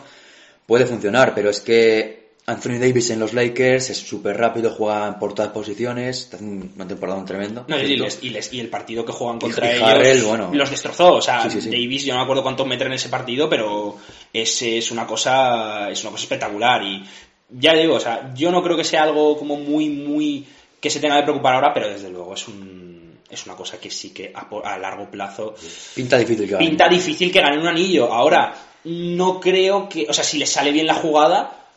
puede 0.66 0.86
funcionar, 0.86 1.34
pero 1.36 1.49
es 1.49 1.59
que 1.61 2.24
Anthony 2.45 2.78
Davis 2.80 3.09
en 3.09 3.20
los 3.20 3.34
Lakers 3.34 3.89
es 3.89 3.97
súper 3.97 4.36
rápido, 4.38 4.70
juega 4.72 5.18
por 5.18 5.34
todas 5.34 5.51
posiciones, 5.51 6.20
está 6.20 6.36
haciendo 6.36 6.68
una 6.76 6.86
temporada 6.88 7.24
tremenda. 7.24 7.64
No, 7.68 7.80
y, 7.80 7.95
les- 7.95 8.20
y 8.22 8.30
les- 8.32 8.51
y 8.51 8.59
el 8.59 8.68
partido 8.70 9.05
que 9.05 9.14
juegan 9.14 9.39
contra 9.39 9.66
y 9.72 9.78
ellos 9.78 9.89
Harrell, 9.89 10.24
bueno. 10.24 10.49
los 10.53 10.70
destrozó. 10.70 11.14
O 11.16 11.22
sea, 11.22 11.43
Sí, 11.43 11.51
sí, 11.51 11.61
sí. 11.61 11.70
Davis, 11.70 12.03
yo 12.03 12.14
no 12.14 12.20
me 12.20 12.24
acuerdo 12.24 12.43
cuánto 12.43 12.66
meten 12.66 12.88
en 12.88 12.93
ese 12.93 13.07
partido, 13.09 13.49
pero 13.49 13.97
es, 14.34 14.61
es 14.61 14.91
una 14.91 15.07
cosa 15.07 15.89
es 15.89 16.01
una 16.01 16.11
cosa 16.11 16.24
espectacular. 16.24 16.84
Y 16.84 17.03
ya 17.49 17.74
digo, 17.76 17.95
o 17.95 17.99
sea, 18.01 18.34
yo 18.36 18.51
no 18.51 18.61
creo 18.61 18.76
que 18.76 18.84
sea 18.84 19.03
algo 19.03 19.38
como 19.38 19.55
muy, 19.55 19.88
muy 19.89 20.45
que 20.82 20.89
se 20.89 20.99
tenga 20.99 21.16
que 21.18 21.24
preocupar 21.24 21.55
ahora, 21.55 21.74
pero 21.74 21.88
desde 21.88 22.09
luego 22.09 22.34
es 22.34 22.45
un 22.49 23.14
es 23.30 23.45
una 23.45 23.55
cosa 23.55 23.80
que 23.80 23.89
sí 23.89 24.09
que 24.09 24.32
a, 24.36 24.47
a 24.66 24.78
largo 24.78 25.09
plazo 25.09 25.55
Pinta 25.95 26.18
difícil 26.18 26.45
que 26.45 26.51
gane. 26.51 26.68
pinta 26.68 26.88
difícil 26.89 27.32
que 27.32 27.39
ganen 27.41 27.59
un 27.61 27.68
anillo. 27.68 28.11
Ahora, 28.14 28.53
no 28.84 29.39
creo 29.39 29.89
que, 29.89 30.05
o 30.09 30.13
sea, 30.13 30.23
si 30.23 30.38
les 30.38 30.51
sale 30.51 30.71
bien 30.71 30.88
la 30.88 30.95
jugada, 30.95 31.67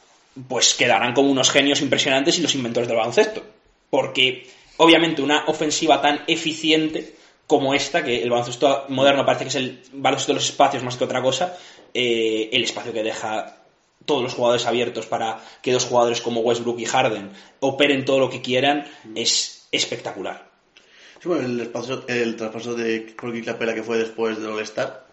pues 0.49 0.75
quedarán 0.75 1.15
como 1.15 1.31
unos 1.31 1.51
genios 1.51 1.81
impresionantes 1.81 2.39
y 2.39 2.43
los 2.43 2.55
inventores 2.55 2.89
del 2.89 2.99
baloncesto. 2.99 3.43
Porque, 3.91 4.49
obviamente, 4.77 5.23
una 5.23 5.45
ofensiva 5.47 6.01
tan 6.01 6.23
eficiente 6.27 7.15
como 7.47 7.75
esta, 7.75 8.03
que 8.03 8.23
el 8.23 8.31
baloncesto 8.31 8.87
moderno 8.89 9.25
parece 9.25 9.45
que 9.45 9.49
es 9.49 9.55
el 9.55 9.83
baloncesto 9.93 10.33
de 10.33 10.37
los 10.37 10.49
espacios 10.49 10.83
más 10.83 10.97
que 10.97 11.05
otra 11.05 11.23
cosa, 11.23 11.57
eh, 11.95 12.51
el 12.53 12.65
espacio 12.65 12.93
que 12.93 13.03
deja 13.03 13.57
todos 14.05 14.23
los 14.23 14.35
jugadores 14.35 14.67
abiertos 14.67 15.07
para 15.07 15.43
que 15.63 15.73
dos 15.73 15.85
jugadores 15.85 16.21
como 16.21 16.41
Westbrook 16.41 16.79
y 16.81 16.85
Harden 16.85 17.31
operen 17.61 18.05
todo 18.05 18.21
lo 18.21 18.31
que 18.31 18.41
quieran 18.41 18.87
es 19.15 19.67
espectacular. 19.73 20.51
Sí, 21.21 21.29
bueno, 21.29 21.45
el, 21.45 21.61
el 22.09 22.37
traspaso 22.37 22.75
de 22.75 23.15
Rocky 23.17 23.43
Capela 23.43 23.75
que 23.75 23.83
fue 23.83 23.99
después 23.99 24.39
del 24.41 24.51
All-Star. 24.51 25.07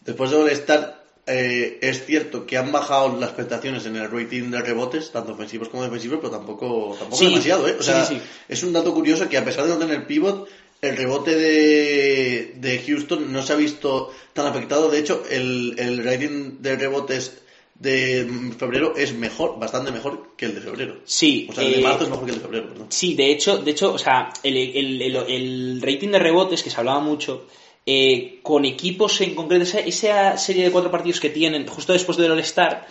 Después 0.00 0.30
del 0.30 0.42
All-Star, 0.42 1.05
eh, 1.26 1.78
es 1.82 2.04
cierto 2.06 2.46
que 2.46 2.56
han 2.56 2.70
bajado 2.72 3.18
las 3.18 3.30
expectaciones 3.30 3.84
en 3.86 3.96
el 3.96 4.10
rating 4.10 4.50
de 4.50 4.60
rebotes, 4.62 5.10
tanto 5.10 5.32
ofensivos 5.32 5.68
como 5.68 5.82
defensivos, 5.82 6.18
pero 6.20 6.30
tampoco, 6.30 6.94
tampoco 6.98 7.16
Sí, 7.16 7.26
demasiado, 7.30 7.66
¿eh? 7.68 7.76
O 7.78 7.82
sí, 7.82 7.86
sea, 7.90 8.04
sí. 8.04 8.20
es 8.48 8.62
un 8.62 8.72
dato 8.72 8.94
curioso 8.94 9.28
que 9.28 9.36
a 9.36 9.44
pesar 9.44 9.64
de 9.64 9.70
no 9.70 9.78
tener 9.78 10.06
pivot, 10.06 10.48
el 10.82 10.96
rebote 10.96 11.34
de, 11.34 12.52
de 12.56 12.78
Houston 12.86 13.32
no 13.32 13.42
se 13.42 13.52
ha 13.52 13.56
visto 13.56 14.12
tan 14.32 14.46
afectado. 14.46 14.90
De 14.90 14.98
hecho, 14.98 15.22
el, 15.30 15.74
el 15.78 16.04
rating 16.04 16.58
de 16.60 16.76
rebotes 16.76 17.38
de 17.74 18.26
febrero 18.58 18.94
es 18.96 19.12
mejor, 19.14 19.58
bastante 19.58 19.90
mejor 19.90 20.30
que 20.36 20.46
el 20.46 20.54
de 20.54 20.60
febrero. 20.60 20.96
Sí, 21.04 21.46
O 21.50 21.54
sea, 21.54 21.64
el 21.64 21.72
de 21.72 21.78
eh, 21.78 21.82
marzo 21.82 22.04
es 22.04 22.10
mejor 22.10 22.24
que 22.26 22.30
el 22.32 22.38
de 22.38 22.42
febrero, 22.44 22.68
perdón. 22.68 22.86
Sí, 22.90 23.14
de 23.14 23.30
hecho, 23.32 23.58
de 23.58 23.70
hecho, 23.70 23.92
o 23.92 23.98
sea, 23.98 24.32
el, 24.42 24.56
el- 24.56 25.02
el- 25.02 25.16
el 25.16 25.82
rating 25.82 26.08
de 26.10 26.18
rebotes 26.18 26.62
que 26.62 26.70
se 26.70 26.76
hablaba 26.78 27.00
mucho, 27.00 27.46
eh, 27.86 28.40
con 28.42 28.64
equipos 28.64 29.20
en 29.20 29.34
concreto, 29.34 29.64
esa, 29.64 30.36
serie 30.36 30.64
de 30.64 30.70
cuatro 30.70 30.90
partidos 30.90 31.20
que 31.20 31.30
tienen 31.30 31.66
justo 31.66 31.92
después 31.92 32.18
del 32.18 32.32
All-Star, 32.32 32.86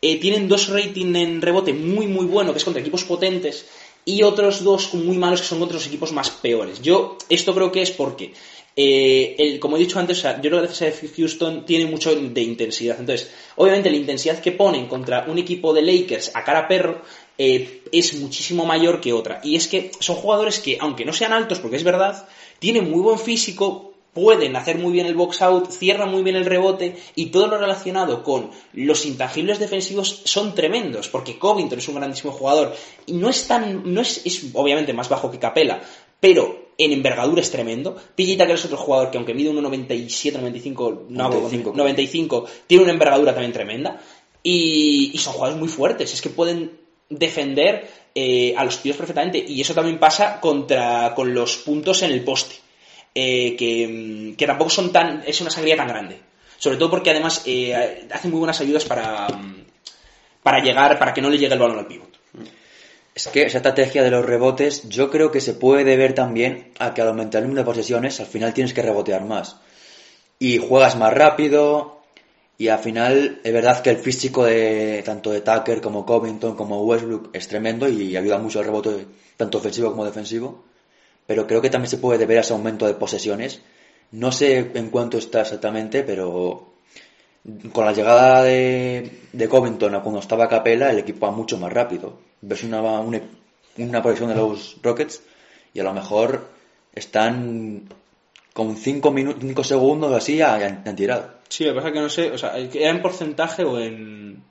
eh, 0.00 0.16
tienen 0.16 0.48
dos 0.48 0.68
ratings 0.68 1.16
en 1.16 1.42
rebote 1.42 1.72
muy, 1.74 2.06
muy 2.06 2.26
bueno, 2.26 2.52
que 2.52 2.58
es 2.58 2.64
contra 2.64 2.80
equipos 2.80 3.04
potentes, 3.04 3.66
y 4.04 4.22
otros 4.22 4.64
dos 4.64 4.94
muy 4.94 5.18
malos 5.18 5.42
que 5.42 5.46
son 5.46 5.58
contra 5.58 5.76
los 5.76 5.86
equipos 5.86 6.12
más 6.12 6.30
peores. 6.30 6.80
Yo 6.80 7.18
esto 7.28 7.54
creo 7.54 7.70
que 7.70 7.82
es 7.82 7.90
porque 7.90 8.32
eh, 8.80 9.58
como 9.60 9.76
he 9.76 9.80
dicho 9.80 9.98
antes, 9.98 10.18
o 10.18 10.20
sea, 10.20 10.36
yo 10.36 10.42
creo 10.42 10.52
que 10.52 10.66
la 10.66 10.70
defensa 10.70 10.84
de 10.84 11.08
Houston 11.08 11.66
tiene 11.66 11.86
mucho 11.86 12.14
de 12.14 12.42
intensidad. 12.42 13.00
Entonces, 13.00 13.28
obviamente 13.56 13.90
la 13.90 13.96
intensidad 13.96 14.38
que 14.38 14.52
ponen 14.52 14.86
contra 14.86 15.24
un 15.26 15.36
equipo 15.36 15.74
de 15.74 15.82
Lakers 15.82 16.30
a 16.32 16.44
cara 16.44 16.68
perro 16.68 17.02
eh, 17.36 17.82
es 17.90 18.14
muchísimo 18.14 18.64
mayor 18.64 19.00
que 19.00 19.12
otra. 19.12 19.40
Y 19.42 19.56
es 19.56 19.66
que 19.66 19.90
son 19.98 20.14
jugadores 20.14 20.60
que, 20.60 20.78
aunque 20.80 21.04
no 21.04 21.12
sean 21.12 21.32
altos, 21.32 21.58
porque 21.58 21.76
es 21.76 21.82
verdad, 21.82 22.28
tienen 22.60 22.88
muy 22.88 23.00
buen 23.00 23.18
físico, 23.18 23.94
pueden 24.12 24.56
hacer 24.56 24.78
muy 24.78 24.92
bien 24.92 25.06
el 25.06 25.14
box 25.14 25.42
out, 25.42 25.70
cierran 25.70 26.10
muy 26.10 26.22
bien 26.22 26.36
el 26.36 26.44
rebote 26.46 26.96
y 27.14 27.26
todo 27.26 27.46
lo 27.46 27.58
relacionado 27.58 28.22
con 28.22 28.50
los 28.72 29.06
intangibles 29.06 29.58
defensivos 29.58 30.22
son 30.24 30.54
tremendos, 30.54 31.08
porque 31.08 31.38
Covington 31.38 31.78
es 31.78 31.88
un 31.88 31.96
grandísimo 31.96 32.32
jugador 32.32 32.74
y 33.06 33.12
no 33.12 33.28
es 33.28 33.46
tan, 33.46 33.92
no 33.92 34.00
es, 34.00 34.22
es 34.24 34.46
obviamente 34.54 34.92
más 34.92 35.08
bajo 35.08 35.30
que 35.30 35.38
Capela, 35.38 35.80
pero 36.20 36.68
en 36.78 36.92
envergadura 36.92 37.40
es 37.40 37.50
tremendo. 37.50 37.96
Pillita, 38.14 38.46
que 38.46 38.52
es 38.52 38.64
otro 38.64 38.76
jugador 38.76 39.10
que 39.10 39.18
aunque 39.18 39.34
mide 39.34 39.50
1,97, 39.50 40.34
95, 40.34 41.06
no, 41.08 41.28
95, 41.28 41.72
95, 41.74 42.44
tiene 42.66 42.84
una 42.84 42.92
envergadura 42.92 43.32
también 43.32 43.52
tremenda. 43.52 44.00
Y, 44.42 45.10
y 45.12 45.18
son 45.18 45.32
jugadores 45.32 45.58
muy 45.58 45.68
fuertes, 45.68 46.14
es 46.14 46.22
que 46.22 46.30
pueden 46.30 46.78
defender 47.10 47.88
eh, 48.14 48.54
a 48.56 48.64
los 48.64 48.80
tíos 48.80 48.96
perfectamente. 48.96 49.44
Y 49.46 49.60
eso 49.60 49.74
también 49.74 49.98
pasa 49.98 50.40
contra, 50.40 51.14
con 51.14 51.34
los 51.34 51.56
puntos 51.58 52.02
en 52.02 52.12
el 52.12 52.24
poste, 52.24 52.56
eh, 53.14 53.56
que, 53.56 54.34
que 54.36 54.46
tampoco 54.46 54.70
son 54.70 54.92
tan, 54.92 55.22
es 55.26 55.40
una 55.40 55.50
sangría 55.50 55.76
tan 55.76 55.88
grande. 55.88 56.20
Sobre 56.58 56.76
todo 56.76 56.90
porque 56.90 57.10
además 57.10 57.42
eh, 57.46 58.06
hacen 58.10 58.30
muy 58.30 58.38
buenas 58.38 58.60
ayudas 58.60 58.84
para, 58.84 59.28
para 60.42 60.60
llegar, 60.60 60.98
para 60.98 61.14
que 61.14 61.22
no 61.22 61.30
le 61.30 61.38
llegue 61.38 61.54
el 61.54 61.60
balón 61.60 61.78
al 61.78 61.86
pivot. 61.86 62.18
Es 63.14 63.28
que 63.28 63.42
esa 63.42 63.58
estrategia 63.58 64.02
de 64.02 64.10
los 64.10 64.24
rebotes 64.24 64.88
yo 64.88 65.10
creo 65.10 65.30
que 65.30 65.40
se 65.40 65.54
puede 65.54 65.84
deber 65.84 66.14
también 66.14 66.72
a 66.78 66.94
que 66.94 67.02
al 67.02 67.08
aumentar 67.08 67.42
el 67.42 67.48
número 67.48 67.62
de 67.62 67.66
posesiones 67.66 68.20
al 68.20 68.26
final 68.26 68.54
tienes 68.54 68.72
que 68.72 68.82
rebotear 68.82 69.24
más. 69.24 69.56
Y 70.38 70.58
juegas 70.58 70.96
más 70.96 71.12
rápido 71.12 72.02
y 72.58 72.68
al 72.68 72.78
final 72.78 73.40
es 73.42 73.52
verdad 73.52 73.82
que 73.82 73.90
el 73.90 73.98
físico 73.98 74.44
de 74.44 75.02
tanto 75.04 75.30
de 75.30 75.40
Tucker 75.40 75.80
como 75.80 76.06
Covington 76.06 76.56
como 76.56 76.82
Westbrook 76.82 77.30
es 77.32 77.46
tremendo 77.48 77.88
y 77.88 78.16
ayuda 78.16 78.38
mucho 78.38 78.58
al 78.58 78.66
rebote 78.66 79.06
tanto 79.36 79.58
ofensivo 79.58 79.90
como 79.90 80.04
defensivo. 80.04 80.64
Pero 81.28 81.46
creo 81.46 81.60
que 81.60 81.68
también 81.68 81.90
se 81.90 81.98
puede 81.98 82.18
deber 82.18 82.38
a 82.38 82.40
ese 82.40 82.54
aumento 82.54 82.86
de 82.86 82.94
posesiones. 82.94 83.60
No 84.12 84.32
sé 84.32 84.70
en 84.74 84.88
cuánto 84.88 85.18
está 85.18 85.42
exactamente, 85.42 86.02
pero 86.02 86.72
con 87.70 87.84
la 87.84 87.92
llegada 87.92 88.42
de, 88.44 89.20
de 89.30 89.48
Covington 89.48 89.94
a 89.94 90.00
cuando 90.00 90.20
estaba 90.20 90.48
Capela, 90.48 90.90
el 90.90 91.00
equipo 91.00 91.26
va 91.26 91.32
mucho 91.32 91.58
más 91.58 91.70
rápido. 91.70 92.18
Ves 92.40 92.64
una, 92.64 92.80
una, 92.80 93.20
una 93.76 94.02
posición 94.02 94.30
de 94.30 94.36
los 94.36 94.78
Rockets 94.82 95.22
y 95.74 95.80
a 95.80 95.84
lo 95.84 95.92
mejor 95.92 96.48
están 96.94 97.88
con 98.54 98.74
5 98.74 99.10
minutos, 99.10 99.42
5 99.42 99.64
segundos 99.64 100.14
así 100.14 100.40
han, 100.40 100.82
tirado. 100.96 101.34
Sí, 101.50 101.64
lo 101.64 101.72
que 101.72 101.76
pasa 101.76 101.88
es 101.88 101.94
que 101.94 102.00
no 102.00 102.08
sé, 102.08 102.30
o 102.30 102.38
sea, 102.38 102.56
¿era 102.56 102.90
en 102.90 103.02
porcentaje 103.02 103.64
o 103.64 103.78
en...? 103.78 104.42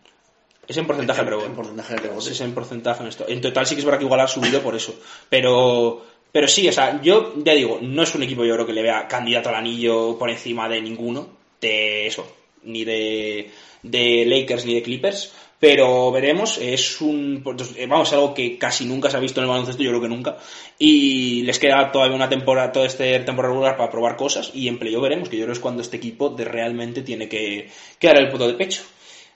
Es 0.67 0.77
en 0.77 0.85
porcentaje, 0.85 1.23
pero 1.23 1.43
en 1.43 1.55
porcentaje 1.55 1.93
de 1.95 1.99
rebote. 2.01 2.31
Es 2.31 2.41
en 2.41 2.53
porcentaje 2.53 3.01
en 3.01 3.09
esto. 3.09 3.25
En 3.27 3.39
total 3.41 3.65
sí 3.65 3.75
que 3.75 3.79
es 3.79 3.85
verdad 3.85 3.99
que 3.99 4.05
igual 4.05 4.19
ha 4.19 4.27
subido 4.27 4.61
por 4.61 4.75
eso. 4.75 4.93
Pero, 5.29 6.05
pero 6.31 6.47
sí, 6.47 6.67
o 6.67 6.71
sea, 6.71 7.01
yo 7.01 7.33
ya 7.37 7.53
digo, 7.53 7.79
no 7.81 8.03
es 8.03 8.13
un 8.15 8.23
equipo 8.23 8.45
yo 8.45 8.53
creo 8.53 8.65
que 8.65 8.73
le 8.73 8.83
vea 8.83 9.07
candidato 9.07 9.49
al 9.49 9.55
anillo 9.55 10.17
por 10.17 10.29
encima 10.29 10.69
de 10.69 10.81
ninguno, 10.81 11.27
de 11.61 12.07
eso, 12.07 12.27
ni 12.63 12.83
de, 12.83 13.49
de 13.83 14.25
Lakers 14.25 14.65
ni 14.65 14.75
de 14.75 14.83
Clippers, 14.83 15.33
pero 15.59 16.11
veremos, 16.11 16.59
es 16.59 17.01
un, 17.01 17.41
pues, 17.43 17.73
eh, 17.75 17.87
vamos, 17.87 18.13
algo 18.13 18.33
que 18.33 18.57
casi 18.59 18.85
nunca 18.85 19.09
se 19.09 19.17
ha 19.17 19.19
visto 19.19 19.39
en 19.39 19.45
el 19.45 19.49
baloncesto, 19.49 19.81
yo 19.81 19.89
creo 19.89 20.01
que 20.01 20.09
nunca, 20.09 20.37
y 20.77 21.41
les 21.43 21.57
queda 21.57 21.91
todavía 21.91 22.15
una 22.15 22.29
temporada, 22.29 22.71
toda 22.71 22.85
este 22.85 23.19
temporada 23.21 23.53
regular 23.53 23.77
para 23.77 23.89
probar 23.89 24.15
cosas, 24.17 24.51
y 24.53 24.67
en 24.67 24.77
playoff 24.77 25.01
veremos, 25.01 25.29
que 25.29 25.37
yo 25.37 25.43
creo 25.43 25.53
que 25.53 25.57
es 25.57 25.61
cuando 25.61 25.81
este 25.81 25.97
equipo 25.97 26.29
de 26.29 26.45
realmente 26.45 27.01
tiene 27.01 27.27
que, 27.27 27.69
que 27.97 28.07
dar 28.07 28.17
el 28.17 28.29
punto 28.29 28.47
de 28.47 28.53
pecho. 28.53 28.83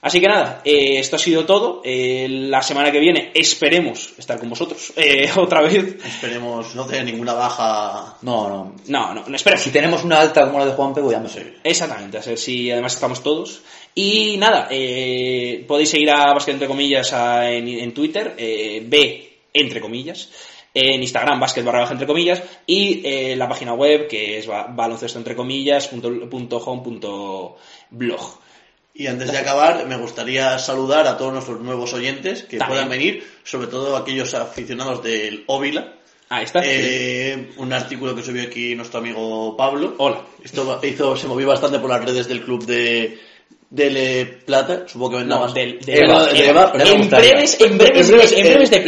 Así 0.03 0.19
que 0.19 0.27
nada, 0.27 0.61
eh, 0.65 0.97
esto 0.97 1.15
ha 1.15 1.19
sido 1.19 1.45
todo. 1.45 1.81
Eh, 1.85 2.27
la 2.27 2.63
semana 2.63 2.91
que 2.91 2.99
viene 2.99 3.31
esperemos 3.35 4.13
estar 4.17 4.39
con 4.39 4.49
vosotros 4.49 4.91
eh, 4.95 5.29
otra 5.37 5.61
vez. 5.61 5.97
Esperemos 6.03 6.73
no 6.73 6.85
tener 6.87 7.05
ninguna 7.05 7.33
baja. 7.33 8.17
No, 8.23 8.49
no. 8.49 8.75
No, 8.87 9.13
no, 9.13 9.23
no 9.27 9.35
esperemos. 9.35 9.63
Si 9.63 9.69
tenemos 9.69 10.03
una 10.03 10.19
alta 10.19 10.45
como 10.47 10.57
la 10.57 10.65
de 10.65 10.71
Juan 10.71 10.93
pues 10.93 11.05
ya 11.11 11.19
no 11.19 11.29
sé. 11.29 11.53
Exactamente, 11.63 12.17
a 12.17 12.21
ver 12.21 12.37
si 12.37 12.71
además 12.71 12.95
estamos 12.95 13.21
todos. 13.21 13.61
Y 13.93 14.37
nada, 14.37 14.67
eh, 14.71 15.65
podéis 15.67 15.89
seguir 15.89 16.09
a 16.09 16.33
Básquet 16.33 16.53
entre 16.55 16.67
comillas 16.67 17.13
a- 17.13 17.51
en, 17.51 17.67
en 17.67 17.93
Twitter, 17.93 18.33
eh, 18.37 18.81
B 18.85 19.29
entre 19.53 19.81
comillas, 19.81 20.29
en 20.73 21.01
Instagram 21.03 21.39
Básquet 21.41 21.63
barra 21.65 21.81
baja 21.81 21.91
entre 21.91 22.07
comillas 22.07 22.41
y 22.65 23.01
eh, 23.05 23.35
la 23.35 23.49
página 23.49 23.73
web 23.73 24.07
que 24.07 24.37
es 24.39 24.47
ba- 24.47 24.67
baloncesto 24.69 25.19
entre 25.19 25.35
comillas 25.35 25.89
punto, 25.89 26.09
punto 26.29 26.57
home 26.57 26.81
punto 26.81 27.57
blog. 27.91 28.39
Y 28.93 29.07
antes 29.07 29.31
de 29.31 29.37
acabar, 29.37 29.85
me 29.87 29.95
gustaría 29.97 30.59
saludar 30.59 31.07
a 31.07 31.17
todos 31.17 31.31
nuestros 31.33 31.59
nuevos 31.61 31.93
oyentes 31.93 32.43
que 32.43 32.57
También. 32.57 32.69
puedan 32.69 32.89
venir, 32.89 33.23
sobre 33.43 33.67
todo 33.67 33.95
aquellos 33.95 34.33
aficionados 34.33 35.01
del 35.01 35.43
Óvila. 35.47 35.93
Ah, 36.29 36.41
está. 36.41 36.61
Eh, 36.63 37.51
un 37.57 37.73
artículo 37.73 38.15
que 38.15 38.21
subió 38.23 38.43
aquí 38.43 38.75
nuestro 38.75 38.99
amigo 38.99 39.55
Pablo. 39.57 39.95
Hola. 39.97 40.21
Esto 40.43 40.79
hizo, 40.83 41.15
se 41.17 41.27
movió 41.27 41.47
bastante 41.47 41.79
por 41.79 41.89
las 41.89 42.03
redes 42.05 42.27
del 42.27 42.41
club 42.41 42.65
de, 42.65 43.17
de 43.69 43.89
Le 43.89 44.25
Plata. 44.25 44.83
Supongo 44.87 45.11
que 45.11 45.17
vendrá 45.17 45.35
No, 45.37 45.41
más. 45.43 45.53
del- 45.53 45.79
de 45.79 45.93
Eva, 45.93 46.29
Eva. 46.29 46.39
Eva, 46.39 46.71
pero 46.71 46.85
me 46.85 46.91
en, 47.03 47.09
breves, 47.09 47.59
en, 47.61 47.77
breves, 47.77 48.09
en 48.09 48.43
breves 48.43 48.69
de. 48.69 48.77
En 48.77 48.83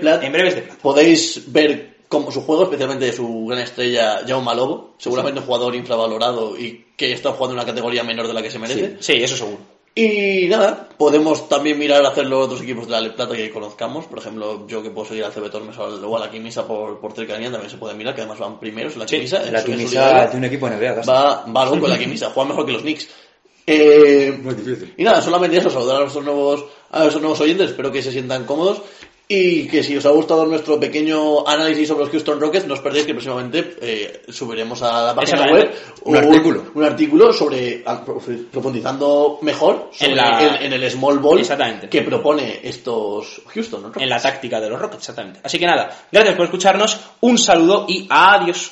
Plata. 0.00 0.24
En 0.26 0.32
breves 0.32 0.54
de 0.54 0.62
plata. 0.62 0.78
Podéis 0.82 1.42
ver 1.52 1.95
cómo 2.08 2.30
su 2.30 2.42
juego, 2.42 2.64
especialmente 2.64 3.04
de 3.06 3.12
su 3.12 3.46
gran 3.46 3.60
estrella 3.60 4.20
Jaume 4.26 4.54
Lobo, 4.54 4.94
seguramente 4.98 5.40
un 5.40 5.46
jugador 5.46 5.74
infravalorado 5.74 6.56
y 6.58 6.86
que 6.96 7.12
está 7.12 7.30
jugando 7.32 7.54
en 7.54 7.58
una 7.60 7.66
categoría 7.66 8.02
menor 8.04 8.26
de 8.28 8.34
la 8.34 8.42
que 8.42 8.50
se 8.50 8.58
merece. 8.58 8.96
Sí, 9.00 9.14
eso 9.14 9.36
seguro. 9.36 9.58
Y 9.98 10.46
nada, 10.48 10.90
podemos 10.98 11.48
también 11.48 11.78
mirar 11.78 12.04
a 12.04 12.08
hacerlo 12.10 12.40
otros 12.40 12.60
equipos 12.60 12.84
de 12.84 12.92
la 12.92 13.00
Le 13.00 13.10
Plata 13.12 13.34
que 13.34 13.50
conozcamos. 13.50 14.04
Por 14.04 14.18
ejemplo, 14.18 14.66
yo 14.66 14.82
que 14.82 14.90
puedo 14.90 15.08
seguir 15.08 15.24
al 15.24 15.32
CB 15.32 15.50
Tormes 15.50 15.74
o 15.78 16.16
a 16.16 16.20
la 16.20 16.30
Quimisa 16.30 16.66
por, 16.66 17.00
por 17.00 17.12
cercanía 17.14 17.50
también 17.50 17.70
se 17.70 17.78
puede 17.78 17.94
mirar, 17.94 18.14
que 18.14 18.20
además 18.20 18.38
van 18.38 18.60
primeros 18.60 18.92
en 18.92 18.98
la 18.98 19.08
Sí, 19.08 19.16
Quimisa. 19.16 19.46
en 19.46 19.54
La 19.54 19.62
su- 19.62 19.72
en 19.72 19.78
de 20.30 20.36
un 20.36 20.44
equipo 20.44 20.68
NBA, 20.68 20.96
casi. 20.96 21.08
va, 21.08 21.46
va 21.46 21.62
algo 21.62 21.80
con 21.80 21.88
la 21.88 21.98
Quimisa, 21.98 22.30
juega 22.34 22.50
mejor 22.50 22.66
que 22.66 22.72
los 22.72 22.82
Knicks. 22.82 23.08
Eh, 23.68 24.38
Muy 24.42 24.54
difícil. 24.54 24.94
y 24.96 25.02
nada, 25.02 25.20
solamente 25.22 25.56
eso, 25.56 25.70
saludar 25.70 25.96
a 25.96 26.00
nuestros 26.00 26.24
nuevos, 26.24 26.64
a 26.92 26.98
nuestros 27.00 27.20
nuevos 27.22 27.40
oyentes, 27.40 27.70
espero 27.70 27.90
que 27.90 28.00
se 28.02 28.12
sientan 28.12 28.44
cómodos 28.44 28.82
y 29.28 29.66
que 29.66 29.82
si 29.82 29.96
os 29.96 30.06
ha 30.06 30.10
gustado 30.10 30.46
nuestro 30.46 30.78
pequeño 30.78 31.46
análisis 31.48 31.88
sobre 31.88 32.04
los 32.04 32.10
Houston 32.12 32.40
Rockets, 32.40 32.66
no 32.66 32.74
os 32.74 32.80
perdéis 32.80 33.06
que 33.06 33.12
próximamente 33.14 33.76
eh, 33.80 34.22
subiremos 34.28 34.80
a 34.82 35.02
la 35.06 35.14
página 35.16 35.50
web. 35.52 35.74
Un 36.04 36.16
artículo. 36.16 36.64
un 36.74 36.84
artículo 36.84 37.32
sobre 37.32 37.82
profundizando 38.52 39.38
mejor 39.42 39.90
sobre 39.92 40.12
En 40.12 40.16
la- 40.16 40.40
el- 40.58 40.62
en 40.66 40.72
el 40.82 40.90
small 40.90 41.18
ball 41.18 41.42
que 41.90 42.02
propone 42.02 42.60
estos 42.62 43.42
Houston 43.48 43.82
Rockets. 43.82 44.02
En 44.02 44.08
la 44.08 44.20
táctica 44.20 44.60
de 44.60 44.70
los 44.70 44.80
Rockets, 44.80 45.02
exactamente. 45.02 45.40
Así 45.42 45.58
que 45.58 45.66
nada, 45.66 46.06
gracias 46.12 46.34
por 46.36 46.44
escucharnos, 46.44 46.96
un 47.20 47.36
saludo 47.38 47.84
y 47.88 48.06
adiós. 48.08 48.56